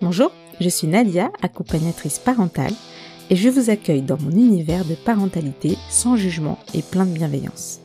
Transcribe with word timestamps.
Bonjour, 0.00 0.30
je 0.60 0.68
suis 0.68 0.86
Nadia, 0.86 1.32
accompagnatrice 1.42 2.20
parentale, 2.20 2.72
et 3.30 3.36
je 3.36 3.48
vous 3.48 3.68
accueille 3.68 4.02
dans 4.02 4.16
mon 4.20 4.30
univers 4.30 4.84
de 4.84 4.94
parentalité 4.94 5.76
sans 5.90 6.14
jugement 6.14 6.56
et 6.72 6.82
plein 6.82 7.04
de 7.04 7.10
bienveillance. 7.10 7.80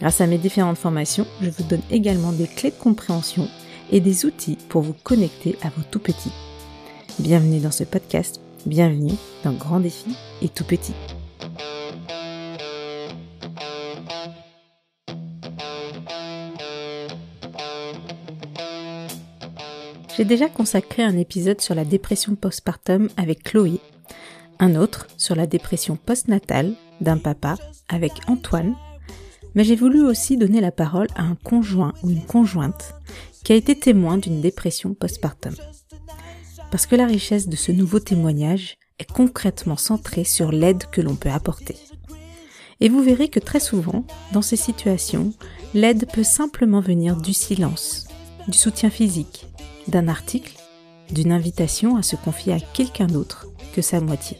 Grâce 0.00 0.20
à 0.20 0.26
mes 0.26 0.38
différentes 0.38 0.78
formations, 0.78 1.26
je 1.40 1.50
vous 1.50 1.62
donne 1.62 1.82
également 1.92 2.32
des 2.32 2.48
clés 2.48 2.70
de 2.70 2.82
compréhension 2.82 3.48
et 3.92 4.00
des 4.00 4.26
outils 4.26 4.58
pour 4.68 4.82
vous 4.82 4.96
connecter 5.04 5.56
à 5.62 5.68
vos 5.68 5.82
tout 5.88 6.00
petits. 6.00 6.32
Bienvenue 7.20 7.60
dans 7.60 7.70
ce 7.70 7.84
podcast, 7.84 8.40
bienvenue 8.66 9.14
dans 9.44 9.52
Grand 9.52 9.78
Défi 9.78 10.16
et 10.42 10.48
Tout 10.48 10.64
Petit. 10.64 10.94
J'ai 20.18 20.24
déjà 20.24 20.48
consacré 20.48 21.04
un 21.04 21.16
épisode 21.16 21.60
sur 21.60 21.76
la 21.76 21.84
dépression 21.84 22.34
postpartum 22.34 23.08
avec 23.16 23.44
Chloé, 23.44 23.78
un 24.58 24.74
autre 24.74 25.06
sur 25.16 25.36
la 25.36 25.46
dépression 25.46 25.94
postnatale 25.94 26.74
d'un 27.00 27.18
papa 27.18 27.54
avec 27.88 28.10
Antoine, 28.26 28.74
mais 29.54 29.62
j'ai 29.62 29.76
voulu 29.76 30.04
aussi 30.04 30.36
donner 30.36 30.60
la 30.60 30.72
parole 30.72 31.06
à 31.14 31.22
un 31.22 31.36
conjoint 31.36 31.94
ou 32.02 32.10
une 32.10 32.24
conjointe 32.24 32.96
qui 33.44 33.52
a 33.52 33.54
été 33.54 33.78
témoin 33.78 34.18
d'une 34.18 34.40
dépression 34.40 34.92
postpartum. 34.92 35.54
Parce 36.72 36.86
que 36.86 36.96
la 36.96 37.06
richesse 37.06 37.48
de 37.48 37.54
ce 37.54 37.70
nouveau 37.70 38.00
témoignage 38.00 38.76
est 38.98 39.08
concrètement 39.08 39.76
centrée 39.76 40.24
sur 40.24 40.50
l'aide 40.50 40.82
que 40.90 41.00
l'on 41.00 41.14
peut 41.14 41.30
apporter. 41.30 41.76
Et 42.80 42.88
vous 42.88 43.04
verrez 43.04 43.28
que 43.28 43.38
très 43.38 43.60
souvent, 43.60 44.04
dans 44.32 44.42
ces 44.42 44.56
situations, 44.56 45.32
l'aide 45.74 46.10
peut 46.12 46.24
simplement 46.24 46.80
venir 46.80 47.14
du 47.14 47.32
silence, 47.32 48.08
du 48.48 48.58
soutien 48.58 48.90
physique, 48.90 49.47
d'un 49.88 50.08
article, 50.08 50.52
d'une 51.10 51.32
invitation 51.32 51.96
à 51.96 52.02
se 52.02 52.16
confier 52.16 52.52
à 52.52 52.60
quelqu'un 52.60 53.06
d'autre 53.06 53.46
que 53.74 53.82
sa 53.82 54.00
moitié. 54.00 54.38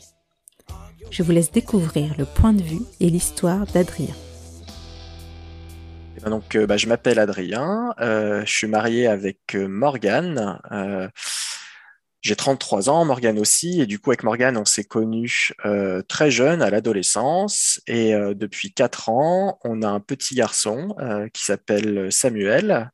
Je 1.11 1.23
vous 1.23 1.33
laisse 1.33 1.50
découvrir 1.50 2.14
le 2.19 2.27
point 2.27 2.53
de 2.53 2.62
vue 2.62 2.83
et 3.00 3.09
l'histoire 3.09 3.67
d'Adrien. 3.67 4.14
Eh 6.17 6.20
ben 6.20 6.31
donc, 6.31 6.56
euh, 6.56 6.67
bah, 6.67 6.77
je 6.77 6.86
m'appelle 6.86 7.19
Adrien, 7.19 7.95
euh, 8.00 8.45
je 8.45 8.53
suis 8.53 8.67
marié 8.67 9.06
avec 9.06 9.55
euh, 9.55 9.69
Morgane. 9.69 10.58
j'ai 12.20 12.36
33 12.36 12.91
ans, 12.91 13.05
Morgane 13.05 13.39
aussi, 13.39 13.80
et 13.80 13.86
du 13.86 14.01
coup 14.01 14.11
avec 14.11 14.25
Morgane, 14.25 14.56
on 14.56 14.64
s'est 14.64 14.84
connus 14.84 15.53
très 16.08 16.30
jeune, 16.30 16.61
à 16.61 16.70
l'adolescence, 16.70 17.80
et 17.86 18.12
depuis 18.34 18.73
4 18.73 19.08
ans, 19.08 19.58
on 19.64 19.83
a 19.83 19.89
un 19.89 20.01
petit 20.01 20.34
garçon 20.34 20.95
qui 21.33 21.45
s'appelle 21.45 22.11
Samuel, 22.11 22.91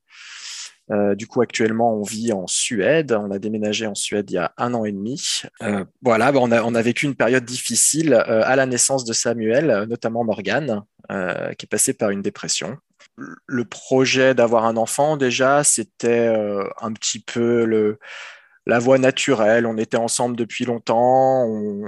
euh, 0.91 1.15
du 1.15 1.27
coup, 1.27 1.41
actuellement, 1.41 1.95
on 1.95 2.03
vit 2.03 2.33
en 2.33 2.47
Suède. 2.47 3.13
On 3.13 3.31
a 3.31 3.39
déménagé 3.39 3.87
en 3.87 3.95
Suède 3.95 4.31
il 4.31 4.35
y 4.35 4.39
a 4.39 4.53
un 4.59 4.75
an 4.75 4.85
et 4.85 4.93
demi. 4.93 5.43
Euh, 5.63 5.85
voilà, 6.03 6.33
bah, 6.33 6.41
on, 6.43 6.75
a, 6.75 6.83
vécu 6.83 7.07
une 7.07 7.15
période 7.15 7.45
difficile 7.45 8.13
euh, 8.15 8.43
à 8.45 8.57
la 8.57 8.67
naissance 8.67 9.05
de 9.05 9.13
Samuel, 9.13 9.87
notamment 9.89 10.25
Morgane, 10.25 10.83
qui 11.09 11.67
est 11.67 11.71
passé 11.71 11.95
par 11.95 12.11
une 12.11 12.23
dépression. 12.23 12.77
Le 13.47 13.65
projet 13.65 14.35
d'avoir 14.35 14.65
un 14.65 14.77
enfant, 14.77 15.17
déjà, 15.17 15.63
c'était 15.63 16.27
un 16.81 16.93
petit 16.93 17.21
peu 17.21 17.97
la 18.67 18.79
voie 18.79 18.99
naturelle. 18.99 19.67
On 19.67 19.79
était 19.79 19.97
ensemble 19.97 20.37
depuis 20.37 20.65
longtemps. 20.65 21.45
On, 21.47 21.85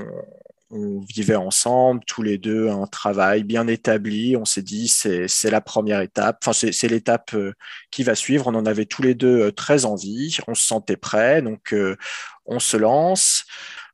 on 0.76 1.00
vivait 1.00 1.36
ensemble, 1.36 2.04
tous 2.06 2.22
les 2.22 2.38
deux, 2.38 2.68
un 2.68 2.86
travail 2.86 3.44
bien 3.44 3.66
établi. 3.66 4.36
On 4.36 4.44
s'est 4.44 4.62
dit, 4.62 4.88
c'est 4.88 5.50
la 5.50 5.60
première 5.60 6.00
étape, 6.00 6.38
enfin, 6.42 6.52
c'est 6.52 6.88
l'étape 6.88 7.34
euh, 7.34 7.52
qui 7.90 8.02
va 8.02 8.14
suivre. 8.14 8.46
On 8.46 8.54
en 8.54 8.66
avait 8.66 8.86
tous 8.86 9.02
les 9.02 9.14
deux 9.14 9.46
euh, 9.46 9.52
très 9.52 9.84
envie, 9.84 10.36
on 10.46 10.54
se 10.54 10.66
sentait 10.66 10.96
prêt, 10.96 11.42
donc 11.42 11.72
euh, 11.72 11.96
on 12.44 12.58
se 12.58 12.76
lance. 12.76 13.44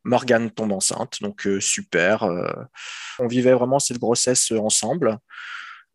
Morgane 0.05 0.51
tombe 0.51 0.73
enceinte, 0.73 1.19
donc 1.21 1.47
super. 1.61 2.29
on 3.21 3.29
vivait 3.29 3.53
vraiment 3.53 3.79
cette 3.79 4.01
grossesse 4.01 4.51
ensemble. 4.51 5.19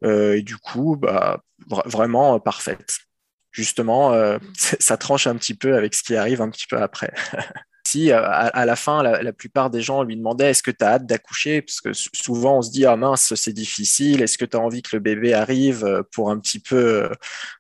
et 0.02 0.42
du 0.44 0.56
coup, 0.56 0.96
bah, 0.96 1.42
vraiment 1.68 2.40
parfaite. 2.40 3.00
Justement, 3.52 4.14
ça 4.56 4.96
tranche 4.96 5.28
un 5.28 5.36
petit 5.36 5.56
peu 5.56 5.76
avec 5.76 5.94
ce 5.94 6.04
qui 6.04 6.16
arrive 6.16 6.42
un 6.42 6.50
petit 6.50 6.68
peu 6.70 6.82
après. 6.82 7.14
si 7.88 8.12
euh, 8.12 8.22
à, 8.22 8.66
la 8.66 8.76
fin, 8.76 9.02
la, 9.02 9.34
plupart 9.34 9.70
des 9.70 9.82
gens 9.82 10.04
lui 10.04 10.18
demandaient 10.18 10.50
est-ce 10.50 10.64
que 10.64 10.72
tu 10.72 10.84
as 10.84 10.96
hâte 10.96 11.06
d'accoucher? 11.06 11.62
Parce 11.62 11.80
que 11.80 11.94
souvent, 11.94 12.58
on 12.58 12.62
se 12.62 12.70
dit 12.70 12.86
ah 12.86 12.98
mince, 12.98 13.34
c'est 13.36 13.54
difficile. 13.54 14.22
Est-ce 14.22 14.38
que 14.38 14.46
tu 14.46 14.58
as 14.58 14.60
envie 14.60 14.82
que 14.82 14.96
le 14.96 15.00
bébé 15.00 15.34
arrive 15.34 15.86
euh, 15.86 16.04
pour 16.12 16.30
un 16.30 16.38
petit 16.40 16.60
peu 16.60 16.76
euh, 16.76 17.10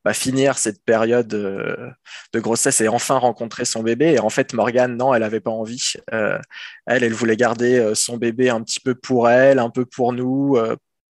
bah, 0.04 0.14
finir 0.14 0.58
cette 0.58 0.84
période 0.84 1.28
de 1.28 2.40
grossesse 2.40 2.82
et 2.82 2.90
enfin 2.90 3.18
rencontrer 3.18 3.64
son 3.64 3.84
bébé? 3.84 4.14
Et 4.14 4.20
en 4.20 4.30
fait, 4.30 4.54
Morgane, 4.54 4.98
non, 4.98 5.14
elle 5.14 5.22
n'avait 5.22 5.40
pas 5.40 5.52
envie. 5.52 5.94
elle, 6.12 7.04
elle 7.04 7.14
voulait 7.14 7.38
garder 7.38 7.94
son 7.96 8.18
bébé 8.18 8.50
un 8.50 8.62
petit 8.62 8.80
peu 8.80 8.96
pour 8.96 9.30
elle, 9.30 9.60
un 9.60 9.70
peu 9.70 9.86
pour 9.86 10.12
nous, 10.14 10.58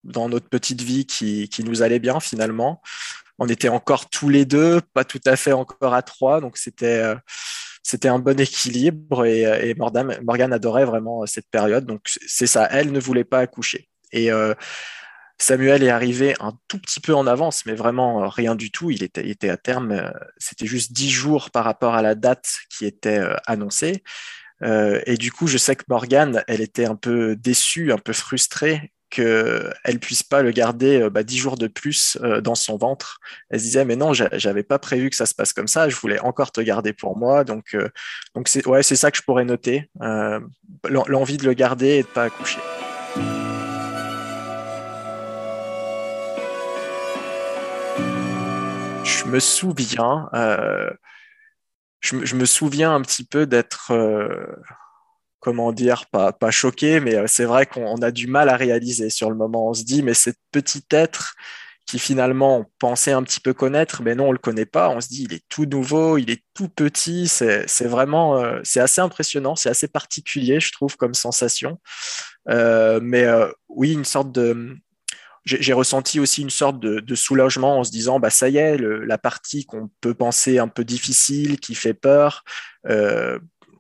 dans 0.03 0.29
notre 0.29 0.49
petite 0.49 0.81
vie 0.81 1.05
qui, 1.05 1.49
qui 1.49 1.63
nous 1.63 1.81
allait 1.81 1.99
bien 1.99 2.19
finalement. 2.19 2.81
On 3.39 3.47
était 3.47 3.69
encore 3.69 4.09
tous 4.09 4.29
les 4.29 4.45
deux, 4.45 4.81
pas 4.93 5.03
tout 5.03 5.21
à 5.25 5.35
fait 5.35 5.53
encore 5.53 5.93
à 5.93 6.01
trois, 6.01 6.41
donc 6.41 6.57
c'était 6.57 7.15
c'était 7.87 8.09
un 8.09 8.19
bon 8.19 8.37
équilibre 8.37 9.23
et, 9.25 9.43
et 9.69 9.73
Morgane, 9.75 10.51
adorait 10.51 10.83
vraiment 10.83 11.25
cette 11.25 11.49
période. 11.49 11.85
Donc 11.85 12.01
c'est 12.03 12.45
ça, 12.45 12.67
elle 12.69 12.91
ne 12.91 12.99
voulait 12.99 13.23
pas 13.23 13.39
accoucher. 13.39 13.87
Et 14.11 14.29
euh, 14.29 14.53
Samuel 15.37 15.83
est 15.83 15.89
arrivé 15.89 16.35
un 16.41 16.51
tout 16.67 16.79
petit 16.79 16.99
peu 16.99 17.15
en 17.15 17.25
avance, 17.27 17.65
mais 17.65 17.75
vraiment 17.75 18.23
euh, 18.23 18.27
rien 18.27 18.55
du 18.55 18.71
tout. 18.71 18.91
Il 18.91 19.03
était, 19.03 19.29
était 19.29 19.47
à 19.47 19.55
terme, 19.55 19.91
euh, 19.93 20.11
c'était 20.37 20.65
juste 20.65 20.91
dix 20.91 21.09
jours 21.09 21.49
par 21.49 21.63
rapport 21.63 21.95
à 21.95 22.01
la 22.01 22.13
date 22.13 22.57
qui 22.69 22.85
était 22.85 23.21
annoncée. 23.45 24.03
et 24.61 25.15
du 25.17 25.31
coup, 25.31 25.47
je 25.47 25.57
sais 25.57 25.77
que 25.77 25.83
Morgane, 25.87 26.43
elle 26.47 26.59
était 26.61 26.85
un 26.85 26.95
peu 26.95 27.37
déçue, 27.37 27.93
un 27.93 27.99
peu 27.99 28.11
frustrée 28.11 28.91
qu'elle 29.09 29.93
ne 29.93 29.97
puisse 29.97 30.23
pas 30.23 30.41
le 30.41 30.51
garder 30.51 31.01
euh, 31.01 31.09
bah, 31.09 31.23
dix 31.23 31.37
jours 31.37 31.57
de 31.57 31.67
plus 31.67 32.17
euh, 32.21 32.41
dans 32.41 32.55
son 32.55 32.77
ventre. 32.77 33.19
Elle 33.49 33.59
se 33.59 33.65
disait, 33.65 33.85
mais 33.85 33.95
non, 33.95 34.13
j'avais 34.13 34.63
pas 34.63 34.79
prévu 34.79 35.09
que 35.09 35.15
ça 35.15 35.25
se 35.25 35.33
passe 35.33 35.53
comme 35.53 35.67
ça, 35.67 35.89
je 35.89 35.95
voulais 35.95 36.19
encore 36.19 36.51
te 36.51 36.61
garder 36.61 36.93
pour 36.93 37.17
moi. 37.17 37.43
Donc, 37.43 37.73
euh, 37.73 37.89
donc 38.35 38.47
c'est 38.47 38.65
ouais, 38.67 38.83
ça 38.83 39.11
que 39.11 39.17
je 39.17 39.23
pourrais 39.23 39.45
noter, 39.45 39.89
l'envie 40.89 41.37
de 41.37 41.45
le 41.45 41.53
garder 41.53 41.97
et 41.97 42.03
de 42.03 42.07
pas 42.07 42.25
accoucher. 42.25 42.59
Je 49.03 49.25
me 49.25 49.39
souviens, 49.39 50.29
je, 51.99 52.35
me 52.35 52.45
souviens 52.45 52.93
un 52.93 53.01
petit 53.01 53.25
peu 53.25 53.45
d'être 53.45 53.91
comment 55.39 55.71
dire, 55.71 56.05
pas, 56.07 56.51
choqué, 56.51 56.99
mais 56.99 57.15
euh, 57.15 57.25
c'est 57.27 57.45
vrai 57.45 57.65
qu'on 57.65 57.97
a 57.97 58.11
du 58.11 58.27
mal 58.27 58.49
à 58.49 58.55
réaliser 58.55 59.09
sur 59.09 59.29
le 59.29 59.35
moment. 59.35 59.69
On 59.69 59.73
se 59.73 59.83
dit, 59.83 60.03
mais 60.03 60.13
ce 60.13 60.31
petit 60.51 60.83
être 60.91 61.35
qui 61.85 61.99
finalement 61.99 62.57
on 62.59 62.65
pensait 62.79 63.13
un 63.13 63.23
petit 63.23 63.39
peu 63.39 63.53
connaître, 63.53 64.01
mais 64.01 64.13
non, 64.13 64.27
on 64.27 64.31
le 64.33 64.37
connaît 64.37 64.65
pas. 64.65 64.89
On 64.89 64.99
se 64.99 65.07
dit, 65.07 65.23
il 65.23 65.33
est 65.33 65.43
tout 65.47 65.65
nouveau, 65.65 66.17
il 66.17 66.29
est 66.29 66.43
tout 66.53 66.67
petit. 66.67 67.29
C'est 67.29 67.85
vraiment, 67.85 68.37
euh, 68.43 68.59
c'est 68.63 68.81
assez 68.81 68.99
impressionnant, 68.99 69.55
c'est 69.55 69.69
assez 69.69 69.87
particulier, 69.87 70.59
je 70.59 70.73
trouve, 70.73 70.97
comme 70.97 71.13
sensation. 71.13 71.79
Euh, 72.49 72.99
mais 73.01 73.25
oui, 73.69 73.93
une 73.93 74.03
sorte 74.03 74.33
de, 74.33 74.75
j'ai 75.45 75.71
ressenti 75.71 76.19
aussi 76.19 76.41
une 76.41 76.49
sorte 76.49 76.77
de, 76.81 77.15
soulagement 77.15 77.79
en 77.79 77.83
se 77.85 77.91
disant, 77.91 78.19
bah 78.19 78.31
ça 78.31 78.49
y 78.49 78.57
est, 78.57 78.77
la 78.77 79.17
partie 79.17 79.65
qu'on 79.65 79.89
peut 80.01 80.13
penser 80.13 80.57
un 80.57 80.67
peu 80.67 80.83
difficile, 80.83 81.57
qui 81.57 81.73
fait 81.73 81.93
peur 81.93 82.43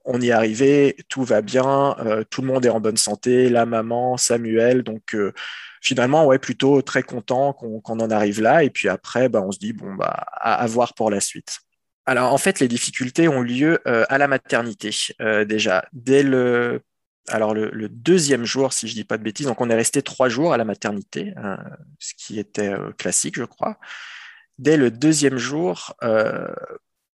on 0.07 0.21
y 0.21 0.29
est 0.29 0.31
arrivé, 0.31 0.95
tout 1.09 1.23
va 1.23 1.41
bien, 1.41 1.95
euh, 1.99 2.23
tout 2.23 2.41
le 2.41 2.47
monde 2.47 2.65
est 2.65 2.69
en 2.69 2.79
bonne 2.79 2.97
santé, 2.97 3.49
la 3.49 3.65
maman, 3.65 4.15
Samuel, 4.17 4.81
donc 4.81 5.13
euh, 5.13 5.33
finalement, 5.81 6.25
ouais, 6.25 6.39
plutôt 6.39 6.81
très 6.81 7.03
content 7.03 7.53
qu'on 7.53 7.81
en 7.99 8.09
arrive 8.09 8.41
là. 8.41 8.63
Et 8.63 8.69
puis 8.69 8.87
après, 8.87 9.27
bah, 9.27 9.43
on 9.45 9.51
se 9.51 9.59
dit, 9.59 9.73
bon, 9.73 9.93
bah, 9.95 10.25
à, 10.31 10.65
voir 10.65 10.93
pour 10.93 11.11
la 11.11 11.19
suite. 11.19 11.59
Alors, 12.05 12.33
en 12.33 12.37
fait, 12.37 12.61
les 12.61 12.69
difficultés 12.69 13.27
ont 13.27 13.41
lieu 13.41 13.79
euh, 13.85 14.05
à 14.07 14.17
la 14.17 14.29
maternité, 14.29 14.91
déjà. 15.45 15.85
Dès 15.91 16.23
le, 16.23 16.81
alors, 17.27 17.53
le, 17.53 17.89
deuxième 17.89 18.45
jour, 18.45 18.71
si 18.71 18.87
je 18.87 18.93
dis 18.93 19.03
pas 19.03 19.17
de 19.17 19.23
bêtises, 19.23 19.47
donc 19.47 19.59
on 19.59 19.69
est 19.69 19.75
resté 19.75 20.01
trois 20.01 20.29
jours 20.29 20.53
à 20.53 20.57
la 20.57 20.63
maternité, 20.63 21.33
ce 21.99 22.13
qui 22.15 22.39
était 22.39 22.73
classique, 22.97 23.35
je 23.35 23.43
crois. 23.43 23.77
Dès 24.57 24.77
le 24.77 24.89
deuxième 24.89 25.37
jour, 25.37 25.95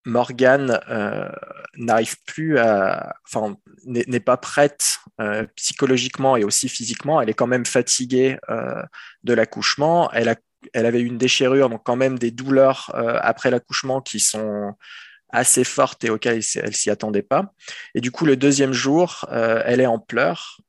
Morgane 0.08 0.80
euh, 0.90 1.30
n'arrive 1.76 2.16
plus 2.26 2.58
à, 2.58 3.16
enfin, 3.26 3.58
n'est 3.86 4.20
pas 4.22 4.38
prête 4.38 5.00
euh, 5.20 5.46
psychologiquement 5.56 6.38
et 6.38 6.44
aussi 6.44 6.70
physiquement. 6.70 7.22
Elle 7.22 7.30
est 7.30 7.34
quand 7.34 7.48
même 7.48 7.66
fatiguée 7.66 8.40
euh, 8.50 8.82
de 9.24 9.34
l'accouchement. 9.34 10.10
Elle, 10.12 10.30
a, 10.30 10.36
elle 10.74 10.86
avait 10.86 11.02
une 11.02 11.18
déchirure, 11.18 11.70
donc 11.70 11.84
quand 11.84 11.98
même 11.98 12.18
des 12.18 12.32
douleurs 12.32 12.92
après 13.22 13.52
l'accouchement 13.52 14.02
qui 14.02 14.20
sont 14.20 14.74
assez 15.30 15.66
fortes 15.66 16.06
et 16.06 16.10
auxquelles 16.10 16.42
elle, 16.56 16.76
s'y 16.76 16.90
attendait 16.90 17.22
pas. 17.22 17.54
Et 17.94 18.00
du 18.00 18.12
coup, 18.12 18.26
le 18.26 18.38
deuxième 18.38 18.74
jour, 18.74 19.26
elle 19.30 19.82
est 19.82 19.88
en 19.88 20.00
pleurs. 20.00 20.62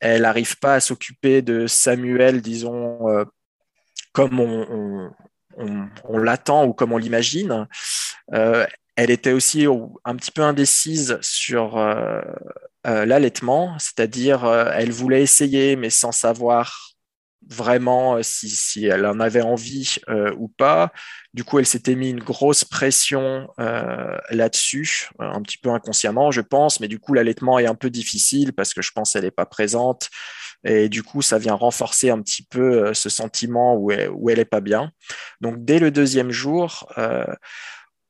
elle 0.00 0.22
n'arrive 0.22 0.58
pas 0.58 0.74
à 0.74 0.80
s'occuper 0.80 1.42
de 1.42 1.68
Samuel, 1.68 2.42
disons, 2.42 3.24
comme 4.12 4.40
on, 4.40 4.66
on, 4.68 5.12
l'attend 6.08 6.64
ou 6.64 6.72
comme 6.72 6.92
on 6.92 6.98
l'imagine. 6.98 7.66
Euh, 8.32 8.66
elle 8.96 9.10
était 9.10 9.32
aussi 9.32 9.66
un 10.04 10.16
petit 10.16 10.30
peu 10.30 10.42
indécise 10.42 11.18
sur 11.20 11.76
l'allaitement, 12.84 13.76
c'est-à-dire 13.78 14.44
elle 14.72 14.92
voulait 14.92 15.22
essayer, 15.22 15.74
mais 15.74 15.90
sans 15.90 16.12
savoir 16.12 16.94
vraiment 17.46 18.22
si, 18.22 18.86
elle 18.86 19.04
en 19.04 19.18
avait 19.18 19.42
envie 19.42 19.96
ou 20.38 20.46
pas. 20.46 20.92
Du 21.34 21.42
coup, 21.42 21.58
elle 21.58 21.66
s'était 21.66 21.96
mis 21.96 22.10
une 22.10 22.22
grosse 22.22 22.64
pression 22.64 23.48
là-dessus, 23.58 25.10
un 25.18 25.42
petit 25.42 25.58
peu 25.58 25.70
inconsciemment, 25.70 26.30
je 26.30 26.40
pense, 26.40 26.78
mais 26.78 26.86
du 26.86 27.00
coup, 27.00 27.14
l'allaitement 27.14 27.58
est 27.58 27.66
un 27.66 27.74
peu 27.74 27.90
difficile 27.90 28.52
parce 28.52 28.74
que 28.74 28.80
je 28.82 28.92
pense 28.92 29.14
qu'elle 29.14 29.24
n'est 29.24 29.32
pas 29.32 29.46
présente. 29.46 30.08
Et 30.64 30.88
du 30.88 31.02
coup, 31.02 31.22
ça 31.22 31.38
vient 31.38 31.54
renforcer 31.54 32.10
un 32.10 32.20
petit 32.20 32.42
peu 32.42 32.86
euh, 32.86 32.94
ce 32.94 33.08
sentiment 33.08 33.76
où 33.76 33.90
elle, 33.90 34.10
où 34.10 34.30
est 34.30 34.44
pas 34.44 34.60
bien. 34.60 34.90
Donc, 35.40 35.64
dès 35.64 35.78
le 35.78 35.90
deuxième 35.90 36.30
jour, 36.30 36.88
euh, 36.98 37.24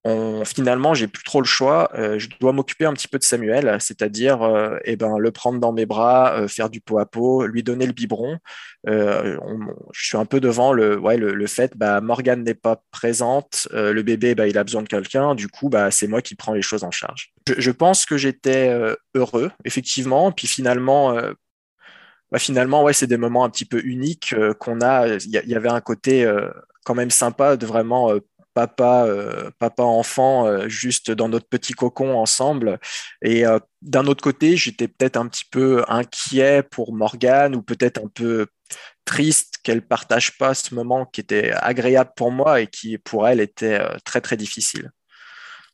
on, 0.05 0.45
finalement, 0.45 0.95
j'ai 0.95 1.09
plus 1.09 1.25
trop 1.25 1.41
le 1.41 1.47
choix. 1.47 1.91
Euh, 1.95 2.19
je 2.19 2.29
dois 2.39 2.53
m'occuper 2.53 2.85
un 2.85 2.93
petit 2.93 3.09
peu 3.09 3.19
de 3.19 3.25
Samuel, 3.25 3.77
c'est-à-dire 3.81 4.79
eh 4.85 4.97
ben, 4.97 5.19
le 5.19 5.31
prendre 5.33 5.59
dans 5.59 5.73
mes 5.73 5.87
bras, 5.87 6.47
faire 6.47 6.71
du 6.71 6.81
pot 6.81 6.99
à 6.99 7.07
pot, 7.07 7.47
lui 7.47 7.63
donner 7.63 7.87
le 7.87 7.93
biberon. 7.93 8.39
je 8.87 9.39
suis 9.95 10.19
un 10.19 10.27
peu 10.27 10.41
devant 10.41 10.73
le, 10.73 10.99
ouais, 10.99 11.17
le, 11.17 11.47
fait, 11.47 11.77
bah, 11.77 12.03
Morgane 12.03 12.45
n'est 12.45 12.55
pas 12.55 12.83
présente, 12.91 13.67
le 13.73 14.03
bébé, 14.03 14.35
bah, 14.35 14.47
il 14.47 14.59
a 14.59 14.65
besoin 14.65 14.83
de 14.83 14.89
quelqu'un, 14.89 15.35
du 15.35 15.49
coup, 15.49 15.71
bah, 15.71 15.91
c'est 15.91 16.07
moi 16.07 16.21
qui 16.21 16.35
prends 16.35 16.53
les 16.53 16.63
choses 16.63 16.85
en 16.85 16.91
charge. 16.91 17.33
Je, 17.49 17.55
je 17.57 17.71
pense 17.71 18.05
que 18.05 18.19
j'étais 18.19 18.77
heureux, 19.15 19.51
effectivement, 19.65 20.33
puis 20.33 20.47
finalement, 20.47 21.17
bah, 22.35 22.41
finalement, 22.41 22.83
ouais, 22.83 22.93
c'est 22.93 23.07
des 23.07 23.17
moments 23.17 23.45
un 23.45 23.49
petit 23.49 23.65
peu 23.65 23.81
uniques 23.85 24.33
euh, 24.33 24.55
qu'on 24.55 24.81
a. 24.81 25.07
Il 25.07 25.31
y, 25.31 25.55
avait 25.55 25.69
un 25.69 25.81
côté 25.81 26.25
euh, 26.25 26.51
quand 26.85 26.97
même 26.97 27.13
sympa 27.13 27.57
de 27.57 27.65
vraiment 27.65 28.11
euh, 28.11 28.19
papa, 28.55 29.07
papa 29.61 29.85
enfant, 29.85 30.69
juste 30.69 31.13
dans 31.13 31.29
notre 31.29 31.47
petit 31.49 31.75
cocon 31.75 32.17
ensemble. 32.17 32.81
Et 33.23 33.45
d'un 33.83 34.07
autre 34.07 34.23
côté, 34.23 34.57
j'étais 34.57 34.87
peut-être 34.89 35.17
un 35.17 35.27
petit 35.27 35.45
peu 35.51 35.85
inquiet 35.89 36.63
pour 36.63 36.93
Morgane 36.93 37.57
ou 37.57 37.63
peut-être 37.63 38.01
un 38.05 38.09
peu 38.09 38.47
triste 39.05 39.59
qu'elle 39.65 39.83
partage 39.83 40.39
pas 40.39 40.55
ce 40.55 40.75
moment 40.75 41.05
qui 41.07 41.21
était 41.21 41.53
agréable 41.53 42.13
pour 42.17 42.31
moi 42.31 42.61
et 42.61 42.69
qui 42.69 42.97
pour 42.99 43.27
elle 43.27 43.41
était 43.41 43.81
très 44.05 44.21
très 44.21 44.37
difficile. 44.37 44.93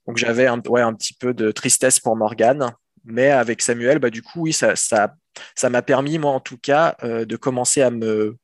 Donc 0.06 0.16
j'avais 0.16 0.46
un, 0.46 0.60
ouais, 0.68 0.80
un 0.80 0.94
petit 0.94 1.14
peu 1.14 1.34
de 1.34 1.52
tristesse 1.52 2.00
pour 2.00 2.16
Morgane, 2.16 2.72
mais 3.04 3.30
avec 3.30 3.60
Samuel, 3.62 3.98
bah, 3.98 4.10
du 4.10 4.22
coup, 4.22 4.42
oui, 4.42 4.52
ça, 4.54 4.74
ça, 4.76 5.14
ça 5.54 5.70
m'a 5.70 5.82
permis, 5.82 6.18
moi 6.18 6.32
en 6.32 6.40
tout 6.40 6.58
cas, 6.58 6.96
euh, 7.02 7.24
de 7.24 7.36
commencer 7.36 7.82
à 7.82 7.90
me 7.90 8.36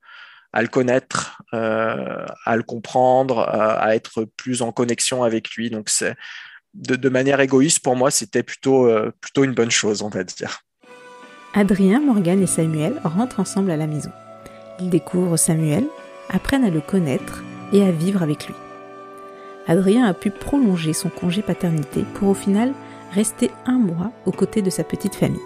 à 0.53 0.63
le 0.63 0.69
connaître, 0.69 1.43
euh, 1.53 2.25
à 2.47 2.57
le 2.57 2.63
comprendre, 2.63 3.41
à, 3.41 3.95
être 3.95 4.25
plus 4.39 4.63
en 4.63 4.73
connexion 4.73 5.23
avec 5.23 5.51
lui. 5.51 5.69
Donc 5.69 5.91
c'est 5.91 6.15
de, 6.73 7.09
manière 7.11 7.41
égoïste 7.41 7.81
pour 7.81 7.95
moi, 7.95 8.11
c'était 8.11 8.43
plutôt 8.43 8.87
euh, 8.87 9.13
plutôt 9.21 9.45
une 9.45 9.53
bonne 9.53 9.71
chose, 9.71 10.01
on 10.01 10.09
va 10.09 10.25
dire. 10.25 10.63
Adrien, 11.53 12.01
Morgan 12.01 12.43
et 12.43 12.47
Samuel 12.47 12.95
rentrent 13.05 13.41
ensemble 13.41 13.71
à 13.71 13.77
la 13.77 13.87
maison. 13.87 14.11
Ils 14.81 14.89
découvrent 14.89 15.37
Samuel, 15.37 15.85
apprennent 16.31 16.65
à 16.65 16.71
le 16.71 16.81
connaître 16.81 17.43
et 17.73 17.83
à 17.83 17.91
vivre 17.91 18.23
avec 18.23 18.47
lui. 18.47 18.55
Adrien 19.67 20.07
a 20.07 20.15
pu 20.15 20.31
prolonger 20.31 20.93
son 20.93 21.09
congé 21.09 21.43
paternité 21.43 22.05
pour 22.15 22.29
au 22.29 22.35
final 22.35 22.73
rester 23.13 23.51
un 23.67 23.79
mois 23.79 24.13
aux 24.25 24.33
côtés 24.33 24.63
de 24.63 24.71
sa 24.71 24.85
petite 24.85 25.15
famille. 25.15 25.41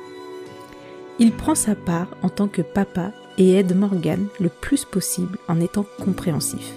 Il 1.22 1.32
prend 1.32 1.55
sa 1.55 1.75
part 1.75 2.08
en 2.22 2.31
tant 2.31 2.49
que 2.49 2.62
papa 2.62 3.12
et 3.37 3.52
aide 3.52 3.76
Morgane 3.76 4.28
le 4.40 4.49
plus 4.49 4.87
possible 4.87 5.37
en 5.49 5.61
étant 5.61 5.84
compréhensif, 6.02 6.72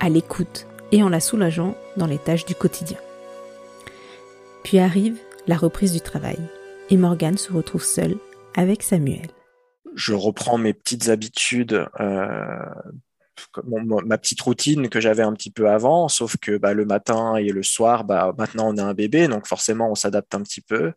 à 0.00 0.08
l'écoute 0.08 0.66
et 0.90 1.02
en 1.02 1.10
la 1.10 1.20
soulageant 1.20 1.76
dans 1.98 2.06
les 2.06 2.16
tâches 2.16 2.46
du 2.46 2.54
quotidien. 2.54 2.96
Puis 4.62 4.78
arrive 4.78 5.18
la 5.46 5.58
reprise 5.58 5.92
du 5.92 6.00
travail 6.00 6.38
et 6.88 6.96
Morgane 6.96 7.36
se 7.36 7.52
retrouve 7.52 7.84
seule 7.84 8.16
avec 8.56 8.82
Samuel. 8.82 9.28
Je 9.94 10.14
reprends 10.14 10.56
mes 10.56 10.72
petites 10.72 11.10
habitudes 11.10 11.86
euh, 12.00 12.56
ma 13.64 14.18
petite 14.18 14.40
routine 14.40 14.88
que 14.88 15.00
j'avais 15.00 15.22
un 15.22 15.32
petit 15.32 15.50
peu 15.50 15.68
avant, 15.68 16.08
sauf 16.08 16.36
que 16.36 16.56
bah, 16.56 16.74
le 16.74 16.84
matin 16.84 17.36
et 17.36 17.50
le 17.50 17.62
soir, 17.62 18.04
bah, 18.04 18.34
maintenant 18.38 18.72
on 18.72 18.76
a 18.78 18.82
un 18.82 18.94
bébé, 18.94 19.28
donc 19.28 19.46
forcément 19.46 19.90
on 19.90 19.94
s'adapte 19.94 20.34
un 20.34 20.42
petit 20.42 20.60
peu. 20.60 20.92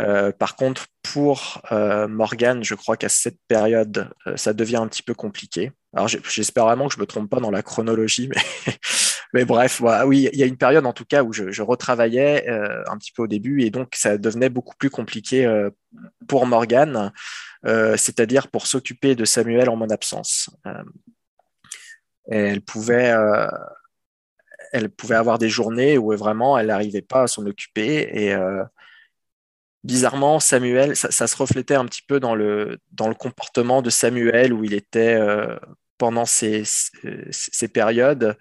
Euh, 0.00 0.32
par 0.32 0.56
contre, 0.56 0.86
pour 1.02 1.60
euh, 1.72 2.08
Morgane, 2.08 2.64
je 2.64 2.74
crois 2.74 2.96
qu'à 2.96 3.08
cette 3.08 3.38
période, 3.48 4.10
euh, 4.26 4.36
ça 4.36 4.52
devient 4.52 4.76
un 4.76 4.88
petit 4.88 5.02
peu 5.02 5.14
compliqué. 5.14 5.72
Alors 5.94 6.08
j'espère 6.08 6.64
vraiment 6.64 6.88
que 6.88 6.94
je 6.94 7.00
me 7.00 7.06
trompe 7.06 7.28
pas 7.28 7.40
dans 7.40 7.50
la 7.50 7.62
chronologie, 7.62 8.30
mais, 9.34 9.44
bref, 9.44 9.80
voilà. 9.80 10.06
oui, 10.06 10.28
il 10.32 10.38
y 10.38 10.42
a 10.42 10.46
une 10.46 10.56
période 10.56 10.86
en 10.86 10.94
tout 10.94 11.04
cas 11.04 11.22
où 11.22 11.32
je, 11.32 11.50
je 11.50 11.62
retravaillais 11.62 12.48
euh, 12.48 12.82
un 12.86 12.96
petit 12.96 13.12
peu 13.12 13.22
au 13.22 13.26
début 13.26 13.62
et 13.62 13.70
donc 13.70 13.94
ça 13.94 14.16
devenait 14.16 14.48
beaucoup 14.48 14.74
plus 14.76 14.88
compliqué 14.88 15.68
pour 16.28 16.46
Morgane, 16.46 17.12
c'est-à-dire 17.64 18.48
pour 18.48 18.66
s'occuper 18.66 19.14
de 19.14 19.26
Samuel 19.26 19.68
en 19.68 19.76
mon 19.76 19.90
absence 19.90 20.48
elle 22.26 22.62
pouvait, 22.62 23.12
euh, 23.12 23.46
elle 24.72 24.90
pouvait 24.90 25.16
avoir 25.16 25.38
des 25.38 25.48
journées 25.48 25.98
où 25.98 26.16
vraiment 26.16 26.58
elle 26.58 26.68
n'arrivait 26.68 27.02
pas 27.02 27.22
à 27.22 27.26
s'en 27.26 27.46
occuper. 27.46 28.08
Et 28.12 28.34
euh, 28.34 28.62
bizarrement, 29.84 30.40
Samuel, 30.40 30.96
ça, 30.96 31.26
se 31.26 31.36
reflétait 31.36 31.74
un 31.74 31.86
petit 31.86 32.02
peu 32.02 32.20
dans 32.20 32.34
le, 32.34 32.78
dans 32.92 33.08
le 33.08 33.14
comportement 33.14 33.82
de 33.82 33.90
Samuel 33.90 34.52
où 34.52 34.64
il 34.64 34.74
était 34.74 35.14
euh, 35.14 35.56
pendant 35.98 36.24
ces, 36.24 36.62
ces, 37.30 37.68
périodes. 37.68 38.36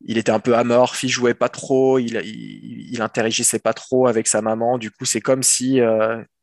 Il 0.00 0.18
était 0.18 0.30
un 0.30 0.40
peu 0.40 0.54
amorphe, 0.54 1.02
il 1.02 1.08
jouait 1.08 1.34
pas 1.34 1.48
trop, 1.48 1.98
il, 1.98 2.16
il, 2.24 3.02
interagissait 3.02 3.58
pas 3.58 3.72
trop 3.72 4.06
avec 4.06 4.28
sa 4.28 4.42
maman. 4.42 4.78
Du 4.78 4.92
coup, 4.92 5.04
c'est 5.04 5.20
comme 5.20 5.42
si, 5.42 5.80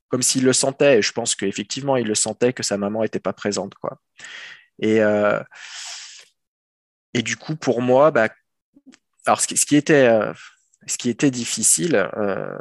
comme 0.09 0.21
s'il 0.21 0.43
le 0.43 0.51
sentait. 0.51 0.99
Et 0.99 1.01
je 1.01 1.13
pense 1.13 1.35
qu'effectivement, 1.35 1.95
il 1.95 2.07
le 2.07 2.15
sentait 2.15 2.51
que 2.51 2.63
sa 2.63 2.77
maman 2.77 3.03
n'était 3.03 3.21
pas 3.21 3.31
présente, 3.31 3.75
quoi. 3.75 4.01
Et 4.79 4.99
et 7.15 7.21
du 7.21 7.37
coup, 7.37 7.55
pour 7.55 7.81
moi, 7.81 8.11
bah, 8.11 8.27
alors 9.25 9.39
ce 9.39 9.47
qui, 9.47 9.75
était, 9.77 10.09
euh, 10.09 10.33
ce 10.85 10.97
qui 10.97 11.09
était 11.09 11.31
difficile, 11.31 12.09
euh, 12.17 12.57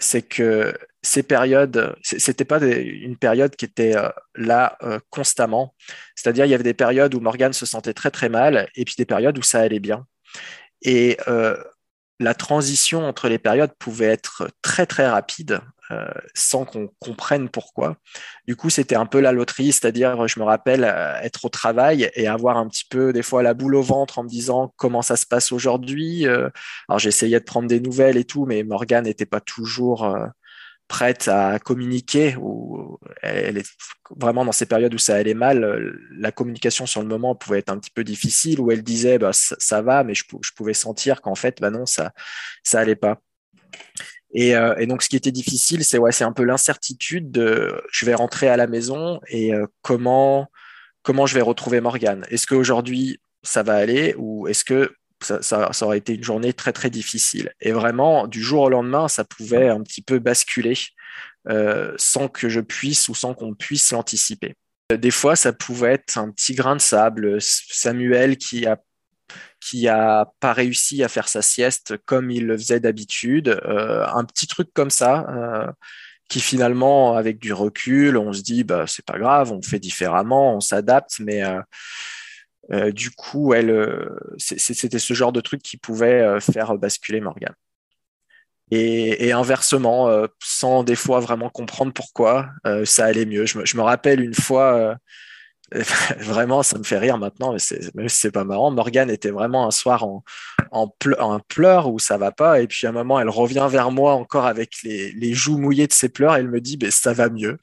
c'est 0.00 0.22
que 0.22 0.76
ces 1.00 1.22
périodes, 1.22 1.94
c'était 2.02 2.44
pas 2.44 2.58
une 2.60 3.16
période 3.16 3.54
qui 3.54 3.64
était 3.64 3.96
euh, 3.96 4.08
là 4.34 4.76
constamment. 5.10 5.76
C'est-à-dire, 6.16 6.44
il 6.44 6.48
y 6.48 6.54
avait 6.54 6.64
des 6.64 6.74
périodes 6.74 7.14
où 7.14 7.20
Morgane 7.20 7.52
se 7.52 7.66
sentait 7.66 7.94
très 7.94 8.10
très 8.10 8.28
mal, 8.28 8.68
et 8.74 8.84
puis 8.84 8.96
des 8.98 9.06
périodes 9.06 9.38
où 9.38 9.42
ça 9.42 9.60
allait 9.60 9.78
bien. 9.78 10.04
Et 10.82 11.16
la 12.20 12.34
transition 12.34 13.06
entre 13.06 13.28
les 13.28 13.38
périodes 13.38 13.72
pouvait 13.78 14.06
être 14.06 14.48
très 14.62 14.86
très 14.86 15.08
rapide. 15.08 15.60
Euh, 15.90 16.08
sans 16.34 16.64
qu'on 16.64 16.88
comprenne 16.98 17.50
pourquoi. 17.50 17.98
Du 18.46 18.56
coup, 18.56 18.70
c'était 18.70 18.94
un 18.94 19.04
peu 19.04 19.20
la 19.20 19.32
loterie, 19.32 19.70
c'est-à-dire, 19.70 20.26
je 20.26 20.40
me 20.40 20.44
rappelle 20.44 20.82
euh, 20.82 21.20
être 21.20 21.44
au 21.44 21.50
travail 21.50 22.10
et 22.14 22.26
avoir 22.26 22.56
un 22.56 22.66
petit 22.68 22.86
peu 22.88 23.12
des 23.12 23.22
fois 23.22 23.42
la 23.42 23.52
boule 23.52 23.74
au 23.74 23.82
ventre 23.82 24.18
en 24.18 24.24
me 24.24 24.28
disant 24.28 24.72
comment 24.78 25.02
ça 25.02 25.16
se 25.16 25.26
passe 25.26 25.52
aujourd'hui? 25.52 26.26
Euh. 26.26 26.48
alors, 26.88 26.98
j'essayais 26.98 27.38
de 27.38 27.44
prendre 27.44 27.68
des 27.68 27.80
nouvelles 27.80 28.16
et 28.16 28.24
tout, 28.24 28.46
mais 28.46 28.62
Morgane 28.62 29.04
n'était 29.04 29.26
pas 29.26 29.40
toujours 29.40 30.16
prête 30.88 31.28
à 31.28 31.58
communiquer 31.58 32.36
ou 32.38 32.98
elle 33.22 33.58
est 33.58 33.66
vraiment 34.16 34.44
dans 34.44 34.52
ces 34.52 34.66
périodes 34.66 34.94
où 34.94 34.98
ça 34.98 35.16
allait 35.16 35.34
mal, 35.34 35.98
la 36.16 36.32
communication 36.32 36.86
sur 36.86 37.00
le 37.00 37.08
moment 37.08 37.34
pouvait 37.34 37.60
être 37.60 37.70
un 37.70 37.78
petit 37.78 37.90
peu 37.90 38.04
difficile 38.04 38.60
où 38.60 38.70
elle 38.70 38.82
disait 38.82 39.18
bah, 39.18 39.32
ça, 39.32 39.82
va, 39.82 40.04
mais 40.04 40.14
je, 40.14 40.24
pouvais 40.54 40.74
sentir 40.74 41.20
qu'en 41.22 41.34
fait, 41.34 41.60
bah 41.60 41.70
non, 41.70 41.86
ça, 41.86 42.12
ça 42.62 42.80
allait 42.80 42.96
pas. 42.96 43.20
Euh, 44.36 44.76
et, 44.76 44.86
donc, 44.86 45.02
ce 45.02 45.08
qui 45.08 45.16
était 45.16 45.32
difficile, 45.32 45.84
c'est 45.84 45.98
ouais, 45.98 46.12
c'est 46.12 46.24
un 46.24 46.32
peu 46.32 46.44
l'incertitude 46.44 47.30
de 47.30 47.80
je 47.92 48.04
vais 48.04 48.14
rentrer 48.14 48.48
à 48.48 48.56
la 48.56 48.66
maison 48.66 49.20
et 49.28 49.54
euh, 49.54 49.66
comment, 49.82 50.48
comment 51.02 51.26
je 51.26 51.34
vais 51.34 51.40
retrouver 51.40 51.80
Morgane? 51.80 52.24
Est-ce 52.30 52.46
qu'aujourd'hui, 52.46 53.20
ça 53.42 53.62
va 53.62 53.74
aller 53.74 54.14
ou 54.18 54.48
est-ce 54.48 54.64
que 54.64 54.92
ça, 55.22 55.70
aurait 55.82 55.98
été 55.98 56.14
une 56.14 56.24
journée 56.24 56.52
très, 56.52 56.72
très 56.72 56.90
difficile 56.90 57.52
Et 57.60 57.72
vraiment, 57.72 58.26
du 58.26 58.42
jour 58.42 58.62
au 58.62 58.68
lendemain, 58.68 59.08
ça 59.08 59.24
pouvait 59.24 59.68
un 59.68 59.82
petit 59.82 60.02
peu 60.02 60.18
basculer 60.18 60.76
euh, 61.48 61.94
sans 61.96 62.28
que 62.28 62.48
je 62.48 62.60
puisse 62.60 63.08
ou 63.08 63.14
sans 63.14 63.34
qu'on 63.34 63.54
puisse 63.54 63.92
l'anticiper. 63.92 64.54
Des 64.92 65.10
fois, 65.10 65.36
ça 65.36 65.52
pouvait 65.52 65.94
être 65.94 66.18
un 66.18 66.30
petit 66.30 66.54
grain 66.54 66.76
de 66.76 66.80
sable. 66.80 67.38
Samuel 67.40 68.36
qui 68.36 68.66
a 68.66 68.78
qui 69.58 69.88
a 69.88 70.30
pas 70.40 70.52
réussi 70.52 71.02
à 71.02 71.08
faire 71.08 71.26
sa 71.26 71.40
sieste 71.40 71.96
comme 72.04 72.30
il 72.30 72.46
le 72.46 72.58
faisait 72.58 72.80
d'habitude, 72.80 73.48
euh, 73.64 74.06
un 74.06 74.24
petit 74.24 74.46
truc 74.46 74.68
comme 74.74 74.90
ça, 74.90 75.26
euh, 75.30 75.72
qui 76.28 76.40
finalement, 76.40 77.16
avec 77.16 77.38
du 77.38 77.54
recul, 77.54 78.18
on 78.18 78.34
se 78.34 78.42
dit 78.42 78.62
bah 78.62 78.84
c'est 78.86 79.04
pas 79.06 79.18
grave, 79.18 79.52
on 79.52 79.62
fait 79.62 79.78
différemment, 79.78 80.54
on 80.56 80.60
s'adapte, 80.60 81.18
mais 81.20 81.42
euh, 82.72 82.92
du 82.92 83.10
coup, 83.10 83.54
elle, 83.54 84.08
c'était 84.38 84.98
ce 84.98 85.14
genre 85.14 85.32
de 85.32 85.40
truc 85.40 85.62
qui 85.62 85.76
pouvait 85.76 86.40
faire 86.40 86.74
basculer 86.76 87.20
Morgan. 87.20 87.54
Et, 88.70 89.32
inversement, 89.32 90.10
sans 90.42 90.82
des 90.82 90.96
fois 90.96 91.20
vraiment 91.20 91.50
comprendre 91.50 91.92
pourquoi, 91.92 92.48
ça 92.84 93.04
allait 93.04 93.26
mieux. 93.26 93.46
Je 93.46 93.58
me, 93.58 93.66
je 93.66 93.76
me 93.76 93.82
rappelle 93.82 94.20
une 94.20 94.34
fois 94.34 94.96
vraiment, 96.20 96.62
ça 96.62 96.78
me 96.78 96.84
fait 96.84 96.98
rire 96.98 97.18
maintenant, 97.18 97.54
mais 97.94 98.08
c'est 98.08 98.30
pas 98.30 98.44
marrant. 98.44 98.70
Morgane 98.70 99.10
était 99.10 99.30
vraiment 99.30 99.66
un 99.66 99.70
soir 99.70 100.04
en, 100.04 100.22
en, 100.70 101.40
pleurs 101.40 101.90
où 101.90 101.98
ça 101.98 102.16
va 102.16 102.32
pas. 102.32 102.60
Et 102.60 102.66
puis 102.66 102.86
à 102.86 102.90
un 102.90 102.92
moment, 102.92 103.18
elle 103.18 103.28
revient 103.28 103.66
vers 103.70 103.90
moi 103.90 104.14
encore 104.14 104.46
avec 104.46 104.82
les, 104.82 105.34
joues 105.34 105.58
mouillées 105.58 105.86
de 105.86 105.92
ses 105.92 106.08
pleurs. 106.08 106.36
Et 106.36 106.40
elle 106.40 106.50
me 106.50 106.60
dit, 106.60 106.76
ben, 106.76 106.90
ça 106.90 107.12
va 107.12 107.28
mieux. 107.28 107.58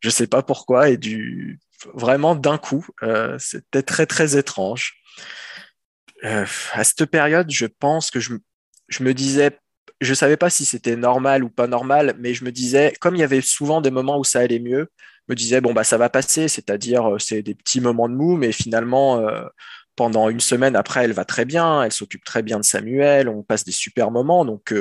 Je 0.00 0.10
sais 0.10 0.26
pas 0.26 0.42
pourquoi. 0.42 0.90
Et 0.90 0.96
du, 0.96 1.58
vraiment 1.94 2.34
d'un 2.34 2.58
coup, 2.58 2.86
euh, 3.02 3.36
c'était 3.38 3.82
très, 3.82 4.06
très 4.06 4.36
étrange. 4.36 4.94
Euh, 6.24 6.46
à 6.72 6.84
cette 6.84 7.06
période, 7.06 7.50
je 7.50 7.66
pense 7.66 8.10
que 8.10 8.20
je, 8.20 8.34
je 8.88 9.02
me 9.02 9.12
disais, 9.12 9.58
je 10.00 10.14
savais 10.14 10.36
pas 10.36 10.50
si 10.50 10.64
c'était 10.64 10.96
normal 10.96 11.44
ou 11.44 11.50
pas 11.50 11.66
normal, 11.66 12.14
mais 12.18 12.34
je 12.34 12.44
me 12.44 12.52
disais, 12.52 12.94
comme 13.00 13.16
il 13.16 13.20
y 13.20 13.24
avait 13.24 13.40
souvent 13.40 13.80
des 13.80 13.90
moments 13.90 14.18
où 14.18 14.24
ça 14.24 14.40
allait 14.40 14.60
mieux, 14.60 14.88
me 15.28 15.34
disais, 15.34 15.60
bon, 15.60 15.72
bah, 15.72 15.84
ça 15.84 15.98
va 15.98 16.08
passer, 16.08 16.48
c'est-à-dire, 16.48 17.14
euh, 17.14 17.18
c'est 17.18 17.42
des 17.42 17.54
petits 17.54 17.80
moments 17.80 18.08
de 18.08 18.14
mou, 18.14 18.36
mais 18.36 18.52
finalement, 18.52 19.26
pendant 19.96 20.28
une 20.28 20.40
semaine 20.40 20.76
après, 20.76 21.04
elle 21.04 21.12
va 21.12 21.24
très 21.24 21.44
bien, 21.44 21.82
elle 21.82 21.92
s'occupe 21.92 22.24
très 22.24 22.42
bien 22.42 22.58
de 22.58 22.64
Samuel, 22.64 23.28
on 23.28 23.42
passe 23.42 23.64
des 23.64 23.72
super 23.72 24.10
moments. 24.10 24.44
Donc, 24.44 24.74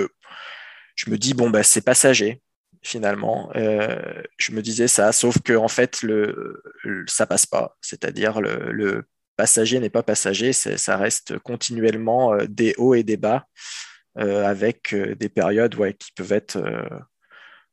je 0.95 1.09
me 1.09 1.17
dis, 1.17 1.33
bon, 1.33 1.49
bah, 1.49 1.63
c'est 1.63 1.81
passager, 1.81 2.42
finalement. 2.83 3.51
je 3.53 4.51
me 4.51 4.61
disais 4.61 4.87
ça, 4.87 5.11
sauf 5.11 5.41
que, 5.41 5.53
en 5.53 5.67
fait, 5.67 6.01
le, 6.03 6.63
ça 7.07 7.25
passe 7.25 7.45
pas. 7.45 7.77
C'est-à-dire, 7.81 8.41
le, 8.41 9.05
passager 9.35 9.79
n'est 9.79 9.89
pas 9.89 10.03
passager, 10.03 10.53
ça 10.53 10.97
reste 10.97 11.39
continuellement 11.39 12.37
des 12.47 12.75
hauts 12.77 12.93
et 12.93 13.03
des 13.03 13.17
bas, 13.17 13.47
avec 14.15 14.93
des 14.93 15.29
périodes 15.29 15.75
qui 15.97 16.11
peuvent 16.11 16.33
être 16.33 16.59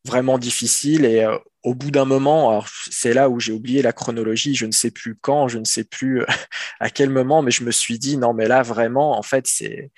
vraiment 0.05 0.39
difficiles. 0.39 1.05
Et 1.05 1.27
au 1.63 1.75
bout 1.75 1.91
d'un 1.91 2.05
moment, 2.05 2.65
c'est 2.91 3.13
là 3.13 3.29
où 3.29 3.41
j'ai 3.41 3.53
oublié 3.53 3.83
la 3.83 3.93
chronologie, 3.93 4.55
je 4.55 4.67
ne 4.67 4.73
sais 4.73 4.91
plus 4.91 5.17
quand, 5.17 5.49
je 5.49 5.59
ne 5.59 5.65
sais 5.65 5.85
plus 5.85 6.25
à 6.81 6.91
quel 6.91 7.11
moment, 7.11 7.43
mais 7.43 7.51
je 7.51 7.65
me 7.65 7.71
suis 7.71 7.99
dit, 7.99 8.17
non, 8.17 8.33
mais 8.33 8.49
là, 8.49 8.63
vraiment, 8.63 9.19
en 9.19 9.23
fait, 9.23 9.47
c'est 9.47 9.91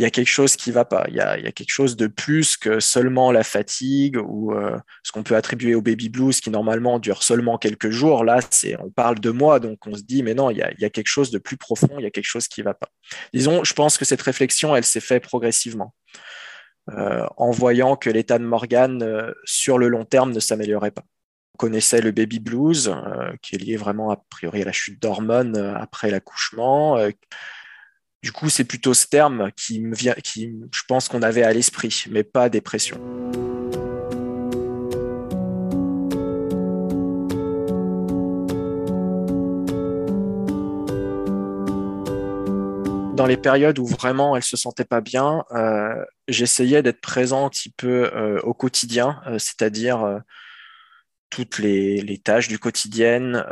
il 0.00 0.02
y 0.02 0.06
a 0.06 0.10
quelque 0.10 0.28
chose 0.28 0.56
qui 0.56 0.70
va 0.70 0.86
pas. 0.86 1.04
Il 1.08 1.14
y, 1.16 1.20
a, 1.20 1.36
quelque 1.52 1.70
chose 1.70 1.94
de 1.94 2.06
plus 2.06 2.56
que 2.56 2.80
seulement 2.80 3.32
la 3.32 3.42
fatigue 3.42 4.16
ou 4.16 4.54
euh, 4.54 4.78
ce 5.02 5.12
qu'on 5.12 5.22
peut 5.22 5.36
attribuer 5.36 5.74
au 5.74 5.82
baby 5.82 6.08
blues 6.08 6.40
qui 6.40 6.48
normalement 6.48 6.98
dure 6.98 7.22
seulement 7.22 7.58
quelques 7.58 7.90
jours. 7.90 8.24
Là, 8.24 8.40
c'est, 8.48 8.80
on 8.80 8.88
parle 8.88 9.20
de 9.20 9.28
mois, 9.28 9.60
donc 9.60 9.86
on 9.86 9.94
se 9.94 10.02
dit, 10.02 10.22
mais 10.22 10.32
non, 10.32 10.48
il 10.48 10.56
y, 10.56 10.62
a, 10.62 10.88
quelque 10.88 11.06
chose 11.06 11.30
de 11.30 11.36
plus 11.36 11.58
profond, 11.58 11.90
il 11.98 12.04
y 12.04 12.06
a 12.06 12.10
quelque 12.10 12.24
chose 12.24 12.48
qui 12.48 12.62
va 12.62 12.72
pas. 12.72 12.88
Disons, 13.34 13.62
je 13.62 13.74
pense 13.74 13.98
que 13.98 14.06
cette 14.06 14.22
réflexion, 14.22 14.74
elle 14.74 14.84
s'est 14.84 15.00
faite 15.00 15.22
progressivement. 15.22 15.94
Euh, 16.88 17.26
en 17.36 17.50
voyant 17.50 17.94
que 17.94 18.08
l'état 18.08 18.38
de 18.38 18.44
Morgan 18.44 19.02
euh, 19.02 19.34
sur 19.44 19.76
le 19.76 19.88
long 19.88 20.06
terme 20.06 20.32
ne 20.32 20.40
s'améliorait 20.40 20.92
pas. 20.92 21.04
On 21.56 21.58
connaissait 21.58 22.00
le 22.00 22.10
baby 22.10 22.38
blues, 22.38 22.90
qui 23.42 23.56
est 23.56 23.58
lié 23.58 23.76
vraiment 23.76 24.10
a 24.10 24.16
priori 24.30 24.62
à 24.62 24.64
la 24.64 24.72
chute 24.72 25.02
d'hormones 25.02 25.58
après 25.58 26.10
l'accouchement. 26.10 26.96
Du 28.22 28.32
coup, 28.32 28.50
c'est 28.50 28.64
plutôt 28.64 28.94
ce 28.94 29.06
terme 29.06 29.50
qui 29.56 29.80
me 29.80 29.94
vient, 29.94 30.14
qui, 30.14 30.52
je 30.72 30.82
pense 30.86 31.08
qu'on 31.08 31.22
avait 31.22 31.42
à 31.42 31.52
l'esprit, 31.52 32.04
mais 32.10 32.22
pas 32.22 32.48
dépression. 32.48 33.00
dans 43.20 43.26
les 43.26 43.36
périodes 43.36 43.78
où 43.78 43.84
vraiment 43.84 44.34
elle 44.34 44.42
se 44.42 44.56
sentait 44.56 44.86
pas 44.86 45.02
bien, 45.02 45.44
euh, 45.52 46.02
j'essayais 46.26 46.82
d'être 46.82 47.02
présent 47.02 47.44
un 47.44 47.50
petit 47.50 47.68
peu 47.68 48.10
euh, 48.14 48.40
au 48.44 48.54
quotidien, 48.54 49.20
euh, 49.26 49.38
c'est-à-dire 49.38 50.22
toutes 51.30 51.58
les, 51.58 52.18
tâches 52.18 52.48
du 52.48 52.58
quotidien, 52.58 53.44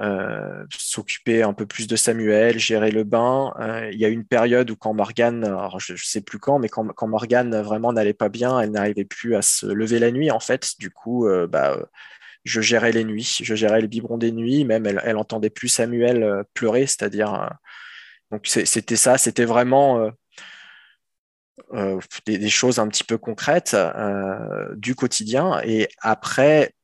s'occuper 0.70 1.42
un 1.42 1.52
peu 1.52 1.66
plus 1.66 1.86
de 1.86 1.96
Samuel, 1.96 2.58
gérer 2.58 2.90
le 2.90 3.04
bain. 3.04 3.54
il 3.92 3.98
y 3.98 4.04
a 4.04 4.08
une 4.08 4.24
période 4.24 4.70
où 4.70 4.76
quand 4.76 4.94
Morgane, 4.94 5.56
je 5.78 5.92
ne 5.92 5.98
sais 5.98 6.20
plus 6.20 6.38
quand, 6.38 6.58
mais 6.58 6.68
quand, 6.68 6.86
quand 6.88 7.08
Morgane 7.08 7.56
vraiment 7.62 7.92
n'allait 7.92 8.14
pas 8.14 8.28
bien, 8.28 8.60
elle 8.60 8.72
n'arrivait 8.72 9.04
plus 9.04 9.36
à 9.36 9.42
se 9.42 9.66
lever 9.66 9.98
la 9.98 10.10
nuit 10.10 10.30
en 10.30 10.40
fait. 10.40 10.72
Du 10.78 10.90
coup, 10.90 11.28
bah, 11.48 11.78
je 12.44 12.60
gérais 12.60 12.92
les 12.92 13.04
nuits, 13.04 13.38
je 13.42 13.54
gérais 13.54 13.80
les 13.80 13.88
biberons 13.88 14.18
des 14.18 14.32
nuits, 14.32 14.64
même 14.64 14.86
elle, 14.86 15.00
elle 15.04 15.16
entendait 15.16 15.50
plus 15.50 15.68
Samuel 15.68 16.44
pleurer, 16.54 16.86
c'est-à-dire 16.86 17.50
donc 18.30 18.46
c'était 18.46 18.96
ça, 18.96 19.16
c'était 19.16 19.46
vraiment 19.46 20.00
euh, 20.00 20.10
euh, 21.72 22.00
des, 22.26 22.48
choses 22.48 22.78
un 22.78 22.88
petit 22.88 23.04
peu 23.04 23.16
concrètes 23.16 23.74
euh, 23.74 24.74
du 24.76 24.94
quotidien. 24.94 25.60
Et 25.64 25.88
après, 26.00 26.74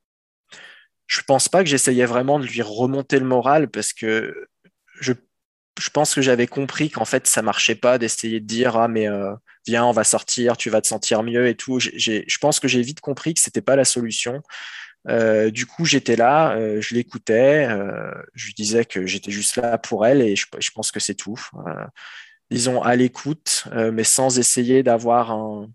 je 1.06 1.20
pense 1.23 1.49
pas 1.49 1.62
que 1.62 1.68
j'essayais 1.68 2.06
vraiment 2.06 2.38
de 2.38 2.46
lui 2.46 2.62
remonter 2.62 3.18
le 3.18 3.26
moral 3.26 3.68
parce 3.68 3.92
que 3.92 4.49
je, 5.00 5.12
pense 5.92 6.14
que 6.14 6.23
j'avais 6.23 6.46
compris 6.46 6.90
qu'en 6.90 7.04
fait 7.04 7.26
ça 7.26 7.42
marchait 7.42 7.75
pas 7.75 7.99
d'essayer 7.99 8.40
de 8.40 8.46
dire 8.46 8.76
ah 8.76 8.88
mais 8.88 9.06
viens 9.66 9.84
on 9.84 9.92
va 9.92 10.04
sortir, 10.04 10.56
tu 10.56 10.70
vas 10.70 10.80
te 10.80 10.87
sentir 10.87 11.23
mieux 11.23 11.46
et 11.49 11.56
tout. 11.56 11.78
je 11.80 12.38
pense 12.40 12.61
que 12.61 12.68
j'ai 12.68 12.82
vite 12.82 13.00
compris 13.00 13.34
que 13.34 13.40
c'était 13.40 13.61
pas 13.61 13.76
la 13.76 13.84
solution. 13.84 14.42
Euh, 15.08 15.50
du 15.50 15.66
coup, 15.66 15.84
j'étais 15.84 16.16
là, 16.16 16.56
euh, 16.56 16.80
je 16.80 16.94
l'écoutais, 16.94 17.66
euh, 17.68 18.11
je 18.34 18.46
lui 18.46 18.54
disais 18.54 18.84
que 18.84 19.06
j'étais 19.06 19.30
juste 19.30 19.56
là 19.56 19.76
pour 19.78 20.06
elle 20.06 20.23
et 20.23 20.34
je, 20.37 20.46
pense 20.75 20.90
que 20.90 21.00
c'est 21.00 21.14
tout. 21.14 21.38
disons 22.50 22.82
à 22.82 22.96
l'écoute, 22.96 23.64
mais 23.92 24.04
sans 24.04 24.38
essayer 24.38 24.82
d'avoir 24.82 25.32
un, 25.32 25.68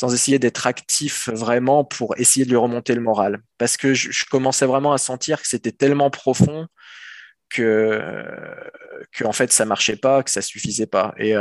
sans 0.00 0.14
essayer 0.14 0.38
d'être 0.38 0.66
actif 0.66 1.28
vraiment 1.28 1.84
pour 1.84 2.18
essayer 2.18 2.46
de 2.46 2.50
lui 2.50 2.56
remonter 2.56 2.94
le 2.94 3.02
moral, 3.02 3.42
parce 3.58 3.76
que 3.76 3.92
je, 3.92 4.24
commençais 4.30 4.64
vraiment 4.64 4.94
à 4.94 4.98
sentir 4.98 5.42
que 5.42 5.46
c'était 5.46 5.72
tellement 5.72 6.08
profond 6.08 6.66
que, 7.50 8.00
que 9.12 9.24
en 9.24 9.32
fait 9.32 9.52
ça 9.52 9.66
marchait 9.66 9.96
pas, 9.96 10.22
que 10.22 10.30
ça 10.30 10.40
suffisait 10.40 10.86
pas. 10.86 11.12
Et 11.18 11.34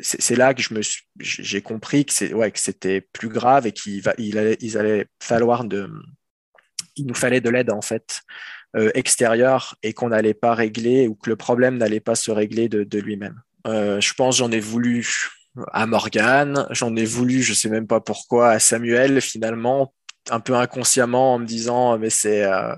c'est 0.00 0.36
là 0.36 0.54
que 0.54 0.62
je 0.62 0.72
me 0.72 0.82
j'ai 1.18 1.62
compris 1.62 2.04
que 2.04 2.12
c'est 2.12 2.32
ouais 2.32 2.52
que 2.52 2.60
c'était 2.60 3.00
plus 3.00 3.28
grave 3.28 3.66
et 3.66 3.72
qu'il 3.72 4.00
va 4.02 4.14
il 4.18 4.38
allait, 4.38 4.56
il 4.60 4.78
allait 4.78 5.06
falloir 5.20 5.64
de 5.64 5.90
il 6.94 7.06
nous 7.06 7.14
fallait 7.14 7.40
de 7.40 7.50
l'aide 7.50 7.72
en 7.72 7.82
fait 7.82 8.20
euh, 8.76 8.92
extérieure 8.94 9.76
et 9.82 9.92
qu'on 9.94 10.10
n'allait 10.10 10.32
pas 10.34 10.54
régler 10.54 11.08
ou 11.08 11.16
que 11.16 11.28
le 11.28 11.34
problème 11.34 11.76
n'allait 11.76 11.98
pas 11.98 12.14
se 12.14 12.30
régler 12.30 12.68
de, 12.68 12.84
de 12.84 12.98
lui-même. 13.00 13.42
Euh, 13.66 14.00
je 14.00 14.14
pense 14.14 14.36
j'en 14.36 14.52
ai 14.52 14.60
voulu 14.60 15.04
à 15.72 15.86
Morgane, 15.86 16.66
j'en 16.70 16.94
ai 16.96 17.04
voulu, 17.04 17.42
je 17.42 17.54
sais 17.54 17.68
même 17.68 17.86
pas 17.86 18.00
pourquoi, 18.00 18.50
à 18.50 18.58
Samuel 18.58 19.20
finalement, 19.20 19.94
un 20.30 20.40
peu 20.40 20.54
inconsciemment 20.54 21.34
en 21.34 21.38
me 21.38 21.46
disant 21.46 21.98
mais 21.98 22.10
c'est 22.10 22.44
euh, 22.44 22.74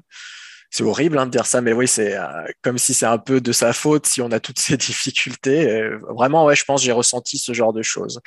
c'est 0.70 0.82
horrible 0.82 1.18
hein, 1.18 1.26
de 1.26 1.30
dire 1.30 1.46
ça, 1.46 1.60
mais 1.60 1.72
oui, 1.72 1.88
c'est 1.88 2.16
euh, 2.18 2.44
comme 2.62 2.78
si 2.78 2.92
c'est 2.92 3.06
un 3.06 3.18
peu 3.18 3.40
de 3.40 3.52
sa 3.52 3.72
faute 3.72 4.06
si 4.06 4.20
on 4.20 4.30
a 4.32 4.40
toutes 4.40 4.58
ces 4.60 4.76
difficultés. 4.76 5.88
vraiment, 6.10 6.44
ouais, 6.44 6.56
je 6.56 6.64
pense 6.64 6.82
j'ai 6.82 6.92
ressenti 6.92 7.38
ce 7.38 7.52
genre 7.52 7.72
de 7.72 7.82
choses. 7.82 8.20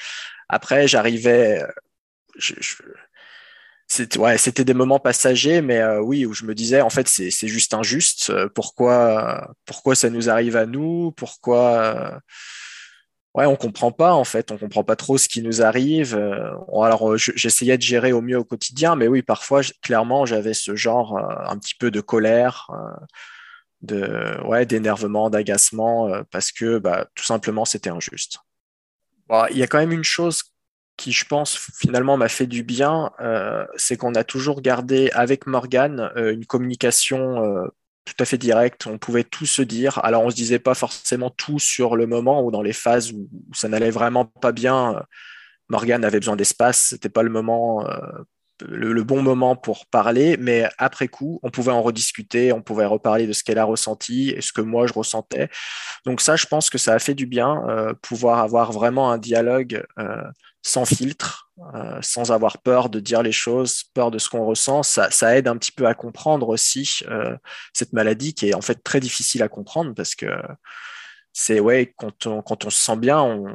Après, 0.49 0.87
j'arrivais, 0.87 1.63
je, 2.37 2.53
c'était 3.89 4.65
des 4.65 4.73
moments 4.73 4.99
passagers, 4.99 5.61
mais 5.61 5.79
euh, 5.79 5.99
oui, 5.99 6.25
où 6.25 6.33
je 6.33 6.45
me 6.45 6.53
disais, 6.53 6.81
en 6.81 6.89
fait, 6.89 7.07
c'est 7.07 7.47
juste 7.47 7.73
injuste. 7.73 8.31
Pourquoi, 8.53 9.51
pourquoi 9.65 9.95
ça 9.95 10.09
nous 10.09 10.29
arrive 10.29 10.55
à 10.55 10.65
nous? 10.65 11.11
Pourquoi 11.11 12.21
ouais, 13.39 13.45
on 13.45 13.55
comprend 13.55 13.91
pas 13.91 14.13
en 14.13 14.25
fait, 14.25 14.51
on 14.51 14.57
comprend 14.57 14.83
pas 14.83 14.95
trop 14.95 15.17
ce 15.17 15.29
qui 15.29 15.41
nous 15.41 15.61
arrive. 15.61 16.15
Euh, 16.15 16.51
alors 16.83 17.17
j'essayais 17.17 17.77
de 17.77 17.81
gérer 17.81 18.11
au 18.11 18.21
mieux 18.21 18.37
au 18.37 18.43
quotidien, 18.43 18.95
mais 18.95 19.07
oui, 19.07 19.21
parfois 19.21 19.61
clairement 19.81 20.25
j'avais 20.25 20.53
ce 20.53 20.75
genre 20.75 21.17
euh, 21.17 21.51
un 21.51 21.57
petit 21.57 21.75
peu 21.75 21.89
de 21.89 22.01
colère, 22.01 22.69
euh, 22.71 23.05
de 23.81 24.43
ouais, 24.45 24.65
d'énervement, 24.65 25.29
d'agacement, 25.29 26.11
parce 26.31 26.51
que 26.51 26.79
bah, 26.79 27.07
tout 27.15 27.23
simplement 27.23 27.65
c'était 27.65 27.89
injuste. 27.89 28.39
il 29.51 29.57
y 29.57 29.63
a 29.63 29.67
quand 29.67 29.79
même 29.79 29.93
une 29.93 30.03
chose 30.03 30.43
qui, 30.97 31.13
je 31.13 31.23
pense, 31.23 31.57
finalement 31.79 32.17
m'a 32.17 32.27
fait 32.27 32.45
du 32.45 32.61
bien, 32.61 33.11
c'est 33.77 33.95
qu'on 33.95 34.15
a 34.15 34.25
toujours 34.25 34.61
gardé 34.61 35.09
avec 35.13 35.47
Morgane 35.47 36.11
une 36.17 36.45
communication 36.45 37.71
tout 38.15 38.23
à 38.23 38.25
fait 38.25 38.37
direct. 38.37 38.87
On 38.87 38.97
pouvait 38.97 39.23
tout 39.23 39.45
se 39.45 39.61
dire. 39.61 39.99
Alors, 40.03 40.23
on 40.23 40.29
se 40.29 40.35
disait 40.35 40.59
pas 40.59 40.73
forcément 40.73 41.29
tout 41.29 41.59
sur 41.59 41.95
le 41.95 42.07
moment 42.07 42.43
ou 42.43 42.51
dans 42.51 42.61
les 42.61 42.73
phases 42.73 43.11
où, 43.11 43.29
ça 43.53 43.67
n'allait 43.67 43.91
vraiment 43.91 44.25
pas 44.25 44.51
bien. 44.51 45.03
Morgane 45.69 46.03
avait 46.03 46.19
besoin 46.19 46.35
d'espace. 46.35 46.87
C'était 46.89 47.09
pas 47.09 47.23
le 47.23 47.29
moment, 47.29 47.85
euh, 47.87 47.99
le, 48.67 49.03
bon 49.03 49.21
moment 49.21 49.55
pour 49.55 49.85
parler. 49.87 50.37
Mais 50.37 50.67
après 50.77 51.07
coup, 51.07 51.39
on 51.43 51.51
pouvait 51.51 51.71
en 51.71 51.81
rediscuter. 51.81 52.51
On 52.53 52.61
pouvait 52.61 52.85
reparler 52.85 53.27
de 53.27 53.33
ce 53.33 53.43
qu'elle 53.43 53.59
a 53.59 53.65
ressenti 53.65 54.31
et 54.31 54.41
ce 54.41 54.51
que 54.51 54.61
moi 54.61 54.87
je 54.87 54.93
ressentais. 54.93 55.49
Donc 56.05 56.21
ça, 56.21 56.35
je 56.35 56.45
pense 56.45 56.69
que 56.69 56.77
ça 56.77 56.93
a 56.93 56.99
fait 56.99 57.15
du 57.15 57.25
bien, 57.25 57.63
euh, 57.69 57.93
pouvoir 58.01 58.39
avoir 58.39 58.71
vraiment 58.71 59.11
un 59.11 59.17
dialogue 59.17 59.83
euh, 59.99 60.23
sans 60.61 60.85
filtre, 60.85 61.48
euh, 61.75 61.99
sans 62.01 62.31
avoir 62.31 62.59
peur 62.59 62.89
de 62.89 62.99
dire 62.99 63.21
les 63.21 63.31
choses, 63.31 63.83
peur 63.93 64.11
de 64.11 64.17
ce 64.17 64.29
qu'on 64.29 64.45
ressent. 64.45 64.81
Ça, 64.83 65.11
ça, 65.11 65.37
aide 65.37 65.47
un 65.47 65.57
petit 65.57 65.71
peu 65.71 65.87
à 65.87 65.93
comprendre 65.93 66.49
aussi 66.49 67.01
euh, 67.09 67.35
cette 67.73 67.93
maladie 67.93 68.33
qui 68.33 68.49
est 68.49 68.55
en 68.55 68.61
fait 68.61 68.81
très 68.83 68.99
difficile 68.99 69.43
à 69.43 69.49
comprendre 69.49 69.93
parce 69.93 70.15
que 70.15 70.27
c'est 71.33 71.59
ouais, 71.59 71.93
quand 71.97 72.25
on, 72.25 72.41
quand 72.41 72.65
on 72.65 72.69
se 72.69 72.81
sent 72.81 72.97
bien, 72.97 73.21
on, 73.21 73.45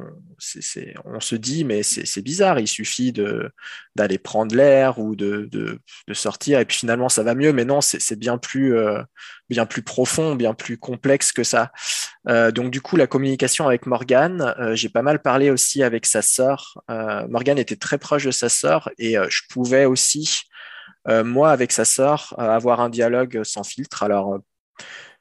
on 1.05 1.21
se 1.21 1.35
dit, 1.35 1.65
mais 1.65 1.83
c'est 1.83 2.23
bizarre, 2.23 2.59
il 2.61 2.69
suffit 2.69 3.13
d'aller 3.95 4.19
prendre 4.19 4.55
l'air 4.55 4.99
ou 4.99 5.17
de, 5.17 5.49
de, 5.51 5.81
de, 6.09 6.15
sortir, 6.15 6.61
et 6.61 6.65
puis 6.65 6.79
finalement 6.79 7.09
ça 7.09 7.23
va 7.23 7.35
mieux, 7.35 7.53
mais 7.53 7.65
non, 7.65 7.81
c'est 7.81 8.19
bien, 8.19 8.39
plus 8.39 8.77
euh, 8.77 9.03
bien 9.51 9.67
plus 9.67 9.83
profond, 9.83 10.35
bien 10.35 10.55
plus 10.55 10.79
complexe 10.79 11.33
que 11.33 11.45
ça. 11.45 11.73
Euh, 12.29 12.51
donc 12.53 12.71
du 12.71 12.81
coup, 12.81 12.97
la 12.97 13.07
communication 13.07 13.67
avec 13.67 13.87
Morgane, 13.87 14.55
euh, 14.59 14.75
j'ai 14.75 14.89
pas 14.89 15.03
mal 15.03 15.21
parlé 15.21 15.51
aussi 15.51 15.83
avec 15.83 16.07
sa 16.07 16.23
sœur. 16.23 16.79
Morgane 17.29 17.59
était 17.59 17.77
très 17.77 17.99
proche 17.99 18.25
de 18.25 18.31
sa 18.31 18.49
sœur, 18.49 18.91
et 18.99 19.17
je 19.29 19.43
pouvais 19.51 19.85
aussi, 19.85 20.43
moi, 21.07 21.51
avec 21.51 21.73
sa 21.73 21.85
sœur, 21.85 22.35
avoir 22.39 22.81
un 22.81 22.89
dialogue 22.89 23.43
sans 23.45 23.65
filtre. 23.65 24.03
Alors, 24.03 24.39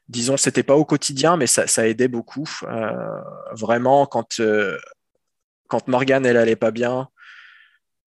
disons, 0.08 0.36
c'était 0.36 0.62
pas 0.62 0.76
au 0.76 0.84
quotidien, 0.84 1.36
mais 1.36 1.46
ça, 1.46 1.88
aidait 1.88 2.08
beaucoup. 2.08 2.48
Euh, 2.64 3.20
vraiment, 3.52 4.06
quand, 4.06 4.40
euh, 4.40 4.78
quand 5.68 5.88
Morgane, 5.88 6.26
elle 6.26 6.36
allait 6.36 6.56
pas 6.56 6.70
bien, 6.70 7.08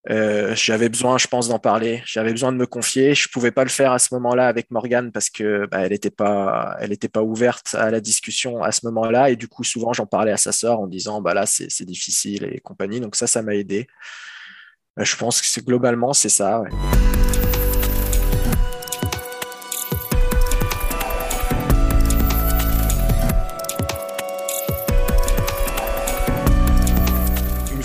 euh, 0.10 0.56
j'avais 0.56 0.88
besoin, 0.90 1.18
je 1.18 1.28
pense, 1.28 1.50
d'en 1.50 1.60
parler. 1.60 2.02
J'avais 2.06 2.32
besoin 2.32 2.52
de 2.54 2.58
me 2.58 2.66
confier. 2.66 3.14
Je 3.14 3.28
pouvais 3.30 3.52
pas 3.52 3.64
le 3.64 3.70
faire 3.70 3.92
à 3.92 4.00
ce 4.00 4.14
moment-là 4.14 4.48
avec 4.48 4.72
Morgane 4.72 5.12
parce 5.12 5.30
que 5.30 5.66
bah, 5.66 5.80
elle 5.82 5.92
n'était 5.92 6.12
pas, 6.12 6.78
elle 6.80 6.94
était 6.94 7.10
pas 7.10 7.24
ouverte 7.24 7.76
à 7.76 7.92
la 7.92 8.00
discussion 8.00 8.64
à 8.64 8.72
ce 8.72 8.86
moment-là. 8.86 9.32
Et 9.32 9.36
du 9.36 9.48
coup, 9.50 9.64
souvent, 9.64 9.92
j'en 9.92 10.06
parlais 10.06 10.32
à 10.32 10.38
sa 10.38 10.54
sœur 10.54 10.80
en 10.80 10.88
disant, 10.88 11.22
bah 11.22 11.34
là, 11.34 11.46
c'est 11.46 11.86
difficile 11.86 12.46
et 12.46 12.60
compagnie. 12.60 13.02
Donc 13.02 13.16
ça, 13.16 13.28
ça 13.28 13.42
m'a 13.42 13.56
aidé. 13.56 13.88
je 14.98 15.16
pense 15.18 15.42
que 15.42 15.62
globalement, 15.62 16.14
c'est 16.14 16.30
ça. 16.30 16.64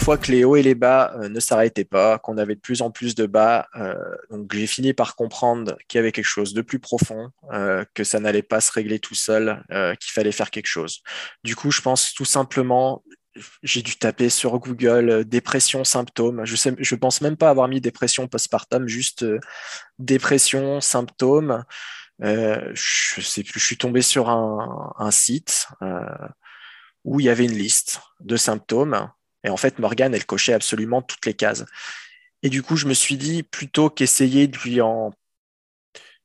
Que 0.05 0.33
les 0.33 0.45
hauts 0.45 0.57
et 0.57 0.63
les 0.63 0.75
bas 0.75 1.15
euh, 1.17 1.29
ne 1.29 1.41
s'arrêtaient 1.41 1.85
pas, 1.85 2.19
qu'on 2.19 2.37
avait 2.39 2.55
de 2.55 2.61
plus 2.61 2.83
en 2.83 2.91
plus 2.91 3.15
de 3.15 3.27
bas, 3.27 3.69
euh, 3.77 3.95
donc 4.31 4.53
j'ai 4.53 4.67
fini 4.67 4.93
par 4.93 5.15
comprendre 5.15 5.77
qu'il 5.89 5.99
y 5.99 6.01
avait 6.01 6.13
quelque 6.13 6.25
chose 6.25 6.55
de 6.55 6.63
plus 6.63 6.79
profond, 6.79 7.31
euh, 7.53 7.85
que 7.95 8.05
ça 8.05 8.21
n'allait 8.21 8.43
pas 8.43 8.61
se 8.61 8.73
régler 8.73 8.99
tout 8.99 9.15
seul, 9.15 9.63
qu'il 10.01 10.13
fallait 10.13 10.33
faire 10.33 10.51
quelque 10.51 10.67
chose. 10.67 11.03
Du 11.45 11.57
coup, 11.57 11.71
je 11.71 11.81
pense 11.81 12.15
tout 12.15 12.25
simplement, 12.25 13.03
j'ai 13.63 13.83
dû 13.83 13.97
taper 13.97 14.29
sur 14.29 14.59
Google 14.59 15.25
dépression 15.25 15.85
symptômes. 15.85 16.45
Je 16.45 16.57
sais, 16.57 16.75
je 16.79 16.95
pense 16.95 17.21
même 17.21 17.37
pas 17.37 17.49
avoir 17.49 17.69
mis 17.69 17.81
dépression 17.81 18.29
postpartum, 18.29 18.89
juste 18.89 19.25
dépression 19.99 20.81
symptômes. 20.81 21.65
je 22.21 23.21
sais 23.21 23.43
plus, 23.43 23.61
je 23.61 23.67
suis 23.67 23.79
tombé 23.79 24.03
sur 24.03 24.29
un 24.29 25.11
site 25.11 25.69
où 27.05 27.21
il 27.21 27.27
y 27.27 27.31
avait 27.31 27.47
une 27.47 27.57
liste 27.57 28.01
de 28.21 28.37
symptômes 28.37 29.09
et 29.45 29.51
en 29.51 29.57
fait, 29.57 29.79
Morgane, 29.79 30.15
elle 30.15 30.27
cochait 30.27 30.53
absolument 30.53 31.03
toutes 31.03 31.27
les 31.27 31.35
cases. 31.35 31.65
Et 32.43 32.49
du 32.49 32.63
coup, 32.63 32.77
je 32.77 32.87
me 32.87 32.95
suis 32.95 33.17
dit, 33.17 33.43
plutôt 33.43 33.91
qu'essayer 33.91 34.47
de 34.47 34.59
lui 34.59 34.81
en... 34.81 35.13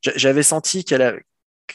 J'avais 0.01 0.43
senti 0.43 0.83
qu'elle 0.83 1.21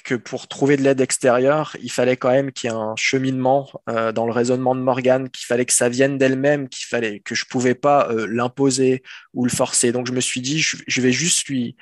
que 0.05 0.15
pour 0.15 0.49
trouver 0.49 0.77
de 0.77 0.83
l'aide 0.83 1.01
extérieure, 1.01 1.77
il 1.83 1.93
fallait 1.93 2.17
quand 2.17 2.31
même 2.31 2.51
qu'il 2.51 2.71
y 2.71 2.73
ait 2.73 2.77
un 2.77 2.97
cheminement 2.97 3.71
euh, 3.91 4.11
dans 4.11 4.25
le 4.25 4.33
raisonnement 4.33 4.75
de 4.75 4.81
Morgane, 4.81 5.29
qu'il 5.29 5.47
fallait 5.47 5.67
que 5.67 5.73
ça 5.73 5.91
vienne 5.91 6.17
d'elle-même, 6.17 6.69
qu'il 6.69 6.87
fallait 6.87 7.21
que 7.21 7.35
je 7.35 7.45
pouvais 7.45 7.75
pas 7.75 8.09
euh, 8.11 8.27
l'imposer 8.27 9.03
ou 9.35 9.45
le 9.45 9.51
forcer. 9.51 9.93
Donc 9.93 10.07
je 10.07 10.13
me 10.13 10.21
suis 10.21 10.41
dit, 10.41 10.61
je 10.61 11.01
vais 11.01 11.13
juste 11.13 11.47
lui, 11.47 11.77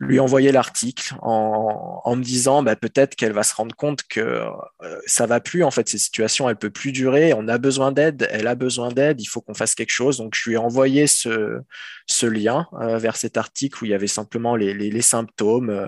lui 0.00 0.18
envoyer 0.18 0.52
l'article 0.52 1.14
en, 1.22 2.00
en, 2.04 2.16
me 2.16 2.22
disant 2.22 2.62
bah, 2.62 2.76
peut-être 2.76 3.14
qu'elle 3.14 3.32
va 3.32 3.42
se 3.42 3.54
rendre 3.54 3.74
compte 3.74 4.02
que 4.08 4.20
euh, 4.20 4.98
ça 5.06 5.26
va 5.26 5.40
plus 5.40 5.62
en 5.62 5.70
fait 5.70 5.88
ces 5.88 5.98
situations 5.98 6.48
elle 6.48 6.56
peut 6.56 6.70
plus 6.70 6.92
durer 6.92 7.32
on 7.32 7.46
a 7.48 7.58
besoin 7.58 7.92
d'aide 7.92 8.28
elle 8.30 8.48
a 8.48 8.54
besoin 8.54 8.90
d'aide 8.90 9.20
il 9.20 9.26
faut 9.26 9.40
qu'on 9.40 9.54
fasse 9.54 9.74
quelque 9.74 9.90
chose. 9.90 10.18
Donc 10.18 10.34
je 10.34 10.48
lui 10.48 10.54
ai 10.54 10.58
envoyé 10.58 11.06
ce, 11.06 11.60
ce 12.06 12.26
lien 12.26 12.66
euh, 12.80 12.98
vers 12.98 13.16
cet 13.16 13.36
article 13.36 13.82
où 13.82 13.86
il 13.86 13.90
y 13.90 13.94
avait 13.94 14.06
simplement 14.06 14.56
les, 14.56 14.74
les, 14.74 14.90
les 14.90 15.02
symptômes 15.02 15.70
euh, 15.70 15.86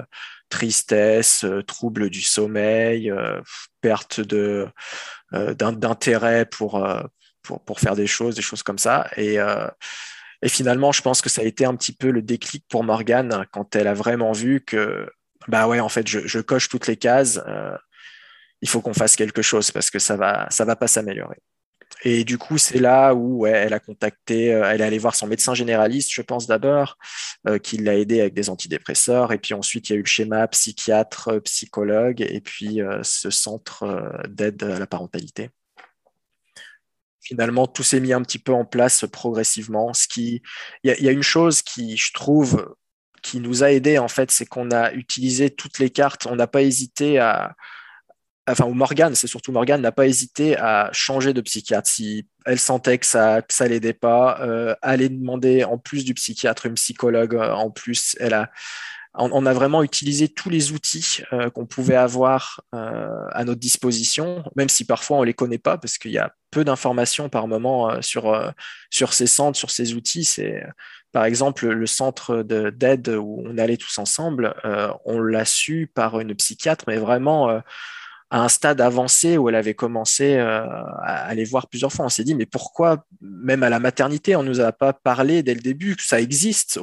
tristesse 0.49 1.45
trouble 1.67 2.09
du 2.09 2.23
sommeil 2.23 3.13
perte 3.81 4.21
de 4.21 4.69
d'intérêt 5.33 6.47
pour, 6.47 6.89
pour 7.43 7.65
pour 7.65 7.81
faire 7.81 7.97
des 7.97 8.07
choses 8.07 8.37
des 8.37 8.43
choses 8.43 8.63
comme 8.63 8.79
ça. 8.79 9.09
Et 9.17 9.39
et 10.43 10.49
finalement, 10.49 10.93
je 10.93 11.03
pense 11.03 11.23
que 11.23 11.29
ça 11.29 11.43
a 11.43 11.45
été 11.45 11.65
un 11.65 11.75
petit 11.75 11.93
peu 11.93 12.11
le 12.11 12.23
déclic 12.23 12.65
pour 12.69 12.85
Morgane 12.85 13.47
quand 13.53 13.75
elle 13.77 13.89
a 13.89 13.95
vraiment 13.95 14.33
vu 14.33 14.61
que, 14.61 15.09
bah 15.49 15.67
ouais, 15.67 15.81
en 15.81 15.89
fait, 15.89 16.07
je, 16.07 16.41
coche 16.41 16.69
toutes 16.69 16.87
les 16.87 16.97
cases. 16.97 17.41
Euh, 17.47 17.77
il 18.63 18.69
faut 18.69 18.81
qu'on 18.81 18.95
fasse 18.95 19.17
quelque 19.17 19.43
chose 19.43 19.71
parce 19.71 19.91
que 19.91 19.99
ça 19.99 20.17
va, 20.17 20.47
ça 20.51 20.65
va 20.65 20.77
pas 20.77 20.89
s'améliorer. 20.89 21.39
Et 22.03 22.25
du 22.25 22.37
coup, 22.37 22.59
c'est 22.59 22.79
là 22.79 23.15
où 23.15 23.47
elle 23.47 23.73
a 23.73 23.79
contacté, 23.79 24.53
euh, 24.53 24.69
elle 24.69 24.81
est 24.81 24.85
allée 24.85 24.99
voir 24.99 25.15
son 25.15 25.27
médecin 25.27 25.55
généraliste, 25.55 26.11
je 26.13 26.23
pense 26.23 26.47
d'abord, 26.47 26.99
euh, 27.49 27.59
qui 27.59 27.79
l'a 27.79 27.97
aidé 27.97 28.21
avec 28.21 28.35
des 28.35 28.51
antidépresseurs. 28.51 29.33
Et 29.33 29.39
puis 29.39 29.55
ensuite, 29.55 29.89
il 29.89 29.93
y 29.93 29.97
a 29.97 29.99
eu 29.99 30.03
le 30.03 30.07
schéma 30.07 30.47
psychiatre, 30.49 31.39
psychologue, 31.45 32.21
et 32.21 32.41
puis 32.41 32.81
ce 33.03 33.31
centre 33.31 34.13
d'aide 34.29 34.63
à 34.65 34.79
la 34.79 34.87
parentalité 34.87 35.51
finalement, 37.27 37.67
tout 37.67 37.83
s'est 37.83 38.01
mis 38.01 38.13
un 38.13 38.23
petit 38.23 38.39
peu 38.39 38.53
en 38.53 38.65
place 38.65 39.05
progressivement. 39.13 39.93
Ce 39.93 40.07
qui, 40.07 40.43
il 40.85 40.95
y, 41.01 41.09
a 41.09 41.13
une 41.13 41.23
chose 41.23 41.61
qui, 41.61 41.97
je 41.97 42.13
trouve, 42.13 42.75
qui 43.23 43.41
nous 43.41 43.65
a 43.65 43.73
aidé 43.73 43.99
en 43.99 44.07
fait, 44.09 44.31
c'est 44.31 44.47
qu'on 44.47 44.71
a 44.71 44.93
utilisé 44.93 45.51
toutes 45.51 45.81
les 45.81 45.91
cartes. 45.91 46.27
On 46.27 46.37
n'a 46.37 46.47
pas 46.47 46.63
hésité 46.63 47.19
à, 47.19 47.57
enfin, 48.49 48.65
ou 48.67 48.75
Morgane, 48.75 49.17
c'est 49.17 49.27
surtout 49.27 49.51
Morgane, 49.51 49.81
n'a 49.81 49.91
pas 49.91 50.07
hésité 50.07 50.57
à 50.57 50.89
changer 50.93 51.33
de 51.33 51.41
psychiatre. 51.41 51.89
Si 51.89 52.29
elle 52.45 52.61
sentait 52.61 52.99
que 52.99 53.07
ça, 53.07 53.43
que 53.43 53.53
ça 53.53 53.67
l'aidait 53.67 53.93
pas, 53.93 54.41
euh, 54.43 54.77
aller 54.83 55.09
demander 55.09 55.65
en 55.65 55.79
plus 55.79 56.05
du 56.05 56.15
psychiatre 56.15 56.67
une 56.67 56.75
psychologue. 56.75 57.35
Euh, 57.35 57.53
en 57.53 57.73
plus, 57.73 58.17
elle 58.21 58.35
a, 58.35 58.51
on, 59.19 59.47
a 59.47 59.53
vraiment 59.53 59.83
utilisé 59.83 60.29
tous 60.29 60.51
les 60.51 60.73
outils 60.73 61.23
euh, 61.33 61.51
qu'on 61.51 61.67
pouvait 61.67 61.97
avoir 61.97 62.61
euh, 62.75 63.09
à 63.33 63.45
notre 63.45 63.61
disposition, 63.61 64.45
même 64.57 64.69
si 64.69 64.85
parfois 64.85 65.19
on 65.19 65.23
les 65.23 65.35
connaît 65.35 65.59
pas 65.59 65.79
parce 65.79 65.99
qu'il 65.99 66.11
y 66.11 66.19
a 66.19 66.35
peu 66.51 66.65
d'informations 66.65 67.29
par 67.29 67.49
moment 67.49 67.91
euh, 67.91 68.03
sur 68.03 68.53
sur 68.91 69.13
ces 69.13 69.27
centres, 69.27 69.59
sur 69.59 69.71
ces 69.71 69.95
outils. 69.95 70.25
C'est 70.25 70.63
par 71.13 71.25
exemple 71.25 71.69
le 71.69 71.87
centre 71.87 72.43
d'aide 72.43 73.09
où 73.09 73.43
on 73.47 73.59
allait 73.59 73.79
tous 73.79 73.99
ensemble, 73.99 74.55
on 75.05 75.21
l'a 75.21 75.45
su 75.45 75.91
par 75.95 76.21
une 76.21 76.35
psychiatre, 76.35 76.85
mais 76.87 76.99
vraiment 76.99 77.63
à 78.31 78.43
un 78.43 78.49
stade 78.49 78.81
avancé 78.81 79.39
où 79.39 79.49
elle 79.49 79.55
avait 79.55 79.75
commencé 79.75 80.35
euh, 80.35 80.65
à 80.67 81.27
aller 81.27 81.45
voir 81.45 81.69
plusieurs 81.69 81.93
fois. 81.93 82.07
On 82.07 82.09
s'est 82.09 82.25
dit, 82.25 82.35
mais 82.35 82.47
pourquoi, 82.47 83.05
même 83.21 83.63
à 83.63 83.71
la 83.71 83.79
maternité, 83.79 84.35
on 84.35 84.43
ne 84.43 84.49
nous 84.49 84.61
a 84.61 84.73
pas 84.73 84.93
parlé 84.93 85.43
dès 85.43 85.55
le 85.55 85.61
début 85.61 85.95
que 85.97 86.03
ça 86.03 86.21
existe? 86.21 86.81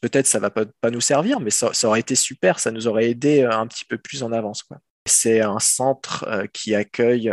Peut-être 0.00 0.26
ça 0.26 0.38
va 0.38 0.50
pas, 0.50 0.90
nous 0.90 1.00
servir, 1.00 1.40
mais 1.40 1.50
ça, 1.50 1.70
aurait 1.84 2.00
été 2.00 2.14
super, 2.14 2.60
ça 2.60 2.70
nous 2.70 2.86
aurait 2.86 3.10
aidé 3.10 3.42
euh, 3.42 3.50
un 3.50 3.66
petit 3.66 3.84
peu 3.84 3.98
plus 3.98 4.22
en 4.22 4.30
avance. 4.30 4.64
C'est 5.06 5.40
un 5.40 5.58
centre 5.58 6.24
euh, 6.28 6.46
qui 6.52 6.74
accueille 6.74 7.32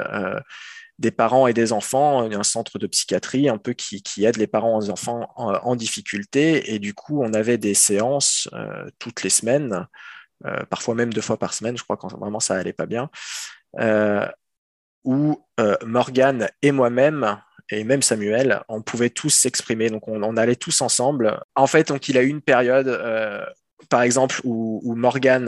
des 0.99 1.11
parents 1.11 1.47
et 1.47 1.53
des 1.53 1.73
enfants, 1.73 2.31
un 2.31 2.43
centre 2.43 2.79
de 2.79 2.87
psychiatrie 2.87 3.49
un 3.49 3.57
peu 3.57 3.73
qui, 3.73 4.25
aide 4.25 4.37
les 4.37 4.47
parents 4.47 4.79
et 4.79 4.85
les 4.85 4.91
enfants 4.91 5.27
en, 5.35 5.75
difficulté. 5.75 6.73
Et 6.73 6.79
du 6.79 6.93
coup, 6.93 7.21
on 7.23 7.33
avait 7.33 7.57
des 7.57 7.73
séances 7.73 8.47
toutes 8.99 9.23
les 9.23 9.31
semaines 9.31 9.87
parfois 10.69 10.95
même 10.95 11.13
deux 11.13 11.21
fois 11.21 11.37
par 11.37 11.53
semaine, 11.53 11.77
je 11.77 11.83
crois 11.83 11.97
quand 11.97 12.15
vraiment 12.17 12.39
ça 12.39 12.55
allait 12.55 12.73
pas 12.73 12.85
bien, 12.85 13.09
euh, 13.79 14.27
où 15.03 15.43
euh, 15.59 15.75
Morgane 15.85 16.49
et 16.61 16.71
moi-même 16.71 17.41
et 17.69 17.83
même 17.83 18.01
Samuel, 18.01 18.61
on 18.67 18.81
pouvait 18.81 19.09
tous 19.09 19.29
s'exprimer, 19.29 19.89
donc 19.89 20.07
on, 20.07 20.37
allait 20.37 20.55
tous 20.55 20.81
ensemble. 20.81 21.41
En 21.55 21.65
fait, 21.65 21.87
donc 21.87 22.09
il 22.09 22.17
a 22.17 22.21
eu 22.21 22.27
une 22.27 22.41
période, 22.41 22.99
par 23.89 24.01
exemple, 24.01 24.41
où, 24.43 24.81
où 24.83 24.95
Morgane 24.95 25.45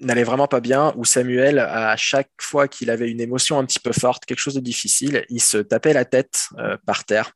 n'allait 0.00 0.22
vraiment 0.22 0.46
pas 0.46 0.60
bien, 0.60 0.92
où 0.96 1.04
Samuel, 1.06 1.58
à 1.58 1.96
chaque 1.96 2.30
fois 2.40 2.68
qu'il 2.68 2.90
avait 2.90 3.10
une 3.10 3.22
émotion 3.22 3.58
un 3.58 3.64
petit 3.64 3.80
peu 3.80 3.92
forte, 3.92 4.26
quelque 4.26 4.38
chose 4.38 4.54
de 4.54 4.60
difficile, 4.60 5.24
il 5.30 5.40
se 5.40 5.56
tapait 5.56 5.94
la 5.94 6.04
tête 6.04 6.48
par 6.84 7.04
terre 7.04 7.32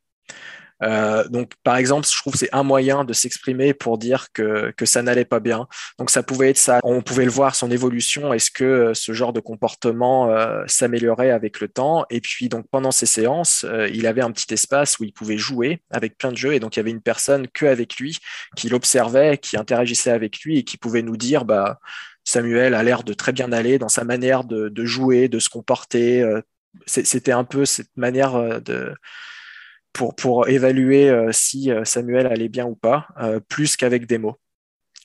euh, 0.82 1.26
donc, 1.28 1.52
par 1.62 1.76
exemple, 1.76 2.06
je 2.06 2.16
trouve 2.16 2.34
que 2.34 2.38
c'est 2.38 2.54
un 2.54 2.62
moyen 2.62 3.04
de 3.04 3.12
s'exprimer 3.12 3.74
pour 3.74 3.98
dire 3.98 4.28
que, 4.32 4.72
que 4.76 4.84
ça 4.84 5.02
n'allait 5.02 5.24
pas 5.24 5.40
bien. 5.40 5.66
Donc, 5.98 6.10
ça 6.10 6.22
pouvait 6.22 6.50
être 6.50 6.58
ça. 6.58 6.80
On 6.82 7.02
pouvait 7.02 7.24
le 7.24 7.30
voir, 7.30 7.54
son 7.54 7.70
évolution. 7.70 8.32
Est-ce 8.32 8.50
que 8.50 8.64
euh, 8.64 8.94
ce 8.94 9.12
genre 9.12 9.32
de 9.32 9.40
comportement 9.40 10.30
euh, 10.30 10.62
s'améliorait 10.66 11.30
avec 11.30 11.60
le 11.60 11.68
temps? 11.68 12.04
Et 12.10 12.20
puis, 12.20 12.48
donc, 12.48 12.66
pendant 12.70 12.90
ces 12.90 13.06
séances, 13.06 13.64
il 13.92 14.06
avait 14.06 14.22
un 14.22 14.30
petit 14.30 14.52
espace 14.52 14.98
où 14.98 15.04
il 15.04 15.12
pouvait 15.12 15.38
jouer 15.38 15.82
avec 15.90 16.18
plein 16.18 16.32
de 16.32 16.36
jeux. 16.36 16.54
Et 16.54 16.60
donc, 16.60 16.76
il 16.76 16.80
y 16.80 16.80
avait 16.80 16.90
une 16.90 17.02
personne 17.02 17.48
que 17.48 17.66
avec 17.66 17.96
lui 17.96 18.18
qui 18.56 18.68
l'observait, 18.68 19.38
qui 19.38 19.56
interagissait 19.56 20.10
avec 20.10 20.40
lui 20.40 20.58
et 20.58 20.64
qui 20.64 20.76
pouvait 20.76 21.02
nous 21.02 21.16
dire, 21.16 21.44
bah, 21.44 21.80
Samuel 22.24 22.74
a 22.74 22.82
l'air 22.82 23.04
de 23.04 23.12
très 23.12 23.32
bien 23.32 23.52
aller 23.52 23.78
dans 23.78 23.88
sa 23.88 24.04
manière 24.04 24.44
de, 24.44 24.68
de 24.68 24.84
jouer, 24.84 25.28
de 25.28 25.38
se 25.38 25.48
comporter. 25.48 26.24
C'était 26.86 27.32
un 27.32 27.44
peu 27.44 27.64
cette 27.64 27.96
manière 27.96 28.60
de 28.60 28.94
pour, 29.96 30.14
pour 30.14 30.46
évaluer 30.48 31.09
euh, 31.09 31.32
si 31.32 31.70
euh, 31.70 31.85
Samuel 31.85 32.26
allait 32.26 32.50
bien 32.50 32.66
ou 32.66 32.74
pas, 32.74 33.09
euh, 33.18 33.40
plus 33.40 33.78
qu'avec 33.78 34.06
des 34.06 34.18
mots. 34.18 34.37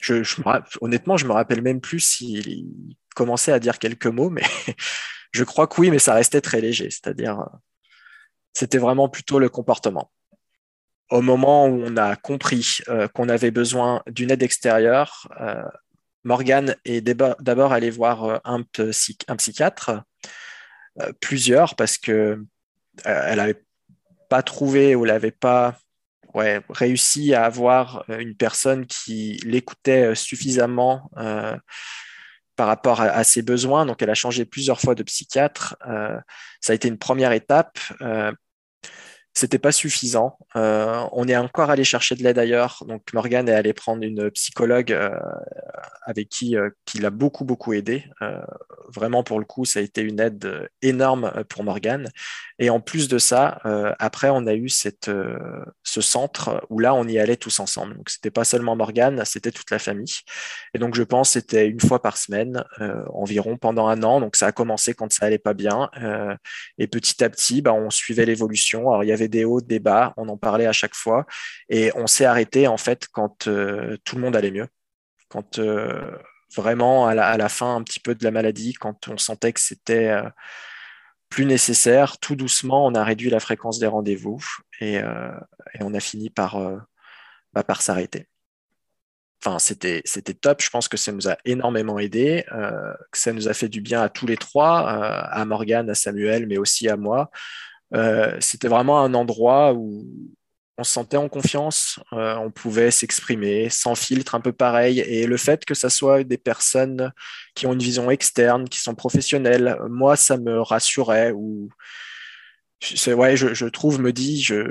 Je, 0.02 0.22
je 0.22 0.36
honnêtement, 0.82 1.16
je 1.16 1.26
me 1.26 1.32
rappelle 1.32 1.62
même 1.62 1.80
plus 1.80 2.00
s'il 2.00 2.68
commençait 3.14 3.52
à 3.52 3.58
dire 3.58 3.78
quelques 3.78 4.06
mots, 4.06 4.28
mais 4.30 4.42
Je 5.32 5.44
crois 5.44 5.66
que 5.66 5.80
oui, 5.80 5.90
mais 5.90 5.98
ça 5.98 6.12
restait 6.12 6.42
très 6.42 6.60
léger, 6.60 6.90
c'est-à-dire 6.90 7.48
c'était 8.52 8.76
vraiment 8.76 9.08
plutôt 9.08 9.38
le 9.38 9.48
comportement. 9.48 10.12
Au 11.08 11.22
moment 11.22 11.68
où 11.68 11.82
on 11.86 11.96
a 11.96 12.16
compris 12.16 12.80
qu'on 13.14 13.30
avait 13.30 13.50
besoin 13.50 14.02
d'une 14.06 14.30
aide 14.30 14.42
extérieure, 14.42 15.28
Morgane 16.24 16.76
est 16.84 17.00
d'abord 17.00 17.72
allée 17.72 17.88
voir 17.88 18.42
un, 18.44 18.62
un 19.28 19.36
psychiatre, 19.36 20.02
plusieurs, 21.22 21.76
parce 21.76 21.96
que 21.96 22.44
elle 23.02 23.38
n'avait 23.38 23.64
pas 24.32 24.42
trouvé 24.42 24.94
ou 24.94 25.04
n'avait 25.04 25.30
pas 25.30 25.76
réussi 26.34 27.34
à 27.34 27.44
avoir 27.44 28.06
euh, 28.08 28.18
une 28.18 28.34
personne 28.34 28.86
qui 28.86 29.38
l'écoutait 29.44 30.06
euh, 30.06 30.14
suffisamment 30.14 31.10
euh, 31.18 31.54
par 32.56 32.66
rapport 32.66 33.02
à, 33.02 33.24
ses 33.24 33.42
besoins. 33.42 33.84
Donc, 33.84 34.00
elle 34.00 34.08
a 34.08 34.14
changé 34.14 34.46
plusieurs 34.46 34.80
fois 34.80 34.94
de 34.94 35.02
psychiatre. 35.02 35.76
ça 36.60 36.72
a 36.72 36.74
été 36.74 36.86
une 36.88 36.98
première 36.98 37.32
étape 37.32 37.78
c'était 39.34 39.58
pas 39.58 39.72
suffisant. 39.72 40.38
Euh, 40.56 41.04
on 41.12 41.26
est 41.26 41.36
encore 41.36 41.70
allé 41.70 41.84
chercher 41.84 42.14
de 42.14 42.22
l'aide 42.22 42.38
ailleurs. 42.38 42.84
Donc 42.86 43.02
Morgane 43.14 43.48
est 43.48 43.54
allé 43.54 43.72
prendre 43.72 44.02
une 44.02 44.30
psychologue 44.30 44.92
euh, 44.92 45.10
avec 46.02 46.28
qui, 46.28 46.56
euh, 46.56 46.68
qui 46.84 46.98
l'a 46.98 47.10
beaucoup 47.10 47.44
beaucoup 47.44 47.72
aidé. 47.72 48.04
vraiment 48.88 49.24
pour 49.24 49.38
le 49.38 49.46
coup, 49.46 49.64
ça 49.64 49.80
a 49.80 49.82
été 49.82 50.02
une 50.02 50.20
aide 50.20 50.68
énorme 50.82 51.32
pour 51.48 51.64
Morgane. 51.64 52.08
Et 52.58 52.68
en 52.68 52.80
plus 52.80 53.08
de 53.08 53.18
ça, 53.18 53.60
après 53.98 54.28
on 54.28 54.46
a 54.46 54.54
eu 54.54 54.68
cette, 54.68 55.10
ce 55.82 56.00
centre 56.00 56.64
où 56.68 56.78
là 56.78 56.94
on 56.94 57.08
y 57.08 57.18
allait 57.18 57.36
tous 57.36 57.58
ensemble. 57.58 57.96
Donc 57.96 58.10
c'était 58.10 58.30
pas 58.30 58.44
seulement 58.44 58.76
Morgane, 58.76 59.24
c'était 59.24 59.50
toute 59.50 59.70
la 59.70 59.78
famille. 59.78 60.20
Et 60.74 60.78
donc 60.78 60.94
je 60.94 61.02
pense 61.02 61.30
c'était 61.30 61.66
une 61.66 61.80
fois 61.80 62.02
par 62.02 62.16
semaine 62.16 62.64
environ 63.12 63.56
pendant 63.56 63.88
un 63.88 64.02
an. 64.02 64.20
Donc 64.20 64.36
ça 64.36 64.46
a 64.48 64.52
commencé 64.52 64.94
quand 64.94 65.12
ça 65.12 65.26
allait 65.26 65.38
pas 65.38 65.54
bien. 65.54 65.90
et 66.78 66.86
petit 66.86 67.24
à 67.24 67.30
petit, 67.30 67.62
bah, 67.62 67.72
on 67.72 67.90
suivait 67.90 68.26
l'évolution. 68.26 68.90
Alors 68.90 69.04
il 69.04 69.08
y 69.08 69.12
avait 69.12 69.21
des 69.28 69.44
hauts, 69.44 69.60
des 69.60 69.78
bas, 69.78 70.14
on 70.16 70.28
en 70.28 70.36
parlait 70.36 70.66
à 70.66 70.72
chaque 70.72 70.94
fois, 70.94 71.26
et 71.68 71.90
on 71.94 72.06
s'est 72.06 72.24
arrêté 72.24 72.66
en 72.66 72.76
fait 72.76 73.08
quand 73.12 73.48
euh, 73.48 73.96
tout 74.04 74.16
le 74.16 74.22
monde 74.22 74.36
allait 74.36 74.50
mieux, 74.50 74.68
quand 75.28 75.58
euh, 75.58 76.16
vraiment 76.54 77.06
à 77.06 77.14
la, 77.14 77.48
fin 77.48 77.76
un 77.76 77.82
petit 77.82 78.00
peu 78.00 78.14
de 78.14 78.24
la 78.24 78.30
maladie, 78.30 78.74
quand 78.74 79.08
on 79.08 79.16
sentait 79.18 79.52
que 79.52 79.60
c'était 79.60 80.08
euh, 80.08 80.28
plus 81.28 81.46
nécessaire, 81.46 82.18
tout 82.18 82.36
doucement, 82.36 82.86
on 82.86 82.94
a 82.94 83.04
réduit 83.04 83.30
la 83.30 83.40
fréquence 83.40 83.78
des 83.78 83.86
rendez-vous 83.86 84.44
et, 84.80 85.00
on 85.80 85.94
a 85.94 86.00
fini 86.00 86.28
par, 86.28 86.60
bah, 87.54 87.64
par 87.64 87.80
s'arrêter. 87.80 88.26
Enfin, 89.42 89.58
c'était 89.58 90.02
top. 90.34 90.60
Je 90.62 90.68
pense 90.68 90.88
que 90.88 90.98
ça 90.98 91.10
nous 91.10 91.28
a 91.28 91.38
énormément 91.46 91.98
aidé, 91.98 92.44
que 92.50 93.18
ça 93.18 93.32
nous 93.32 93.48
a 93.48 93.54
fait 93.54 93.70
du 93.70 93.80
bien 93.80 94.02
à 94.02 94.10
tous 94.10 94.26
les 94.26 94.36
trois, 94.36 94.80
à 94.90 95.44
Morgane, 95.46 95.88
à 95.88 95.94
Samuel, 95.94 96.46
mais 96.46 96.58
aussi 96.58 96.86
à 96.90 96.98
moi. 96.98 97.30
Euh, 97.94 98.36
c'était 98.40 98.68
vraiment 98.68 99.00
un 99.00 99.14
endroit 99.14 99.72
où 99.74 100.06
on 100.78 100.84
se 100.84 100.92
sentait 100.92 101.18
en 101.18 101.28
confiance, 101.28 102.00
euh, 102.14 102.34
on 102.36 102.50
pouvait 102.50 102.90
s'exprimer 102.90 103.68
sans 103.68 103.94
filtre, 103.94 104.34
un 104.34 104.40
peu 104.40 104.52
pareil. 104.52 105.00
Et 105.00 105.26
le 105.26 105.36
fait 105.36 105.64
que 105.64 105.74
ça 105.74 105.90
soit 105.90 106.24
des 106.24 106.38
personnes 106.38 107.12
qui 107.54 107.66
ont 107.66 107.74
une 107.74 107.82
vision 107.82 108.10
externe, 108.10 108.68
qui 108.68 108.80
sont 108.80 108.94
professionnelles, 108.94 109.76
moi, 109.90 110.16
ça 110.16 110.38
me 110.38 110.60
rassurait. 110.60 111.32
Ou 111.32 111.68
ouais, 113.06 113.36
je, 113.36 113.66
trouve, 113.66 114.00
me 114.00 114.12
dis, 114.12 114.42
je, 114.42 114.64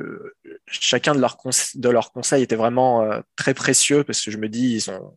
chacun 0.65 1.13
de 1.13 1.19
leurs 1.19 1.37
de 1.75 1.89
leurs 1.89 2.11
conseils 2.11 2.43
était 2.43 2.55
vraiment 2.55 3.03
euh, 3.03 3.21
très 3.35 3.53
précieux 3.53 4.03
parce 4.03 4.21
que 4.21 4.31
je 4.31 4.37
me 4.37 4.49
dis, 4.49 4.73
ils 4.73 4.91
ont 4.91 5.13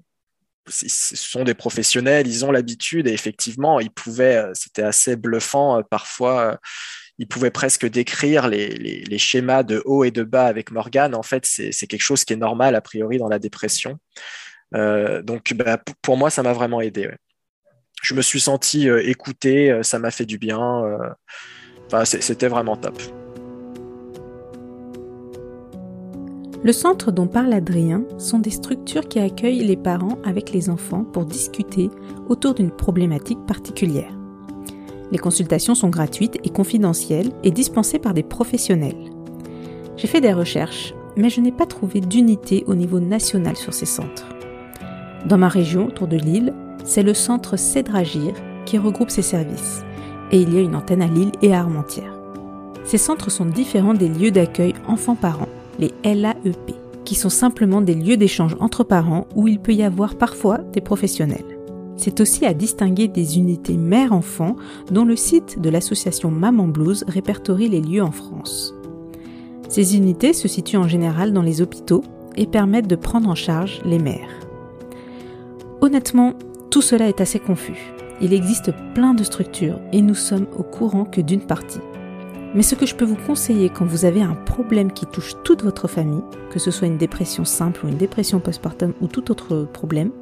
ce 0.67 1.17
sont 1.17 1.45
des 1.45 1.53
professionnels, 1.53 2.27
ils 2.27 2.45
ont 2.47 2.51
l'habitude 2.51 3.07
et 3.07 3.13
effectivement, 3.13 3.81
ils 3.81 3.91
pouvaient, 3.91 4.47
c'était 4.55 4.83
assez 4.83 5.15
bluffant 5.15 5.83
parfois 5.83 6.59
il 7.19 7.29
pouvait 7.29 7.51
presque 7.51 7.87
décrire 7.87 8.49
les, 8.49 9.19
schémas 9.19 9.63
de 9.63 9.83
haut 9.85 10.05
et 10.05 10.11
de 10.11 10.23
bas 10.23 10.47
avec 10.47 10.71
Morgan. 10.71 11.15
En 11.15 11.23
fait, 11.23 11.47
c'est 11.47 11.87
quelque 11.87 12.03
chose 12.03 12.25
qui 12.25 12.33
est 12.33 12.37
normal 12.37 12.75
a 12.75 12.81
priori 12.81 13.19
dans 13.19 13.29
la 13.29 13.39
dépression. 13.39 13.99
Euh, 14.75 15.23
donc, 15.23 15.55
bah, 15.55 15.81
pour 16.03 16.17
moi, 16.17 16.31
ça 16.31 16.43
m'a 16.43 16.53
vraiment 16.53 16.81
aidé. 16.81 17.11
Je 18.03 18.15
me 18.15 18.23
suis 18.23 18.41
senti 18.41 18.89
euh, 18.89 19.09
écouté, 19.09 19.71
euh, 19.71 19.83
ça 19.83 19.99
m'a 19.99 20.11
fait 20.11 20.27
du 20.27 20.39
bien. 20.39 20.83
C'était 22.05 22.49
vraiment 22.49 22.77
top. 22.77 23.01
Le 26.65 26.73
centre 26.73 27.13
dont 27.13 27.27
parle 27.29 27.53
Adrien 27.53 28.05
sont 28.19 28.39
des 28.39 28.51
structures 28.51 29.07
qui 29.07 29.21
accueillent 29.21 29.65
les 29.65 29.77
parents 29.77 30.19
avec 30.25 30.51
les 30.51 30.71
enfants 30.71 31.05
pour 31.05 31.27
discuter 31.27 31.91
autour 32.27 32.55
d'une 32.55 32.71
problématique 32.71 33.45
particulière. 33.47 34.24
Les 35.15 35.21
consultations 35.21 35.77
sont 35.77 35.91
gratuites 35.91 36.41
et 36.43 36.51
confidentielles 36.51 37.31
et 37.45 37.53
dispensées 37.53 38.01
par 38.01 38.15
des 38.15 38.25
professionnels. 38.25 39.13
J'ai 39.97 40.09
fait 40.09 40.21
des 40.21 40.33
recherches, 40.33 40.93
mais 41.17 41.31
je 41.31 41.41
n'ai 41.41 41.53
pas 41.53 41.67
trouvé 41.67 42.01
d'unité 42.01 42.65
au 42.67 42.75
niveau 42.75 42.99
national 42.99 43.55
sur 43.55 43.73
ces 43.73 43.87
centres. 43.87 44.27
Dans 45.25 45.39
ma 45.39 45.47
région, 45.47 45.87
autour 45.87 46.09
de 46.09 46.17
Lille, 46.17 46.53
c'est 46.83 47.05
le 47.05 47.15
centre 47.15 47.57
Cédragir 47.57 48.35
qui 48.67 48.77
regroupe 48.77 49.11
ces 49.11 49.23
services, 49.23 49.85
et 50.33 50.41
il 50.41 50.53
y 50.53 50.59
a 50.59 50.63
une 50.63 50.75
antenne 50.75 51.03
à 51.03 51.07
Lille 51.07 51.31
et 51.43 51.55
à 51.55 51.61
Armentières. 51.61 52.19
Ces 52.85 52.99
centres 52.99 53.31
sont 53.31 53.47
différents 53.47 53.95
des 53.95 54.09
lieux 54.09 54.33
d'accueil 54.33 54.75
enfants-parents, 54.89 55.49
les 55.79 55.93
LAEP, 56.03 56.75
qui 57.05 57.15
sont 57.15 57.29
simplement 57.29 57.83
des 57.83 57.95
lieux 57.95 58.17
d'échange 58.17 58.57
entre 58.59 58.83
parents 58.83 59.29
où 59.37 59.47
il 59.47 59.61
peut 59.61 59.75
y 59.75 59.85
avoir 59.85 60.17
parfois 60.17 60.59
des 60.73 60.81
professionnels. 60.81 61.54
C'est 61.97 62.21
aussi 62.21 62.45
à 62.45 62.55
distinguer 62.55 63.09
des 63.09 63.39
unités 63.39 63.77
mère-enfant 63.77 64.57
dont 64.91 65.05
le 65.05 65.17
site 65.17 65.61
de 65.61 65.71
l'association 65.71 66.31
Maman 66.31 66.67
Blues 66.67 67.05
répertorie 67.07 67.69
les 67.69 67.81
lieux 67.81 68.03
en 68.03 68.11
France. 68.11 68.75
Ces 69.69 69.97
unités 69.97 70.33
se 70.33 70.49
situent 70.49 70.77
en 70.77 70.89
général 70.89 71.33
dans 71.33 71.43
les 71.43 71.63
hôpitaux 71.63 72.03
et 72.37 72.47
permettent 72.47 72.89
de 72.89 72.97
prendre 72.97 73.29
en 73.29 73.35
charge 73.35 73.81
les 73.85 73.99
mères. 73.99 74.41
Honnêtement, 75.81 76.35
tout 76.71 76.83
cela 76.83 77.09
est 77.09 77.21
assez 77.21 77.39
confus. 77.39 77.93
Il 78.21 78.33
existe 78.33 78.73
plein 78.95 79.15
de 79.15 79.25
structures 79.25 79.81
et 79.93 80.03
nous 80.03 80.15
sommes 80.15 80.47
au 80.57 80.63
courant 80.63 81.05
que 81.05 81.21
d'une 81.21 81.47
partie. 81.47 81.81
Mais 82.55 82.63
ce 82.63 82.77
que 82.77 82.87
je 82.87 82.95
peux 82.95 83.05
vous 83.05 83.19
conseiller 83.27 83.69
quand 83.69 83.85
vous 83.85 84.05
avez 84.05 84.23
un 84.23 84.35
problème 84.35 84.93
qui 84.93 85.07
touche 85.07 85.35
toute 85.43 85.65
votre 85.65 85.89
famille, 85.89 86.23
que 86.51 86.61
ce 86.61 86.71
soit 86.71 86.87
une 86.87 86.99
dépression 86.99 87.45
simple 87.45 87.85
ou 87.85 87.89
une 87.89 87.97
dépression 87.97 88.39
postpartum 88.39 88.93
ou 89.01 89.09
tout 89.09 89.33
autre 89.33 89.69
problème, 89.73 90.13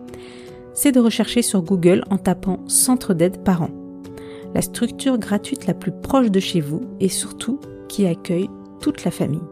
c'est 0.75 0.93
de 0.93 1.01
rechercher 1.01 1.43
sur 1.43 1.63
Google 1.63 2.05
en 2.11 2.19
tapant 2.19 2.67
Centre 2.69 3.15
d'aide 3.15 3.43
parents, 3.45 3.71
la 4.55 4.63
structure 4.63 5.19
gratuite 5.19 5.67
la 5.67 5.75
plus 5.75 5.93
proche 5.93 6.31
de 6.31 6.41
chez 6.41 6.61
vous 6.61 6.83
et 7.01 7.09
surtout 7.09 7.61
qui 7.89 8.07
accueille 8.07 8.49
toute 8.81 9.05
la 9.05 9.11
famille. 9.11 9.43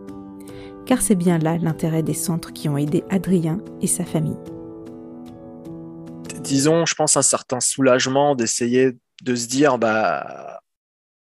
Car 0.86 1.00
c'est 1.00 1.14
bien 1.14 1.38
là 1.38 1.56
l'intérêt 1.58 2.02
des 2.02 2.14
centres 2.14 2.52
qui 2.52 2.68
ont 2.68 2.76
aidé 2.76 3.04
Adrien 3.10 3.58
et 3.80 3.86
sa 3.86 4.04
famille. 4.04 4.38
Disons, 6.40 6.86
je 6.86 6.94
pense 6.94 7.16
un 7.16 7.22
certain 7.22 7.60
soulagement 7.60 8.34
d'essayer 8.34 8.96
de 9.22 9.34
se 9.34 9.46
dire, 9.46 9.78
bah, 9.78 10.60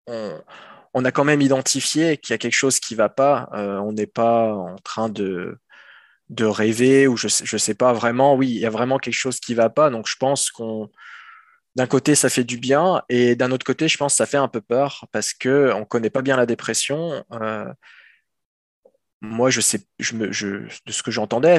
on, 0.08 1.06
a 1.06 1.12
quand 1.12 1.26
même 1.26 1.42
identifié 1.42 2.18
qu'il 2.18 2.34
y 2.34 2.36
a 2.36 2.38
quelque 2.38 2.54
chose 2.54 2.80
qui 2.80 2.94
ne 2.94 2.98
va 2.98 3.10
pas. 3.10 3.50
Euh, 3.54 3.78
on 3.80 3.92
n'est 3.92 4.08
pas 4.08 4.54
en 4.56 4.78
train 4.78 5.10
de, 5.10 5.60
de 6.30 6.46
rêver 6.46 7.08
ou 7.08 7.18
je 7.18 7.28
ne 7.28 7.58
sais 7.58 7.74
pas 7.74 7.94
vraiment. 7.94 8.36
Oui, 8.36 8.50
il 8.50 8.60
y 8.60 8.65
a 8.65 8.70
vraiment 8.70 9.00
quelque 9.00 9.13
chose 9.13 9.39
qui 9.39 9.54
va 9.54 9.70
pas. 9.70 9.89
Donc 9.89 10.08
je 10.08 10.15
pense 10.18 10.52
qu'on 10.52 10.89
d'un 11.76 11.88
côté 11.88 12.15
ça 12.15 12.30
fait 12.30 12.44
du 12.44 12.58
bien 12.58 13.04
et 13.10 13.36
d'un 13.36 13.52
autre 13.52 13.65
côté 13.65 13.88
je 13.88 13.98
pense 13.98 14.13
que 14.13 14.18
ça 14.18 14.26
fait 14.26 14.38
un 14.38 14.48
peu 14.48 14.62
peur 14.62 15.06
parce 15.12 15.34
que 15.34 15.72
on 15.76 15.86
connaît 15.86 16.10
pas 16.10 16.22
bien 16.22 16.38
la 16.38 16.46
dépression. 16.46 17.24
Euh, 17.34 17.72
moi, 19.22 19.50
je 19.50 19.60
sais, 19.60 19.82
je 20.00 20.15
me, 20.15 20.28
de 20.28 20.92
ce 20.92 21.04
que 21.04 21.12
j'entendais, 21.12 21.58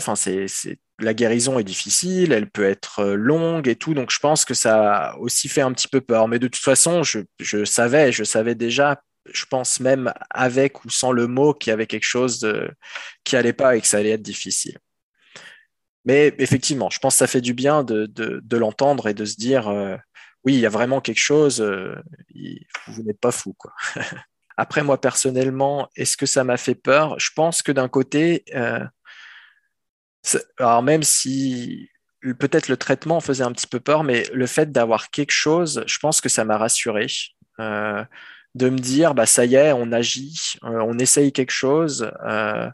la 0.99 1.15
guérison 1.15 1.59
est 1.59 1.65
difficile, 1.65 2.33
elle 2.33 2.49
peut 2.51 2.65
être 2.65 3.01
euh, 3.01 3.15
longue 3.15 3.69
et 3.69 3.77
tout, 3.77 3.93
donc 3.93 4.11
je 4.11 4.19
pense 4.19 4.47
que 4.47 4.55
ça 4.55 5.15
aussi 5.19 5.49
fait 5.49 5.61
un 5.61 5.73
petit 5.73 5.89
peu 5.89 6.01
peur. 6.01 6.27
Mais 6.27 6.39
de 6.39 6.49
toute 6.49 6.63
façon, 6.63 7.03
je, 7.03 7.21
je 7.39 7.65
savais, 7.65 8.13
je 8.13 8.25
savais 8.25 8.55
déjà 8.55 9.03
je 9.27 9.45
pense 9.47 9.81
même 9.81 10.13
avec 10.31 10.85
ou 10.85 10.91
sans 10.91 11.13
le 11.13 11.27
mot 11.27 11.55
qu'il 11.55 11.71
y 11.71 11.75
avait 11.75 11.87
quelque 11.87 12.05
chose 12.05 12.51
qui 13.25 13.37
allait 13.37 13.53
pas 13.53 13.77
et 13.77 13.81
que 13.81 13.87
ça 13.87 13.99
allait 13.99 14.11
être 14.11 14.23
difficile. 14.23 14.79
Mais 16.05 16.35
effectivement, 16.39 16.91
je 16.91 16.99
pense 16.99 17.15
que 17.15 17.19
ça 17.19 17.27
fait 17.27 17.41
du 17.41 17.55
bien 17.55 17.85
de, 17.85 18.57
l'entendre 18.57 19.09
et 19.09 19.15
de 19.15 19.25
se 19.25 19.37
dire 19.37 19.69
euh, 19.69 19.97
oui, 20.45 20.55
il 20.55 20.61
y 20.61 20.67
a 20.67 20.71
vraiment 20.71 21.01
quelque 21.01 21.21
chose, 21.21 21.61
euh, 21.61 21.95
vous 22.87 23.03
n'êtes 23.03 23.21
pas 23.21 23.33
fou. 23.33 23.55
Quoi. 23.55 23.73
Après, 24.57 24.83
moi 24.83 25.01
personnellement, 25.01 25.89
est-ce 25.97 26.17
que 26.17 26.27
ça 26.27 26.45
m'a 26.45 26.57
fait 26.57 26.75
peur? 26.75 27.19
Je 27.19 27.31
pense 27.35 27.63
que 27.63 27.73
d'un 27.73 27.89
côté, 27.89 28.45
euh, 28.55 28.85
alors 30.59 30.83
même 30.83 31.03
si 31.03 31.89
peut-être 32.39 32.69
le 32.69 32.77
traitement 32.77 33.21
faisait 33.21 33.45
un 33.45 33.53
petit 33.53 33.67
peu 33.67 33.81
peur, 33.81 34.03
mais 34.05 34.25
le 34.33 34.47
fait 34.47 34.73
d'avoir 34.73 35.11
quelque 35.11 35.33
chose, 35.33 35.85
je 35.87 35.99
pense 35.99 36.21
que 36.21 36.29
ça 36.29 36.45
m'a 36.45 36.59
rassuré 36.59 37.07
de 38.55 38.69
me 38.69 38.79
dire, 38.79 39.15
bah, 39.15 39.27
ça 39.27 39.45
y 39.45 39.55
est, 39.55 39.73
on 39.73 39.93
agit, 39.93 40.55
euh, 40.65 40.81
on 40.87 40.99
essaye 40.99 41.33
quelque 41.33 41.53
chose. 41.53 42.11
Euh, 42.27 42.69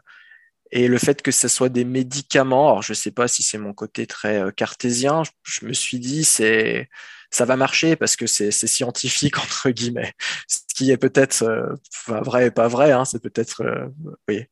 et 0.71 0.87
le 0.87 0.97
fait 0.97 1.21
que 1.21 1.31
ce 1.31 1.47
soit 1.47 1.69
des 1.69 1.85
médicaments, 1.85 2.69
alors 2.69 2.81
je 2.81 2.91
ne 2.91 2.95
sais 2.95 3.11
pas 3.11 3.27
si 3.27 3.43
c'est 3.43 3.57
mon 3.57 3.73
côté 3.73 4.05
très 4.05 4.41
euh, 4.41 4.51
cartésien, 4.51 5.23
je, 5.43 5.65
me 5.65 5.73
suis 5.73 5.99
dit, 5.99 6.25
c'est, 6.25 6.89
ça 7.31 7.45
va 7.45 7.55
marcher 7.55 7.95
parce 7.95 8.15
que 8.15 8.27
c'est 8.27 8.51
scientifique 8.51 9.37
entre 9.39 9.69
guillemets. 9.69 10.13
Ce 10.47 10.59
qui 10.75 10.91
est 10.91 10.97
peut-être 10.97 11.43
euh, 11.43 11.75
vrai 12.07 12.47
et 12.47 12.51
pas 12.51 12.67
vrai, 12.67 12.91
hein, 12.91 13.05
c'est 13.05 13.21
peut-être 13.21 13.61
euh, 13.63 13.87
oui, 14.27 14.45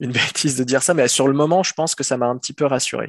une 0.00 0.12
bêtise 0.12 0.56
de 0.56 0.64
dire 0.64 0.82
ça, 0.82 0.92
mais 0.94 1.08
sur 1.08 1.28
le 1.28 1.34
moment, 1.34 1.62
je 1.62 1.72
pense 1.72 1.94
que 1.94 2.04
ça 2.04 2.16
m'a 2.16 2.26
un 2.26 2.36
petit 2.36 2.52
peu 2.52 2.66
rassuré. 2.66 3.08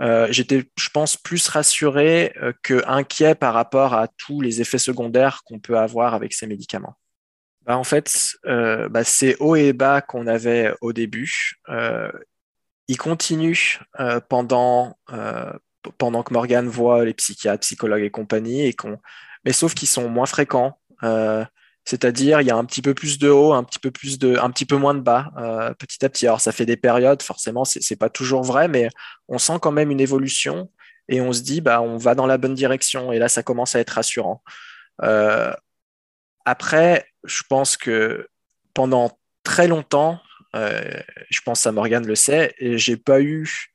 Euh, 0.00 0.26
j'étais, 0.30 0.64
je 0.76 0.88
pense, 0.90 1.16
plus 1.16 1.48
rassuré 1.48 2.34
que 2.62 2.82
inquiet 2.86 3.34
par 3.34 3.54
rapport 3.54 3.94
à 3.94 4.08
tous 4.08 4.40
les 4.40 4.60
effets 4.60 4.78
secondaires 4.78 5.42
qu'on 5.44 5.58
peut 5.58 5.78
avoir 5.78 6.14
avec 6.14 6.32
ces 6.32 6.46
médicaments. 6.46 6.96
Bah, 7.62 7.78
en 7.78 7.84
fait, 7.84 8.36
bah, 8.44 9.04
c'est 9.04 9.36
haut 9.40 9.56
et 9.56 9.72
bas 9.72 10.00
qu'on 10.00 10.26
avait 10.26 10.72
au 10.80 10.92
début. 10.92 11.60
il 12.88 12.98
continue 12.98 13.78
pendant 14.28 14.96
pendant 15.98 16.22
que 16.22 16.32
Morgan 16.32 16.66
voit 16.66 17.04
les 17.04 17.14
psychiatres, 17.14 17.60
psychologues 17.60 18.02
et 18.02 18.10
compagnie, 18.10 18.66
et 18.66 18.72
qu'on, 18.72 18.98
mais 19.44 19.52
sauf 19.52 19.74
qu'ils 19.74 19.88
sont 19.88 20.08
moins 20.08 20.26
fréquents. 20.26 20.78
Euh, 21.84 21.90
c'est-à-dire, 21.90 22.40
il 22.40 22.46
y 22.46 22.50
a 22.50 22.56
un 22.56 22.64
petit 22.64 22.82
peu 22.82 22.94
plus 22.94 23.18
de 23.18 23.28
haut, 23.28 23.52
un 23.52 23.64
petit 23.64 23.78
peu 23.78 23.90
plus 23.90 24.18
de, 24.18 24.36
un 24.38 24.50
petit 24.50 24.66
peu 24.66 24.76
moins 24.76 24.94
de 24.94 25.00
bas, 25.00 25.32
euh, 25.38 25.74
petit 25.74 26.04
à 26.04 26.08
petit. 26.08 26.26
Alors, 26.26 26.40
ça 26.40 26.52
fait 26.52 26.66
des 26.66 26.76
périodes, 26.76 27.22
forcément, 27.22 27.64
c'est 27.64 27.96
pas 27.96 28.08
toujours 28.08 28.42
vrai, 28.42 28.68
mais 28.68 28.88
on 29.28 29.38
sent 29.38 29.58
quand 29.60 29.72
même 29.72 29.90
une 29.90 30.00
évolution 30.00 30.70
et 31.08 31.20
on 31.20 31.32
se 31.32 31.42
dit, 31.42 31.60
bah, 31.60 31.82
on 31.82 31.98
va 31.98 32.14
dans 32.14 32.26
la 32.26 32.38
bonne 32.38 32.54
direction. 32.54 33.12
Et 33.12 33.18
là, 33.18 33.28
ça 33.28 33.42
commence 33.42 33.74
à 33.74 33.80
être 33.80 33.90
rassurant. 33.90 34.42
Euh, 35.02 35.52
après, 36.44 37.06
je 37.24 37.42
pense 37.48 37.76
que 37.76 38.28
pendant 38.74 39.18
très 39.42 39.68
longtemps, 39.68 40.20
je 40.54 41.40
pense 41.44 41.66
à 41.66 41.72
Morgan 41.72 42.06
le 42.06 42.14
sait, 42.14 42.54
j'ai 42.60 42.96
pas 42.96 43.20
eu 43.20 43.72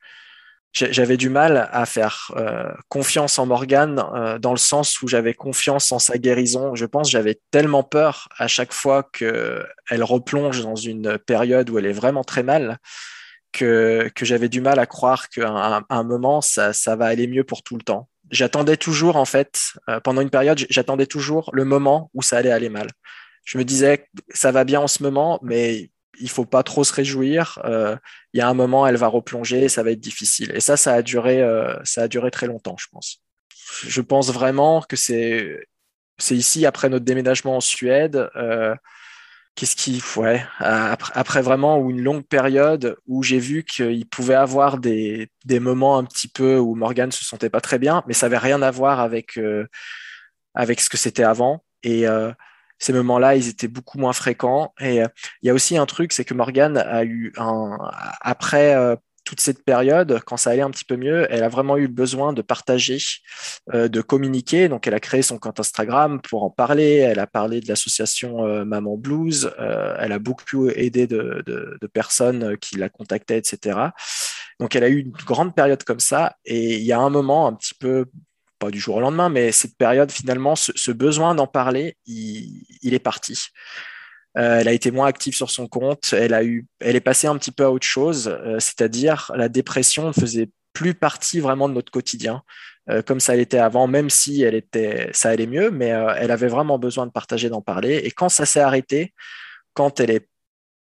j'avais 0.72 1.16
du 1.16 1.30
mal 1.30 1.68
à 1.72 1.84
faire 1.84 2.32
euh, 2.36 2.72
confiance 2.88 3.38
en 3.38 3.46
Morgane 3.46 4.04
euh, 4.14 4.38
dans 4.38 4.52
le 4.52 4.58
sens 4.58 5.02
où 5.02 5.08
j'avais 5.08 5.34
confiance 5.34 5.90
en 5.90 5.98
sa 5.98 6.16
guérison. 6.16 6.74
Je 6.74 6.86
pense 6.86 7.10
j'avais 7.10 7.40
tellement 7.50 7.82
peur 7.82 8.28
à 8.38 8.46
chaque 8.46 8.72
fois 8.72 9.02
qu'elle 9.12 10.04
replonge 10.04 10.62
dans 10.62 10.76
une 10.76 11.18
période 11.18 11.70
où 11.70 11.78
elle 11.78 11.86
est 11.86 11.92
vraiment 11.92 12.22
très 12.22 12.42
mal 12.42 12.78
que, 13.52 14.10
j'avais 14.22 14.48
du 14.48 14.60
mal 14.60 14.78
à 14.78 14.86
croire 14.86 15.28
qu'à 15.28 15.84
un, 15.88 16.02
moment, 16.02 16.40
ça, 16.40 16.72
ça, 16.72 16.96
va 16.96 17.06
aller 17.06 17.26
mieux 17.26 17.44
pour 17.44 17.62
tout 17.62 17.76
le 17.76 17.82
temps. 17.82 18.08
J'attendais 18.30 18.76
toujours, 18.76 19.16
en 19.16 19.24
fait, 19.24 19.72
euh, 19.88 19.98
pendant 20.00 20.20
une 20.20 20.30
période, 20.30 20.64
j'attendais 20.70 21.06
toujours 21.06 21.50
le 21.52 21.64
moment 21.64 22.10
où 22.14 22.22
ça 22.22 22.38
allait 22.38 22.52
aller 22.52 22.68
mal. 22.68 22.88
Je 23.44 23.58
me 23.58 23.64
disais, 23.64 24.06
ça 24.32 24.52
va 24.52 24.64
bien 24.64 24.80
en 24.80 24.86
ce 24.86 25.02
moment, 25.02 25.40
mais 25.42 25.90
il 26.18 26.28
faut 26.28 26.44
pas 26.44 26.62
trop 26.62 26.84
se 26.84 26.92
réjouir. 26.92 27.58
Euh, 27.64 27.96
il 28.32 28.38
y 28.38 28.40
a 28.40 28.48
un 28.48 28.54
moment, 28.54 28.86
elle 28.86 28.96
va 28.96 29.06
replonger, 29.06 29.68
ça 29.68 29.82
va 29.82 29.90
être 29.90 30.00
difficile. 30.00 30.52
Et 30.54 30.60
ça, 30.60 30.76
ça 30.76 30.94
a 30.94 31.02
duré, 31.02 31.42
euh, 31.42 31.76
ça 31.84 32.02
a 32.02 32.08
duré 32.08 32.30
très 32.30 32.46
longtemps, 32.46 32.76
je 32.78 32.86
pense. 32.90 33.22
Je 33.86 34.00
pense 34.00 34.32
vraiment 34.32 34.82
que 34.82 34.96
c'est, 34.96 35.66
c'est 36.18 36.36
ici 36.36 36.66
après 36.66 36.88
notre 36.88 37.04
déménagement 37.04 37.56
en 37.56 37.60
Suède. 37.60 38.28
Euh, 38.36 38.74
qu'est-ce 39.54 39.76
qui, 39.76 40.02
ouais, 40.16 40.44
après, 40.58 41.12
après, 41.14 41.42
vraiment 41.42 41.88
une 41.88 42.02
longue 42.02 42.26
période 42.26 42.96
où 43.06 43.22
j'ai 43.22 43.38
vu 43.38 43.64
qu'il 43.64 44.06
pouvait 44.08 44.34
avoir 44.34 44.78
des, 44.78 45.30
des, 45.44 45.60
moments 45.60 45.98
un 45.98 46.04
petit 46.04 46.28
peu 46.28 46.58
où 46.58 46.74
Morgan 46.74 47.12
se 47.12 47.24
sentait 47.24 47.50
pas 47.50 47.60
très 47.60 47.78
bien, 47.78 48.02
mais 48.06 48.14
ça 48.14 48.26
avait 48.26 48.38
rien 48.38 48.62
à 48.62 48.70
voir 48.70 49.00
avec 49.00 49.38
avec 50.54 50.80
ce 50.80 50.88
que 50.88 50.96
c'était 50.96 51.24
avant. 51.24 51.64
Et 51.82 52.06
ces 52.80 52.92
moments-là, 52.94 53.36
ils 53.36 53.48
étaient 53.48 53.68
beaucoup 53.68 53.98
moins 53.98 54.14
fréquents. 54.14 54.72
Et 54.80 55.02
euh, 55.02 55.08
il 55.42 55.46
y 55.46 55.50
a 55.50 55.54
aussi 55.54 55.76
un 55.76 55.86
truc, 55.86 56.12
c'est 56.12 56.24
que 56.24 56.34
Morgane 56.34 56.78
a 56.78 57.04
eu 57.04 57.32
un, 57.36 57.78
après 58.22 58.74
euh, 58.74 58.96
toute 59.24 59.40
cette 59.40 59.62
période, 59.62 60.20
quand 60.24 60.38
ça 60.38 60.50
allait 60.50 60.62
un 60.62 60.70
petit 60.70 60.86
peu 60.86 60.96
mieux, 60.96 61.26
elle 61.30 61.44
a 61.44 61.48
vraiment 61.50 61.76
eu 61.76 61.88
besoin 61.88 62.32
de 62.32 62.40
partager, 62.40 62.98
euh, 63.74 63.88
de 63.88 64.00
communiquer. 64.00 64.68
Donc, 64.68 64.86
elle 64.86 64.94
a 64.94 64.98
créé 64.98 65.20
son 65.20 65.38
compte 65.38 65.60
Instagram 65.60 66.22
pour 66.22 66.42
en 66.42 66.50
parler. 66.50 66.94
Elle 66.96 67.18
a 67.18 67.26
parlé 67.26 67.60
de 67.60 67.68
l'association 67.68 68.64
Maman 68.64 68.96
Blues. 68.96 69.52
elle 69.58 70.12
a 70.12 70.18
beaucoup 70.18 70.70
aidé 70.70 71.06
de, 71.06 71.44
de, 71.46 71.86
personnes 71.86 72.56
qui 72.56 72.76
la 72.76 72.88
contactaient, 72.88 73.38
etc. 73.38 73.78
Donc, 74.58 74.74
elle 74.74 74.84
a 74.84 74.88
eu 74.88 75.00
une 75.00 75.10
grande 75.10 75.54
période 75.54 75.84
comme 75.84 76.00
ça. 76.00 76.36
Et 76.46 76.76
il 76.76 76.84
y 76.84 76.92
a 76.92 76.98
un 76.98 77.10
moment 77.10 77.46
un 77.46 77.52
petit 77.52 77.74
peu 77.74 78.06
pas 78.60 78.70
du 78.70 78.78
jour 78.78 78.96
au 78.96 79.00
lendemain, 79.00 79.28
mais 79.28 79.50
cette 79.50 79.76
période, 79.76 80.12
finalement, 80.12 80.54
ce, 80.54 80.92
besoin 80.92 81.34
d'en 81.34 81.48
parler, 81.48 81.96
il, 82.06 82.94
est 82.94 83.00
parti. 83.00 83.46
Euh, 84.38 84.60
elle 84.60 84.68
a 84.68 84.72
été 84.72 84.92
moins 84.92 85.06
active 85.06 85.34
sur 85.34 85.50
son 85.50 85.66
compte. 85.66 86.14
Elle 86.16 86.34
a 86.34 86.44
eu, 86.44 86.66
elle 86.78 86.94
est 86.94 87.00
passée 87.00 87.26
un 87.26 87.36
petit 87.36 87.50
peu 87.50 87.64
à 87.64 87.70
autre 87.70 87.86
chose, 87.86 88.28
euh, 88.28 88.60
c'est-à-dire 88.60 89.32
la 89.34 89.48
dépression 89.48 90.06
ne 90.06 90.12
faisait 90.12 90.50
plus 90.72 90.94
partie 90.94 91.40
vraiment 91.40 91.68
de 91.68 91.74
notre 91.74 91.90
quotidien, 91.90 92.42
euh, 92.90 93.02
comme 93.02 93.18
ça 93.18 93.34
l'était 93.34 93.58
avant, 93.58 93.88
même 93.88 94.10
si 94.10 94.42
elle 94.42 94.54
était, 94.54 95.10
ça 95.12 95.30
allait 95.30 95.48
mieux, 95.48 95.70
mais 95.70 95.88
elle 95.88 96.30
avait 96.30 96.46
vraiment 96.46 96.78
besoin 96.78 97.06
de 97.06 97.12
partager, 97.12 97.48
d'en 97.48 97.62
parler. 97.62 97.96
Et 98.04 98.10
quand 98.12 98.28
ça 98.28 98.46
s'est 98.46 98.60
arrêté, 98.60 99.14
quand 99.74 99.98
elle 99.98 100.10
est 100.10 100.28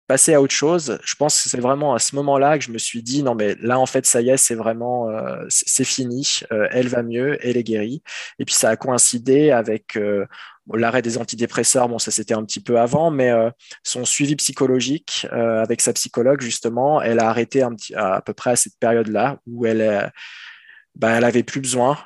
passer 0.08 0.34
à 0.34 0.42
autre 0.42 0.54
chose, 0.54 1.00
je 1.04 1.16
pense 1.16 1.44
que 1.44 1.50
c'est 1.50 1.60
vraiment 1.60 1.94
à 1.94 2.00
ce 2.00 2.16
moment-là 2.16 2.58
que 2.58 2.64
je 2.64 2.72
me 2.72 2.78
suis 2.78 3.04
dit 3.04 3.24
non 3.24 3.36
mais 3.36 3.56
là 3.60 3.78
en 3.78 3.86
fait 3.86 4.06
ça 4.06 4.22
y 4.22 4.30
est 4.30 4.38
c'est 4.38 4.56
vraiment 4.56 5.10
euh, 5.10 5.46
c'est 5.50 5.84
fini, 5.84 6.40
euh, 6.52 6.68
elle 6.72 6.88
va 6.88 7.04
mieux, 7.04 7.38
elle 7.46 7.58
est 7.58 7.64
guérie. 7.64 8.02
Et 8.40 8.46
puis 8.46 8.56
ça 8.56 8.70
a 8.70 8.78
coïncidé 8.78 9.52
avec 9.52 9.98
euh, 9.98 10.26
l'arrêt 10.74 11.02
des 11.02 11.18
antidépresseurs, 11.18 11.90
bon 11.90 12.00
ça 12.00 12.12
c'était 12.12 12.34
un 12.34 12.44
petit 12.46 12.62
peu 12.62 12.80
avant, 12.80 13.12
mais 13.12 13.32
son 13.84 14.06
suivi 14.06 14.36
psychologique 14.38 15.28
avec 15.32 15.82
sa 15.82 15.94
psychologue 15.94 16.42
justement, 16.42 17.02
elle 17.02 17.20
a 17.20 17.30
arrêté 17.30 17.64
à, 17.96 18.22
peu 18.22 18.34
près 18.34 18.52
à 18.52 18.56
cette 18.56 18.78
période-là 18.80 19.40
où 19.46 19.66
elle 19.66 20.12
bah, 20.96 21.12
elle 21.12 21.24
avait 21.24 21.44
plus 21.44 21.62
besoin. 21.62 21.98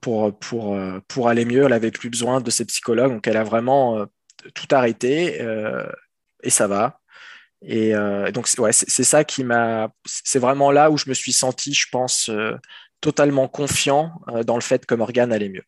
pour, 0.00 0.38
pour, 0.38 0.78
pour 1.08 1.28
aller 1.28 1.44
mieux, 1.44 1.64
elle 1.64 1.72
avait 1.72 1.90
plus 1.90 2.10
besoin 2.10 2.40
de 2.40 2.50
ses 2.50 2.64
psychologues, 2.64 3.12
donc 3.12 3.26
elle 3.26 3.36
a 3.36 3.44
vraiment 3.44 4.06
tout 4.54 4.74
arrêté 4.74 5.40
euh, 5.40 5.86
et 6.42 6.50
ça 6.50 6.66
va. 6.66 7.00
Et 7.62 7.94
euh, 7.94 8.30
donc, 8.30 8.46
c'est 8.46 9.04
ça 9.04 9.24
qui 9.24 9.42
m'a. 9.42 9.90
C'est 10.04 10.38
vraiment 10.38 10.70
là 10.70 10.90
où 10.90 10.96
je 10.96 11.08
me 11.08 11.14
suis 11.14 11.32
senti, 11.32 11.74
je 11.74 11.86
pense, 11.90 12.28
euh, 12.28 12.56
totalement 13.00 13.48
confiant 13.48 14.12
dans 14.44 14.54
le 14.54 14.60
fait 14.60 14.86
que 14.86 14.94
Morgane 14.94 15.32
allait 15.32 15.48
mieux. 15.48 15.64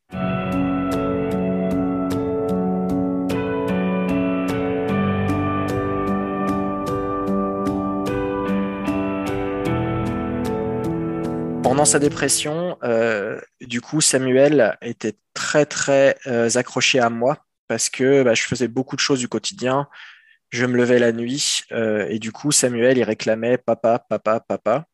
pendant 11.62 11.84
sa 11.84 12.00
dépression, 12.00 12.76
du 13.60 13.80
coup, 13.80 14.00
Samuel 14.00 14.76
était 14.82 15.14
très, 15.34 15.64
très 15.66 16.16
accroché 16.56 16.98
à 16.98 17.10
moi 17.10 17.46
parce 17.70 17.88
que 17.88 18.24
bah, 18.24 18.34
je 18.34 18.42
faisais 18.42 18.66
beaucoup 18.66 18.96
de 18.96 19.00
choses 19.00 19.20
du 19.20 19.28
quotidien. 19.28 19.86
Je 20.48 20.66
me 20.66 20.76
levais 20.76 20.98
la 20.98 21.12
nuit 21.12 21.62
euh, 21.70 22.04
et 22.08 22.18
du 22.18 22.32
coup, 22.32 22.50
Samuel, 22.50 22.98
il 22.98 23.04
réclamait 23.04 23.58
papa, 23.58 24.00
papa, 24.00 24.40
papa 24.40 24.86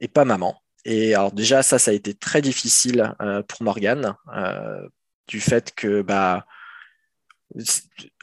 et 0.00 0.08
pas 0.08 0.24
maman. 0.24 0.58
Et 0.86 1.14
alors 1.14 1.32
déjà, 1.32 1.62
ça, 1.62 1.78
ça 1.78 1.90
a 1.90 1.94
été 1.94 2.14
très 2.14 2.40
difficile 2.40 3.12
euh, 3.20 3.42
pour 3.42 3.62
Morgane, 3.62 4.16
euh, 4.34 4.88
du 5.28 5.38
fait 5.38 5.74
que 5.74 6.00
bah, 6.00 6.46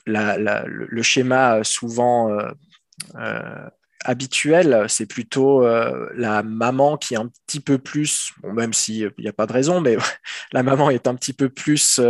le, 0.08 1.02
schéma 1.04 1.64
souvent 1.64 2.36
habituel, 4.04 4.86
c'est 4.90 5.06
plutôt 5.06 5.64
la 6.16 6.42
maman 6.42 6.98
qui 6.98 7.14
est 7.14 7.18
un 7.18 7.30
petit 7.46 7.60
peu 7.60 7.78
plus, 7.78 8.34
même 8.42 8.74
s'il 8.74 9.12
n'y 9.20 9.28
a 9.28 9.34
pas 9.34 9.46
de 9.46 9.54
raison, 9.54 9.80
mais 9.80 9.96
la 10.54 10.64
maman 10.64 10.90
est 10.90 11.06
un 11.06 11.14
petit 11.14 11.34
peu 11.34 11.50
plus 11.50 12.02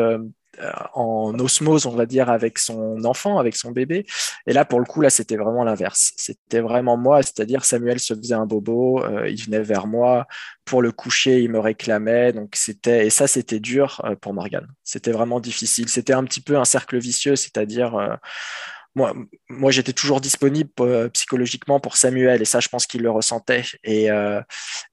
en 0.94 1.38
osmose, 1.40 1.86
on 1.86 1.96
va 1.96 2.06
dire, 2.06 2.30
avec 2.30 2.58
son 2.58 3.04
enfant, 3.06 3.40
avec 3.40 3.56
son 3.56 3.72
bébé. 3.72 4.06
Et 4.46 4.54
là, 4.54 4.66
pour 4.66 4.80
le 4.80 4.86
coup, 4.86 5.02
là, 5.02 5.10
c'était 5.10 5.38
vraiment 5.38 5.64
l'inverse. 5.64 6.14
C'était 6.18 6.60
vraiment 6.60 6.98
moi, 6.98 7.22
c'est-à-dire 7.24 7.66
Samuel 7.66 8.00
se 8.00 8.14
faisait 8.14 8.36
un 8.36 8.46
bobo, 8.46 9.04
euh, 9.04 9.30
il 9.30 9.42
venait 9.44 9.62
vers 9.62 9.88
moi 9.88 10.28
pour 10.66 10.82
le 10.82 10.92
coucher, 10.92 11.42
il 11.42 11.50
me 11.52 11.60
réclamait. 11.60 12.34
Donc 12.34 12.56
c'était 12.56 13.08
et 13.08 13.10
ça, 13.10 13.28
c'était 13.28 13.60
dur 13.60 14.02
euh, 14.06 14.16
pour 14.16 14.34
Morgane. 14.34 14.68
C'était 14.84 15.12
vraiment 15.12 15.40
difficile. 15.40 15.90
C'était 15.90 16.14
un 16.14 16.24
petit 16.24 16.42
peu 16.42 16.58
un 16.58 16.66
cercle 16.66 16.98
vicieux, 16.98 17.36
c'est-à-dire 17.36 18.20
moi, 18.96 19.14
moi 19.50 19.72
j'étais 19.72 19.94
toujours 19.94 20.22
disponible 20.22 20.70
euh, 20.82 21.10
psychologiquement 21.10 21.80
pour 21.80 21.98
Samuel 21.98 22.42
et 22.42 22.46
ça, 22.46 22.60
je 22.60 22.68
pense 22.68 22.86
qu'il 22.86 23.02
le 23.02 23.12
ressentait. 23.12 23.64
Et, 23.84 24.12
euh, 24.12 24.42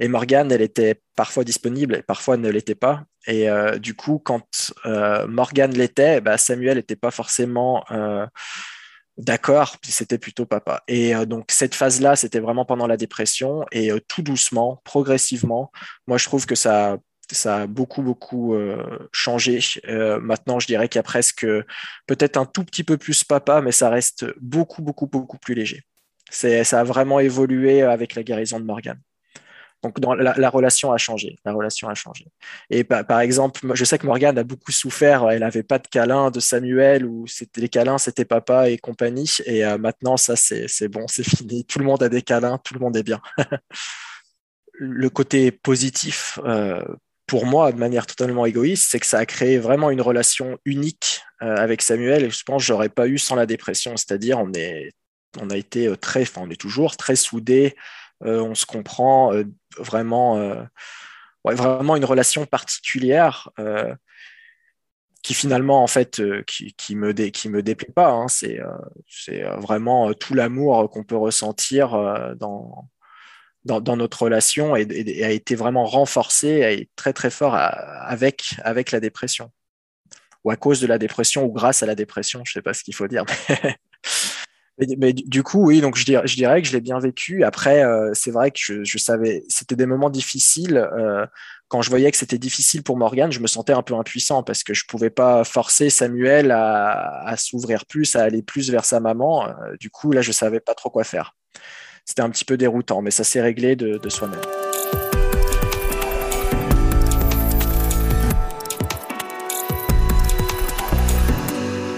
et 0.00 0.08
Morgane, 0.08 0.52
elle 0.52 0.62
était 0.62 1.00
parfois 1.16 1.44
disponible 1.44 1.96
et 1.96 2.02
parfois 2.02 2.36
ne 2.36 2.48
l'était 2.48 2.74
pas. 2.74 3.04
Et 3.26 3.50
euh, 3.50 3.78
du 3.78 3.94
coup, 3.94 4.18
quand 4.18 4.72
Morgane 4.84 5.72
l'était, 5.72 6.20
bah, 6.20 6.38
Samuel 6.38 6.76
n'était 6.76 6.96
pas 6.96 7.10
forcément 7.10 7.84
d'accord, 9.16 9.76
c'était 9.82 10.18
plutôt 10.18 10.46
papa. 10.46 10.84
Et 10.86 11.12
donc 11.26 11.46
cette 11.50 11.74
phase-là, 11.74 12.14
c'était 12.14 12.38
vraiment 12.38 12.64
pendant 12.64 12.86
la 12.86 12.96
dépression 12.96 13.64
et 13.72 13.90
tout 14.06 14.22
doucement, 14.22 14.80
progressivement, 14.84 15.72
moi 16.06 16.18
je 16.18 16.24
trouve 16.26 16.46
que 16.46 16.54
ça 16.54 16.98
ça 17.34 17.62
a 17.62 17.66
beaucoup, 17.66 18.02
beaucoup 18.02 18.54
euh, 18.54 19.08
changé. 19.12 19.60
Euh, 19.88 20.18
maintenant, 20.20 20.60
je 20.60 20.66
dirais 20.66 20.88
qu'il 20.88 20.98
y 20.98 21.00
a 21.00 21.04
presque 21.04 21.46
peut-être 22.06 22.36
un 22.36 22.46
tout 22.46 22.64
petit 22.64 22.84
peu 22.84 22.96
plus 22.96 23.24
papa, 23.24 23.60
mais 23.60 23.72
ça 23.72 23.90
reste 23.90 24.26
beaucoup, 24.40 24.82
beaucoup, 24.82 25.06
beaucoup 25.06 25.38
plus 25.38 25.54
léger. 25.54 25.82
Ça 26.30 26.80
a 26.80 26.84
vraiment 26.84 27.20
évolué 27.20 27.82
avec 27.82 28.14
la 28.14 28.22
guérison 28.22 28.60
de 28.60 28.64
Morgan. 28.64 29.00
Donc 29.82 29.96
la, 30.00 30.50
relation 30.50 30.92
a 30.92 30.98
changé. 30.98 31.38
La 31.44 31.52
relation 31.52 31.88
a 31.88 31.94
changé. 31.94 32.26
Et 32.68 32.82
par, 32.82 33.20
exemple, 33.20 33.60
je 33.74 33.84
sais 33.84 33.96
que 33.96 34.06
Morgane 34.06 34.36
a 34.36 34.42
beaucoup 34.42 34.72
souffert. 34.72 35.30
Elle 35.30 35.40
n'avait 35.40 35.62
pas 35.62 35.78
de 35.78 35.86
câlin 35.86 36.32
de 36.32 36.40
Samuel 36.40 37.06
ou 37.06 37.28
c'était 37.28 37.60
les 37.60 37.68
câlins, 37.68 37.98
c'était 37.98 38.24
papa 38.24 38.70
et 38.70 38.78
compagnie. 38.78 39.30
Et 39.46 39.64
euh, 39.64 39.78
maintenant, 39.78 40.16
ça 40.16 40.34
c'est 40.34 40.88
bon, 40.88 41.06
c'est 41.08 41.22
fini. 41.22 41.64
Tout 41.64 41.78
le 41.78 41.84
monde 41.84 42.02
a 42.02 42.08
des 42.08 42.22
câlins, 42.22 42.58
tout 42.58 42.74
le 42.74 42.80
monde 42.80 42.96
est 42.96 43.04
bien. 43.04 43.20
le 44.72 45.10
côté 45.10 45.52
positif 45.52 46.40
pour 47.28 47.44
moi, 47.44 47.70
de 47.72 47.78
manière 47.78 48.06
totalement 48.06 48.46
égoïste, 48.46 48.88
c'est 48.90 48.98
que 48.98 49.06
ça 49.06 49.18
a 49.18 49.26
créé 49.26 49.58
vraiment 49.58 49.90
une 49.90 50.00
relation 50.00 50.58
unique 50.64 51.20
euh, 51.42 51.54
avec 51.56 51.82
Samuel. 51.82 52.24
Et 52.24 52.30
je 52.30 52.42
pense 52.42 52.62
que 52.62 52.66
j'aurais 52.66 52.88
pas 52.88 53.06
eu 53.06 53.18
sans 53.18 53.36
la 53.36 53.44
dépression. 53.44 53.96
C'est-à-dire, 53.98 54.38
on 54.40 54.50
est, 54.54 54.94
on 55.38 55.50
a 55.50 55.56
été 55.56 55.94
très, 55.98 56.22
enfin, 56.22 56.40
on 56.44 56.50
est 56.50 56.60
toujours 56.60 56.96
très 56.96 57.16
soudés. 57.16 57.76
Euh, 58.24 58.40
on 58.40 58.54
se 58.54 58.64
comprend 58.64 59.34
euh, 59.34 59.44
vraiment, 59.76 60.66
vraiment 61.44 61.96
une 61.96 62.04
relation 62.04 62.46
particulière 62.46 63.50
qui 65.22 65.34
finalement 65.34 65.82
en 65.82 65.86
fait 65.86 66.22
qui, 66.46 66.96
me 66.96 67.08
me 67.08 67.62
déplaît 67.62 67.92
pas. 67.94 68.10
Hein. 68.10 68.28
C'est 68.28 68.58
c'est 69.06 69.42
vraiment 69.42 70.14
tout 70.14 70.34
l'amour 70.34 70.88
qu'on 70.90 71.04
peut 71.04 71.16
ressentir 71.16 71.90
dans 72.36 72.88
dans, 73.68 73.96
notre 73.96 74.22
relation 74.22 74.74
et, 74.74 75.22
a 75.22 75.30
été 75.30 75.54
vraiment 75.54 75.84
renforcé, 75.84 76.48
et 76.48 76.88
très 76.96 77.12
très 77.12 77.30
fort 77.30 77.54
avec, 77.54 78.56
avec 78.64 78.90
la 78.90 79.00
dépression. 79.00 79.50
Ou 80.44 80.50
à 80.50 80.56
cause 80.56 80.80
de 80.80 80.86
la 80.86 80.98
dépression 80.98 81.44
ou 81.44 81.52
grâce 81.52 81.82
à 81.82 81.86
la 81.86 81.94
dépression, 81.94 82.42
je 82.44 82.50
ne 82.50 82.54
sais 82.54 82.62
pas 82.62 82.74
ce 82.74 82.82
qu'il 82.82 82.94
faut 82.94 83.08
dire. 83.08 83.24
Mais, 84.96 85.12
du 85.12 85.42
coup, 85.42 85.66
oui, 85.66 85.80
donc 85.80 85.96
je 85.96 86.04
dirais, 86.04 86.62
que 86.62 86.68
je 86.68 86.72
l'ai 86.72 86.80
bien 86.80 87.00
vécu. 87.00 87.42
Après, 87.42 87.82
euh, 87.82 88.12
c'est 88.14 88.30
vrai 88.30 88.52
que 88.52 88.58
je, 88.60 88.84
je 88.84 88.98
savais, 88.98 89.42
c'était 89.48 89.74
des 89.74 89.86
moments 89.86 90.08
difficiles. 90.08 90.76
Euh, 90.76 91.26
quand 91.66 91.82
je 91.82 91.90
voyais 91.90 92.10
que 92.10 92.16
c'était 92.16 92.38
difficile 92.38 92.84
pour 92.84 92.96
Morgane, 92.96 93.32
je 93.32 93.40
me 93.40 93.48
sentais 93.48 93.72
un 93.72 93.82
peu 93.82 93.94
impuissant 93.94 94.44
parce 94.44 94.62
que 94.62 94.74
je 94.74 94.84
pouvais 94.86 95.10
pas 95.10 95.42
forcer 95.42 95.90
Samuel 95.90 96.52
à, 96.52 97.34
s'ouvrir 97.36 97.86
plus, 97.86 98.14
à 98.14 98.22
aller 98.22 98.42
plus 98.42 98.70
vers 98.70 98.84
sa 98.84 99.00
maman. 99.00 99.48
Euh, 99.48 99.76
du 99.80 99.90
coup, 99.90 100.12
là, 100.12 100.22
je 100.22 100.30
savais 100.30 100.60
pas 100.60 100.74
trop 100.74 100.90
quoi 100.90 101.04
faire 101.04 101.34
c'était 102.08 102.22
un 102.22 102.30
petit 102.30 102.46
peu 102.46 102.56
déroutant, 102.56 103.02
mais 103.02 103.10
ça 103.10 103.22
s'est 103.22 103.42
réglé 103.42 103.76
de, 103.76 104.08
soi-même. 104.08 104.40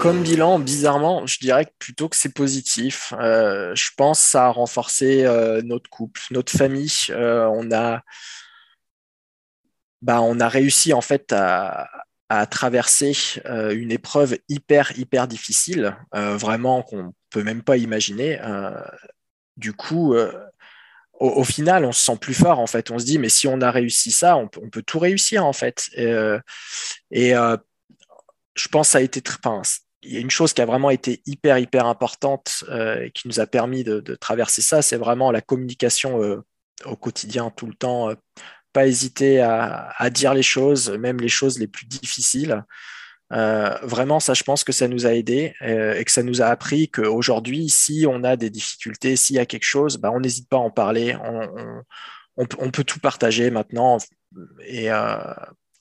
Comme 0.01 0.21
bilan, 0.21 0.59
bizarrement, 0.59 1.25
je 1.25 1.39
dirais 1.39 1.65
plutôt 1.79 2.09
que 2.09 2.17
c'est 2.17 2.33
positif. 2.33 3.13
Euh, 3.21 3.73
je 3.73 3.91
pense 3.95 4.19
que 4.19 4.25
ça 4.31 4.47
a 4.47 4.49
renforcé 4.49 5.23
euh, 5.23 5.61
notre 5.61 5.89
couple, 5.89 6.19
notre 6.31 6.51
famille. 6.51 6.91
Euh, 7.09 7.45
on 7.45 7.71
a, 7.71 8.01
bah, 10.01 10.21
on 10.21 10.41
a 10.41 10.49
réussi 10.49 10.91
en 10.91 11.01
fait 11.01 11.31
à, 11.31 11.87
traverser 12.49 13.11
une 13.43 13.91
épreuve 13.91 14.37
hyper 14.47 14.97
hyper 14.97 15.27
difficile, 15.27 15.97
vraiment 16.13 16.81
qu'on 16.81 17.13
peut 17.29 17.43
même 17.43 17.61
pas 17.61 17.75
imaginer 17.75 18.39
du 19.57 19.73
coup, 19.73 20.13
euh, 20.13 20.31
au, 21.19 21.43
final, 21.43 21.85
on 21.85 21.91
se 21.91 22.03
sent 22.03 22.17
plus 22.19 22.33
fort 22.33 22.59
en 22.59 22.67
fait. 22.67 22.89
On 22.91 22.97
se 22.97 23.05
dit, 23.05 23.19
mais 23.19 23.29
si 23.29 23.47
on 23.47 23.61
a 23.61 23.71
réussi 23.71 24.11
ça, 24.11 24.37
on, 24.37 24.47
peut 24.47 24.81
tout 24.81 24.99
réussir 24.99 25.45
en 25.45 25.53
fait. 25.53 25.89
Et, 25.95 26.07
euh, 26.07 26.39
euh, 27.13 27.57
je 28.55 28.67
pense 28.67 28.87
que 28.87 28.91
ça 28.91 28.97
a 28.97 29.01
été 29.01 29.21
y 30.03 30.17
a 30.17 30.19
une 30.19 30.31
chose 30.31 30.53
qui 30.53 30.61
a 30.61 30.65
vraiment 30.65 30.89
été 30.89 31.21
hyper, 31.25 31.59
hyper 31.59 31.85
importante 31.85 32.63
et 32.69 33.11
qui 33.11 33.27
nous 33.27 33.39
a 33.39 33.45
permis 33.45 33.83
de, 33.83 34.15
traverser 34.15 34.61
ça, 34.61 34.81
c'est 34.81 34.97
vraiment 34.97 35.31
la 35.31 35.41
communication 35.41 36.19
au 36.85 36.95
quotidien, 36.95 37.51
tout 37.51 37.67
le 37.67 37.75
temps. 37.75 38.09
pas 38.73 38.87
hésiter 38.87 39.41
à, 39.41 40.09
dire 40.09 40.33
les 40.33 40.43
choses, 40.43 40.89
même 40.89 41.19
les 41.19 41.29
choses 41.29 41.59
les 41.59 41.67
plus 41.67 41.85
difficiles. 41.85 42.63
Euh, 43.31 43.77
vraiment, 43.83 44.19
ça, 44.19 44.33
je 44.33 44.43
pense 44.43 44.63
que 44.63 44.71
ça 44.71 44.87
nous 44.87 45.05
a 45.05 45.13
aidé 45.13 45.53
euh, 45.61 45.95
et 45.95 46.03
que 46.03 46.11
ça 46.11 46.23
nous 46.23 46.41
a 46.41 46.45
appris 46.45 46.89
qu'aujourd'hui, 46.89 47.69
si 47.69 48.05
on 48.07 48.23
a 48.23 48.35
des 48.35 48.49
difficultés, 48.49 49.15
s'il 49.15 49.37
y 49.37 49.39
a 49.39 49.45
quelque 49.45 49.65
chose, 49.65 49.97
bah, 49.97 50.11
on 50.13 50.19
n'hésite 50.19 50.49
pas 50.49 50.57
à 50.57 50.59
en 50.59 50.71
parler. 50.71 51.15
On, 52.37 52.71
peut 52.71 52.83
tout 52.83 52.99
partager 52.99 53.51
maintenant. 53.51 53.97
Et 54.65 54.91
euh, 54.91 55.17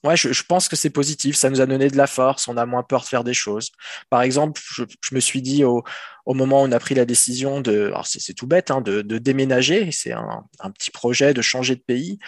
ouais, 0.04 0.16
je, 0.16 0.42
pense 0.44 0.68
que 0.68 0.76
c'est 0.76 0.90
positif. 0.90 1.36
Ça 1.36 1.50
nous 1.50 1.60
a 1.60 1.66
donné 1.66 1.88
de 1.88 1.96
la 1.96 2.06
force. 2.06 2.46
On 2.48 2.56
a 2.56 2.66
moins 2.66 2.82
peur 2.82 3.02
de 3.02 3.06
faire 3.06 3.24
des 3.24 3.34
choses. 3.34 3.70
Par 4.10 4.22
exemple, 4.22 4.60
je, 4.64 4.84
me 5.12 5.20
suis 5.20 5.42
dit 5.42 5.64
au, 5.64 5.82
moment 6.26 6.62
où 6.62 6.66
on 6.66 6.72
a 6.72 6.78
pris 6.78 6.94
la 6.94 7.04
décision 7.04 7.60
de, 7.60 7.86
alors 7.86 8.06
c'est 8.06 8.34
tout 8.34 8.46
bête, 8.46 8.70
hein, 8.70 8.80
de, 8.80 9.02
déménager. 9.18 9.90
C'est 9.90 10.12
un, 10.12 10.70
petit 10.72 10.90
projet 10.90 11.34
de 11.34 11.42
changer 11.42 11.74
de 11.74 11.82
pays 11.82 12.18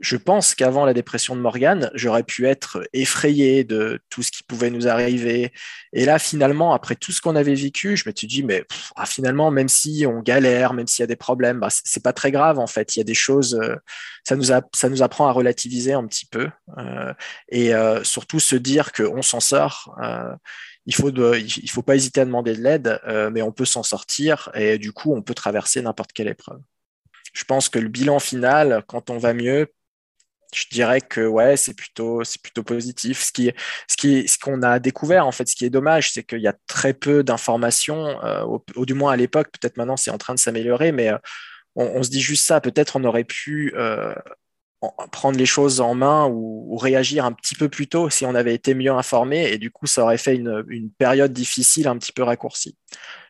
je 0.00 0.16
pense 0.16 0.54
qu'avant 0.54 0.84
la 0.84 0.94
dépression 0.94 1.34
de 1.34 1.40
Morgane, 1.40 1.90
j'aurais 1.94 2.22
pu 2.22 2.46
être 2.46 2.86
effrayé 2.92 3.64
de 3.64 4.00
tout 4.10 4.22
ce 4.22 4.30
qui 4.30 4.44
pouvait 4.44 4.70
nous 4.70 4.86
arriver. 4.86 5.52
Et 5.92 6.04
là, 6.04 6.20
finalement, 6.20 6.72
après 6.72 6.94
tout 6.94 7.10
ce 7.10 7.20
qu'on 7.20 7.34
avait 7.34 7.54
vécu, 7.54 7.96
je 7.96 8.08
me 8.08 8.14
suis 8.14 8.28
dit, 8.28 8.44
mais 8.44 8.64
ah, 8.94 9.06
finalement, 9.06 9.50
même 9.50 9.68
si 9.68 10.06
on 10.06 10.20
galère, 10.20 10.72
même 10.72 10.86
s'il 10.86 11.02
y 11.02 11.04
a 11.04 11.08
des 11.08 11.16
problèmes, 11.16 11.58
bah, 11.58 11.68
c'est 11.70 12.02
pas 12.02 12.12
très 12.12 12.30
grave 12.30 12.60
en 12.60 12.68
fait. 12.68 12.94
Il 12.94 13.00
y 13.00 13.02
a 13.02 13.04
des 13.04 13.14
choses, 13.14 13.58
euh, 13.60 13.74
ça 14.22 14.36
nous 14.36 14.52
a, 14.52 14.62
ça 14.72 14.88
nous 14.88 15.02
apprend 15.02 15.26
à 15.26 15.32
relativiser 15.32 15.94
un 15.94 16.06
petit 16.06 16.26
peu 16.26 16.48
euh, 16.78 17.12
et 17.48 17.74
euh, 17.74 18.04
surtout 18.04 18.38
se 18.38 18.54
dire 18.54 18.92
qu'on 18.92 19.22
s'en 19.22 19.40
sort. 19.40 19.96
il 20.86 20.94
faut 20.94 21.10
il 21.10 21.70
faut 21.70 21.82
pas 21.82 21.96
hésiter 21.96 22.20
à 22.20 22.24
demander 22.24 22.54
de 22.54 22.62
l'aide, 22.62 23.00
mais 23.32 23.42
on 23.42 23.52
peut 23.52 23.64
s'en 23.64 23.82
sortir 23.82 24.50
et 24.54 24.78
du 24.78 24.92
coup, 24.92 25.14
on 25.14 25.22
peut 25.22 25.34
traverser 25.34 25.82
n'importe 25.82 26.12
quelle 26.12 26.28
épreuve. 26.28 26.60
Je 27.32 27.44
pense 27.44 27.68
que 27.68 27.78
le 27.78 27.88
bilan 27.88 28.18
final, 28.20 28.82
quand 28.86 29.10
on 29.10 29.18
va 29.18 29.34
mieux, 29.34 29.68
je 30.54 30.64
dirais 30.70 31.00
que 31.00 31.26
ouais, 31.26 31.56
c'est 31.56 31.74
plutôt, 31.74 32.24
c'est 32.24 32.40
plutôt 32.40 32.62
positif. 32.62 33.22
Ce 33.22 33.32
qui, 33.32 33.52
ce 33.88 33.96
qui, 33.96 34.28
ce 34.28 34.38
qu'on 34.38 34.62
a 34.62 34.78
découvert 34.78 35.26
en 35.26 35.32
fait, 35.32 35.46
ce 35.48 35.54
qui 35.54 35.64
est 35.64 35.70
dommage, 35.70 36.12
c'est 36.12 36.24
qu'il 36.24 36.40
y 36.40 36.48
a 36.48 36.54
très 36.66 36.94
peu 36.94 37.22
d'informations, 37.22 38.22
euh, 38.24 38.44
au, 38.74 38.86
du 38.86 38.94
moins 38.94 39.12
à 39.12 39.16
l'époque. 39.16 39.48
Peut-être 39.52 39.76
maintenant 39.76 39.96
c'est 39.96 40.10
en 40.10 40.18
train 40.18 40.34
de 40.34 40.38
s'améliorer, 40.38 40.92
mais 40.92 41.10
euh, 41.12 41.18
on, 41.76 42.02
se 42.02 42.10
dit 42.10 42.20
juste 42.20 42.44
ça. 42.46 42.60
Peut-être 42.60 42.96
on 42.96 43.04
aurait 43.04 43.24
pu 43.24 43.72
euh, 43.76 44.14
prendre 45.10 45.36
les 45.36 45.46
choses 45.46 45.80
en 45.80 45.94
main 45.94 46.28
ou, 46.28 46.76
réagir 46.76 47.24
un 47.24 47.32
petit 47.32 47.56
peu 47.56 47.68
plus 47.68 47.88
tôt 47.88 48.08
si 48.08 48.24
on 48.24 48.36
avait 48.36 48.54
été 48.54 48.72
mieux 48.72 48.92
informé 48.92 49.50
et 49.50 49.58
du 49.58 49.72
coup 49.72 49.86
ça 49.86 50.04
aurait 50.04 50.18
fait 50.18 50.36
une, 50.36 50.90
période 50.96 51.32
difficile 51.32 51.88
un 51.88 51.98
petit 51.98 52.12
peu 52.12 52.22
raccourcie. 52.22 52.76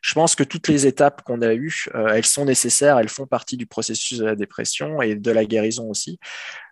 Je 0.03 0.13
pense 0.13 0.35
que 0.35 0.45
toutes 0.45 0.69
les 0.69 0.87
étapes 0.87 1.23
qu'on 1.23 1.41
a 1.41 1.55
eues, 1.55 1.87
euh, 1.95 2.09
elles 2.09 2.27
sont 2.27 2.45
nécessaires, 2.45 2.99
elles 2.99 3.09
font 3.09 3.27
partie 3.27 3.57
du 3.57 3.67
processus 3.67 4.19
de 4.19 4.27
la 4.27 4.37
dépression 4.37 5.01
et 5.01 5.15
de 5.15 5.31
la 5.31 5.47
guérison 5.47 5.89
aussi. 5.89 6.19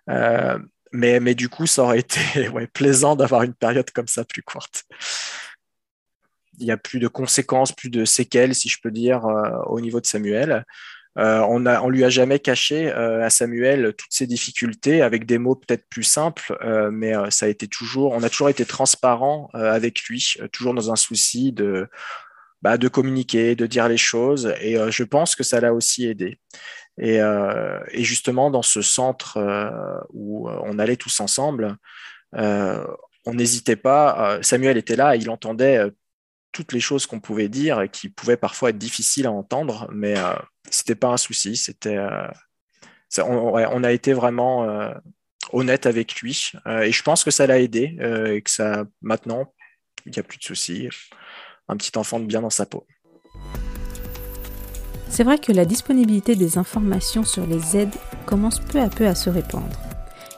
Euh, 0.09 0.59
mais, 0.91 1.19
mais 1.19 1.33
du 1.33 1.49
coup, 1.49 1.65
ça 1.65 1.83
aurait 1.83 1.99
été 1.99 2.49
ouais, 2.49 2.67
plaisant 2.67 3.15
d'avoir 3.15 3.43
une 3.43 3.55
période 3.55 3.89
comme 3.91 4.07
ça 4.07 4.23
plus 4.23 4.43
courte. 4.43 4.85
Il 6.59 6.65
n'y 6.65 6.71
a 6.71 6.77
plus 6.77 6.99
de 6.99 7.07
conséquences, 7.07 7.71
plus 7.71 7.89
de 7.89 8.05
séquelles, 8.05 8.55
si 8.55 8.69
je 8.69 8.79
peux 8.81 8.91
dire, 8.91 9.25
euh, 9.25 9.49
au 9.65 9.81
niveau 9.81 9.99
de 9.99 10.05
Samuel. 10.05 10.63
Euh, 11.17 11.39
on 11.41 11.59
ne 11.59 11.71
on 11.77 11.89
lui 11.89 12.03
a 12.03 12.09
jamais 12.09 12.39
caché 12.39 12.91
euh, 12.91 13.25
à 13.25 13.29
Samuel 13.29 13.93
toutes 13.97 14.11
ses 14.11 14.27
difficultés 14.27 15.01
avec 15.01 15.25
des 15.25 15.39
mots 15.39 15.55
peut-être 15.55 15.87
plus 15.89 16.03
simples, 16.03 16.55
euh, 16.61 16.91
mais 16.91 17.13
ça 17.31 17.47
a 17.47 17.49
été 17.49 17.67
toujours, 17.67 18.13
on 18.13 18.21
a 18.23 18.29
toujours 18.29 18.49
été 18.49 18.65
transparent 18.65 19.49
avec 19.53 20.01
lui, 20.03 20.35
toujours 20.51 20.73
dans 20.73 20.91
un 20.91 20.95
souci 20.95 21.51
de, 21.51 21.87
bah, 22.61 22.77
de 22.77 22.87
communiquer, 22.87 23.55
de 23.55 23.65
dire 23.65 23.87
les 23.87 23.97
choses, 23.97 24.53
et 24.61 24.77
je 24.89 25.03
pense 25.03 25.35
que 25.35 25.43
ça 25.43 25.59
l'a 25.59 25.73
aussi 25.73 26.05
aidé. 26.07 26.39
Et, 26.99 27.19
justement, 27.93 28.49
dans 28.51 28.61
ce 28.61 28.81
centre 28.81 29.39
où 30.13 30.49
on 30.49 30.79
allait 30.79 30.95
tous 30.95 31.19
ensemble, 31.19 31.77
on 32.33 33.33
n'hésitait 33.33 33.75
pas. 33.75 34.39
Samuel 34.41 34.77
était 34.77 34.95
là, 34.95 35.15
il 35.15 35.29
entendait 35.29 35.91
toutes 36.51 36.73
les 36.73 36.79
choses 36.79 37.05
qu'on 37.05 37.19
pouvait 37.19 37.49
dire 37.49 37.81
et 37.81 37.89
qui 37.89 38.09
pouvaient 38.09 38.37
parfois 38.37 38.69
être 38.71 38.77
difficiles 38.77 39.27
à 39.27 39.31
entendre, 39.31 39.89
mais 39.93 40.15
c'était 40.69 40.95
pas 40.95 41.09
un 41.09 41.17
souci. 41.17 41.55
C'était, 41.55 41.97
euh, 41.97 42.27
on, 43.23 43.83
a 43.83 43.91
été 43.91 44.13
vraiment 44.13 44.63
euh, 44.63 44.93
honnête 45.51 45.85
avec 45.85 46.19
lui 46.21 46.51
euh, 46.65 46.81
et 46.81 46.91
je 46.91 47.03
pense 47.03 47.23
que 47.23 47.31
ça 47.31 47.47
l'a 47.47 47.59
aidé 47.59 47.97
et 48.33 48.41
que 48.41 48.49
ça, 48.49 48.85
maintenant, 49.01 49.53
il 50.05 50.11
n'y 50.11 50.19
a 50.19 50.23
plus 50.23 50.37
de 50.37 50.43
soucis. 50.43 50.89
Un 51.69 51.75
petit 51.75 51.97
enfant 51.97 52.19
de 52.19 52.25
bien 52.25 52.41
dans 52.41 52.49
sa 52.49 52.65
peau. 52.65 52.87
C'est 55.09 55.23
vrai 55.23 55.37
que 55.37 55.51
la 55.51 55.65
disponibilité 55.65 56.35
des 56.35 56.57
informations 56.57 57.23
sur 57.23 57.45
les 57.45 57.75
aides 57.75 57.95
commence 58.25 58.59
peu 58.59 58.79
à 58.79 58.89
peu 58.89 59.05
à 59.05 59.15
se 59.15 59.29
répandre. 59.29 59.77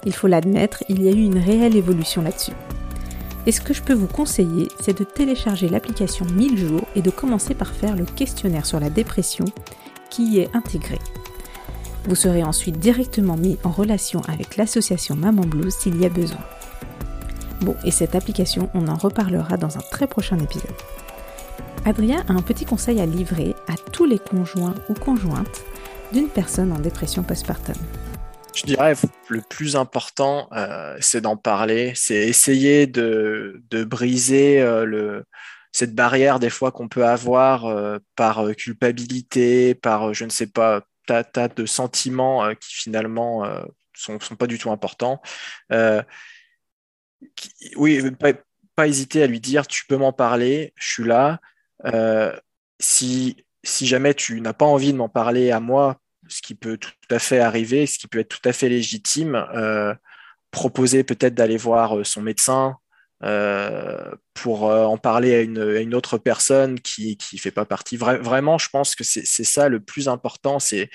Il 0.06 0.14
faut 0.14 0.28
l'admettre, 0.28 0.84
il 0.90 1.04
y 1.04 1.08
a 1.08 1.12
eu 1.12 1.24
une 1.24 1.38
réelle 1.38 1.76
évolution 1.76 2.22
là-dessus. 2.22 2.54
Et 3.46 3.52
ce 3.52 3.62
que 3.62 3.74
je 3.74 3.82
peux 3.82 3.94
vous 3.94 4.08
conseiller, 4.08 4.68
c'est 4.80 4.98
de 4.98 5.04
télécharger 5.04 5.70
l'application 5.70 6.26
1000 6.26 6.58
jours 6.58 6.88
et 6.96 7.02
de 7.02 7.10
commencer 7.10 7.54
par 7.54 7.74
faire 7.74 7.96
le 7.96 8.06
questionnaire 8.06 8.66
sur 8.66 8.80
la 8.80 8.90
dépression 8.90 9.46
qui 10.10 10.24
y 10.24 10.40
est 10.40 10.56
intégré. 10.56 11.00
Vous 12.06 12.16
serez 12.16 12.44
ensuite 12.44 12.80
directement 12.80 13.38
mis 13.38 13.58
en 13.64 13.72
relation 13.72 14.22
avec 14.28 14.58
l'association 14.58 15.16
Maman 15.16 15.44
Blues 15.44 15.74
s'il 15.74 16.00
y 16.00 16.06
a 16.06 16.10
besoin. 16.10 16.40
Bon, 17.62 17.76
et 17.84 17.92
cette 17.92 18.16
application, 18.16 18.70
on 18.74 18.88
en 18.88 18.96
reparlera 18.96 19.58
dans 19.58 19.78
un 19.78 19.82
très 19.92 20.08
prochain 20.08 20.40
épisode. 20.40 20.72
Adrien 21.86 22.24
a 22.28 22.34
un 22.34 22.42
petit 22.42 22.66
conseil 22.66 23.00
à 23.00 23.06
livrer 23.06 23.56
à 23.68 23.76
tous 23.92 24.06
les 24.06 24.20
conjoints 24.20 24.76
ou 24.90 24.94
conjointes 24.94 25.64
d'une 26.14 26.30
personne 26.30 26.72
en 26.72 26.80
dépression 26.80 27.24
postpartum. 27.24 27.76
Je 28.60 28.66
dirais 28.66 28.94
le 29.30 29.42
plus 29.42 29.78
important, 29.78 30.50
euh, 30.52 30.98
c'est 31.00 31.22
d'en 31.22 31.38
parler, 31.38 31.94
c'est 31.96 32.28
essayer 32.28 32.88
de, 32.88 33.64
de 33.70 33.86
briser 33.86 34.60
euh, 34.60 34.84
le, 34.84 35.24
cette 35.72 35.96
barrière 35.96 36.40
des 36.40 36.50
fois 36.50 36.74
qu'on 36.74 36.90
peut 36.90 37.06
avoir 37.06 37.68
euh, 37.68 38.00
par 38.18 38.46
culpabilité, 38.58 39.76
par 39.76 40.14
je 40.14 40.26
ne 40.26 40.30
sais 40.30 40.48
pas, 40.48 40.82
tas, 41.08 41.24
tas 41.24 41.48
de 41.48 41.66
sentiments 41.66 42.54
qui 42.56 42.76
finalement 42.76 43.50
sont, 43.94 44.20
sont 44.20 44.36
pas 44.36 44.48
du 44.48 44.60
tout 44.60 44.72
importants. 44.72 45.22
oui, 47.78 48.12
pas, 48.12 48.34
pas, 48.76 48.88
hésiter 48.88 49.24
à 49.24 49.28
lui 49.28 49.40
dire 49.40 49.68
tu 49.68 49.86
peux 49.88 49.98
m'en 49.98 50.12
parler, 50.12 50.74
je 50.76 50.92
suis 50.92 51.06
là. 51.06 51.40
si 52.80 53.38
si 53.64 53.88
jamais 53.88 54.14
tu 54.14 54.42
n'as 54.42 54.54
pas 54.54 54.66
envie 54.66 54.94
de 54.94 54.98
m'en 54.98 55.10
parler 55.10 55.52
à 55.52 55.60
moi, 55.60 56.00
ce 56.30 56.42
qui 56.42 56.56
peut 56.56 56.78
tout 56.78 56.92
à 57.10 57.20
fait 57.20 57.40
arriver, 57.40 57.86
ce 57.86 57.98
qui 57.98 58.08
peut 58.08 58.20
être 58.20 58.30
tout 58.30 58.48
à 58.48 58.54
fait 58.54 58.70
légitime, 58.70 59.36
euh, 59.54 59.94
proposer 60.52 61.04
peut-être 61.04 61.36
d'aller 61.36 61.58
voir 61.58 61.98
euh, 61.98 62.04
son 62.04 62.22
médecin 62.22 62.78
euh, 63.24 64.12
pour 64.34 64.64
en 64.64 64.98
parler 64.98 65.36
à 65.36 65.42
une, 65.42 65.94
autre 65.94 66.18
personne 66.18 66.80
qui 66.80 67.18
ne 67.34 67.38
fait 67.38 67.52
pas 67.52 67.66
partie. 67.66 67.98
vraiment, 67.98 68.58
je 68.58 68.70
pense 68.70 68.96
que 68.96 69.04
c'est 69.04 69.44
ça 69.44 69.68
le 69.68 69.82
plus 69.82 70.08
important, 70.08 70.58
c'est 70.60 70.90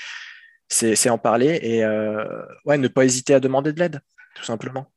en 1.11 1.19
parler 1.19 1.59
et 1.63 1.85
ouais, 2.65 2.79
ne 2.79 2.89
pas 2.89 3.05
hésiter 3.05 3.35
à 3.35 3.41
demander 3.41 3.75
de 3.75 3.81
l'aide, 3.81 4.01
tout 4.35 4.45
simplement. 4.45 4.91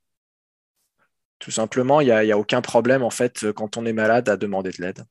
Tout 1.40 1.52
simplement, 1.52 2.00
il 2.00 2.06
n'y 2.06 2.12
a, 2.32 2.36
a, 2.36 2.38
aucun 2.38 2.62
problème 2.62 3.04
en 3.04 3.10
fait 3.10 3.52
quand 3.52 3.76
on 3.76 3.86
est 3.86 3.94
malade 3.94 4.30
à 4.30 4.38
demander 4.38 4.72
de 4.72 4.82
l'aide. 4.82 5.04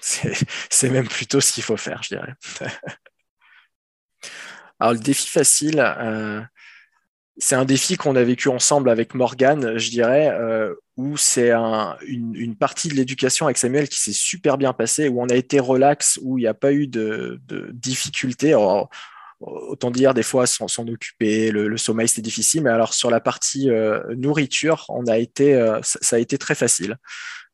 C'est 0.00 0.90
même 0.90 1.08
plutôt 1.08 1.42
ce 1.42 1.52
qu'il 1.52 1.62
faut 1.62 1.76
faire, 1.76 2.02
je 2.02 2.16
dirais. 2.16 2.34
Alors, 4.80 4.94
le 4.94 4.98
défi 4.98 5.28
facile, 5.28 5.80
euh, 5.80 6.40
c'est 7.36 7.54
un 7.54 7.66
défi 7.66 7.96
qu'on 7.96 8.16
a 8.16 8.24
vécu 8.24 8.48
ensemble 8.48 8.88
avec 8.88 9.14
Morgane, 9.14 9.76
je 9.78 9.90
dirais, 9.90 10.30
euh, 10.30 10.74
où 10.96 11.18
c'est 11.18 11.52
une, 11.52 12.56
partie 12.58 12.88
de 12.88 12.94
l'éducation 12.94 13.46
avec 13.46 13.58
Samuel 13.58 13.88
qui 13.88 14.00
s'est 14.00 14.12
super 14.12 14.56
bien 14.56 14.72
passée, 14.72 15.08
où 15.08 15.20
on 15.20 15.28
a 15.28 15.34
été 15.34 15.60
relax, 15.60 16.18
où 16.22 16.38
il 16.38 16.42
n'y 16.42 16.46
a 16.46 16.54
pas 16.54 16.72
eu 16.72 16.86
de, 16.86 17.40
difficultés. 17.72 18.54
autant 19.40 19.90
dire, 19.90 20.14
des 20.14 20.22
fois, 20.22 20.46
s'en 20.46 20.66
occuper, 20.88 21.50
le, 21.50 21.76
sommeil, 21.76 22.08
c'était 22.08 22.22
difficile, 22.22 22.62
mais 22.62 22.70
alors 22.70 22.94
sur 22.94 23.10
la 23.10 23.20
partie 23.20 23.70
euh, 23.70 24.02
nourriture, 24.16 24.86
ça 25.82 26.16
a 26.16 26.18
été 26.18 26.38
très 26.38 26.54
facile. 26.54 26.96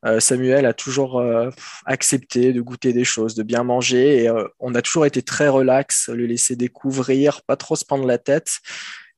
Euh, 0.04 0.20
Samuel 0.20 0.66
a 0.66 0.74
toujours 0.74 1.18
euh, 1.18 1.50
accepté 1.84 2.52
de 2.52 2.60
goûter 2.60 2.92
des 2.92 3.04
choses, 3.04 3.34
de 3.34 3.42
bien 3.42 3.64
manger, 3.64 4.22
et 4.22 4.28
euh, 4.28 4.46
on 4.60 4.74
a 4.74 4.82
toujours 4.82 5.06
été 5.06 5.22
très 5.22 5.48
relax, 5.48 6.08
le 6.08 6.26
laisser 6.26 6.54
découvrir, 6.56 7.42
pas 7.42 7.56
trop 7.56 7.76
se 7.76 7.84
prendre 7.84 8.06
la 8.06 8.18
tête. 8.18 8.58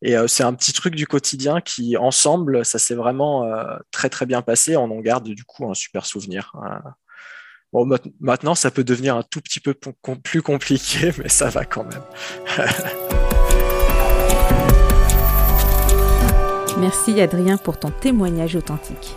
Et 0.00 0.14
c'est 0.28 0.44
un 0.44 0.54
petit 0.54 0.72
truc 0.72 0.94
du 0.94 1.08
quotidien 1.08 1.60
qui, 1.60 1.96
ensemble, 1.96 2.64
ça 2.64 2.78
s'est 2.78 2.94
vraiment 2.94 3.52
très 3.90 4.08
très 4.08 4.26
bien 4.26 4.42
passé. 4.42 4.76
On 4.76 4.84
en 4.84 5.00
garde 5.00 5.28
du 5.28 5.42
coup 5.42 5.68
un 5.68 5.74
super 5.74 6.06
souvenir. 6.06 6.52
Bon, 7.72 7.84
maintenant, 8.20 8.54
ça 8.54 8.70
peut 8.70 8.84
devenir 8.84 9.16
un 9.16 9.24
tout 9.24 9.40
petit 9.40 9.58
peu 9.58 9.74
plus 9.74 10.40
compliqué, 10.40 11.10
mais 11.18 11.28
ça 11.28 11.48
va 11.48 11.64
quand 11.64 11.82
même. 11.82 12.02
Merci 16.78 17.20
Adrien 17.20 17.56
pour 17.56 17.80
ton 17.80 17.90
témoignage 17.90 18.54
authentique. 18.54 19.16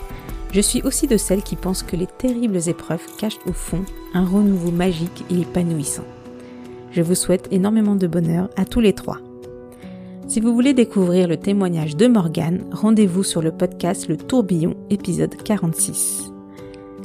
Je 0.51 0.59
suis 0.59 0.81
aussi 0.81 1.07
de 1.07 1.15
celles 1.15 1.43
qui 1.43 1.55
pensent 1.55 1.83
que 1.83 1.95
les 1.95 2.07
terribles 2.07 2.59
épreuves 2.67 3.05
cachent 3.17 3.39
au 3.47 3.53
fond 3.53 3.83
un 4.13 4.25
renouveau 4.25 4.71
magique 4.71 5.23
et 5.29 5.41
épanouissant. 5.41 6.03
Je 6.91 7.01
vous 7.01 7.15
souhaite 7.15 7.47
énormément 7.51 7.95
de 7.95 8.05
bonheur 8.05 8.49
à 8.57 8.65
tous 8.65 8.81
les 8.81 8.91
trois. 8.91 9.19
Si 10.27 10.41
vous 10.41 10.53
voulez 10.53 10.73
découvrir 10.73 11.29
le 11.29 11.37
témoignage 11.37 11.95
de 11.95 12.07
Morgane, 12.07 12.65
rendez-vous 12.71 13.23
sur 13.23 13.41
le 13.41 13.51
podcast 13.51 14.09
Le 14.09 14.17
Tourbillon, 14.17 14.75
épisode 14.89 15.35
46. 15.35 16.33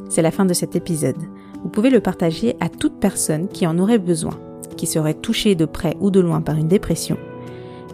C'est 0.09 0.21
la 0.21 0.31
fin 0.31 0.43
de 0.45 0.53
cet 0.53 0.75
épisode. 0.75 1.21
Vous 1.63 1.69
pouvez 1.69 1.89
le 1.89 2.01
partager 2.01 2.57
à 2.59 2.67
toute 2.67 2.99
personne 2.99 3.47
qui 3.47 3.65
en 3.65 3.79
aurait 3.79 3.97
besoin, 3.97 4.37
qui 4.75 4.87
serait 4.87 5.13
touchée 5.13 5.55
de 5.55 5.65
près 5.65 5.95
ou 6.01 6.11
de 6.11 6.19
loin 6.19 6.41
par 6.41 6.57
une 6.57 6.67
dépression, 6.67 7.17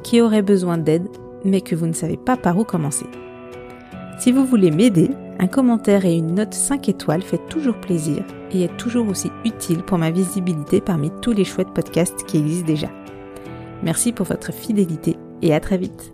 qui 0.01 0.20
aurait 0.20 0.41
besoin 0.41 0.80
d'aide 0.80 1.08
mais 1.45 1.62
que 1.62 1.76
vous 1.76 1.88
ne 1.88 1.93
savez 1.93 2.18
pas 2.18 2.38
par 2.38 2.58
où 2.58 2.64
commencer. 2.64 3.06
Si 4.20 4.32
vous 4.32 4.45
voulez 4.45 4.72
m'aider, 4.72 5.10
un 5.44 5.48
commentaire 5.48 6.06
et 6.06 6.16
une 6.16 6.36
note 6.36 6.54
5 6.54 6.88
étoiles 6.88 7.22
fait 7.22 7.50
toujours 7.50 7.76
plaisir 7.76 8.24
et 8.54 8.64
est 8.64 8.78
toujours 8.78 9.10
aussi 9.10 9.30
utile 9.44 9.84
pour 9.84 9.98
ma 9.98 10.10
visibilité 10.10 10.80
parmi 10.80 11.12
tous 11.22 11.34
les 11.34 11.44
chouettes 11.44 11.74
podcasts 11.74 12.24
qui 12.26 12.38
existent 12.38 12.68
déjà. 12.68 12.88
Merci 13.84 14.14
pour 14.14 14.26
votre 14.26 14.54
fidélité 14.54 15.18
et 15.41 15.54
à 15.54 15.60
très 15.60 15.78
vite. 15.78 16.12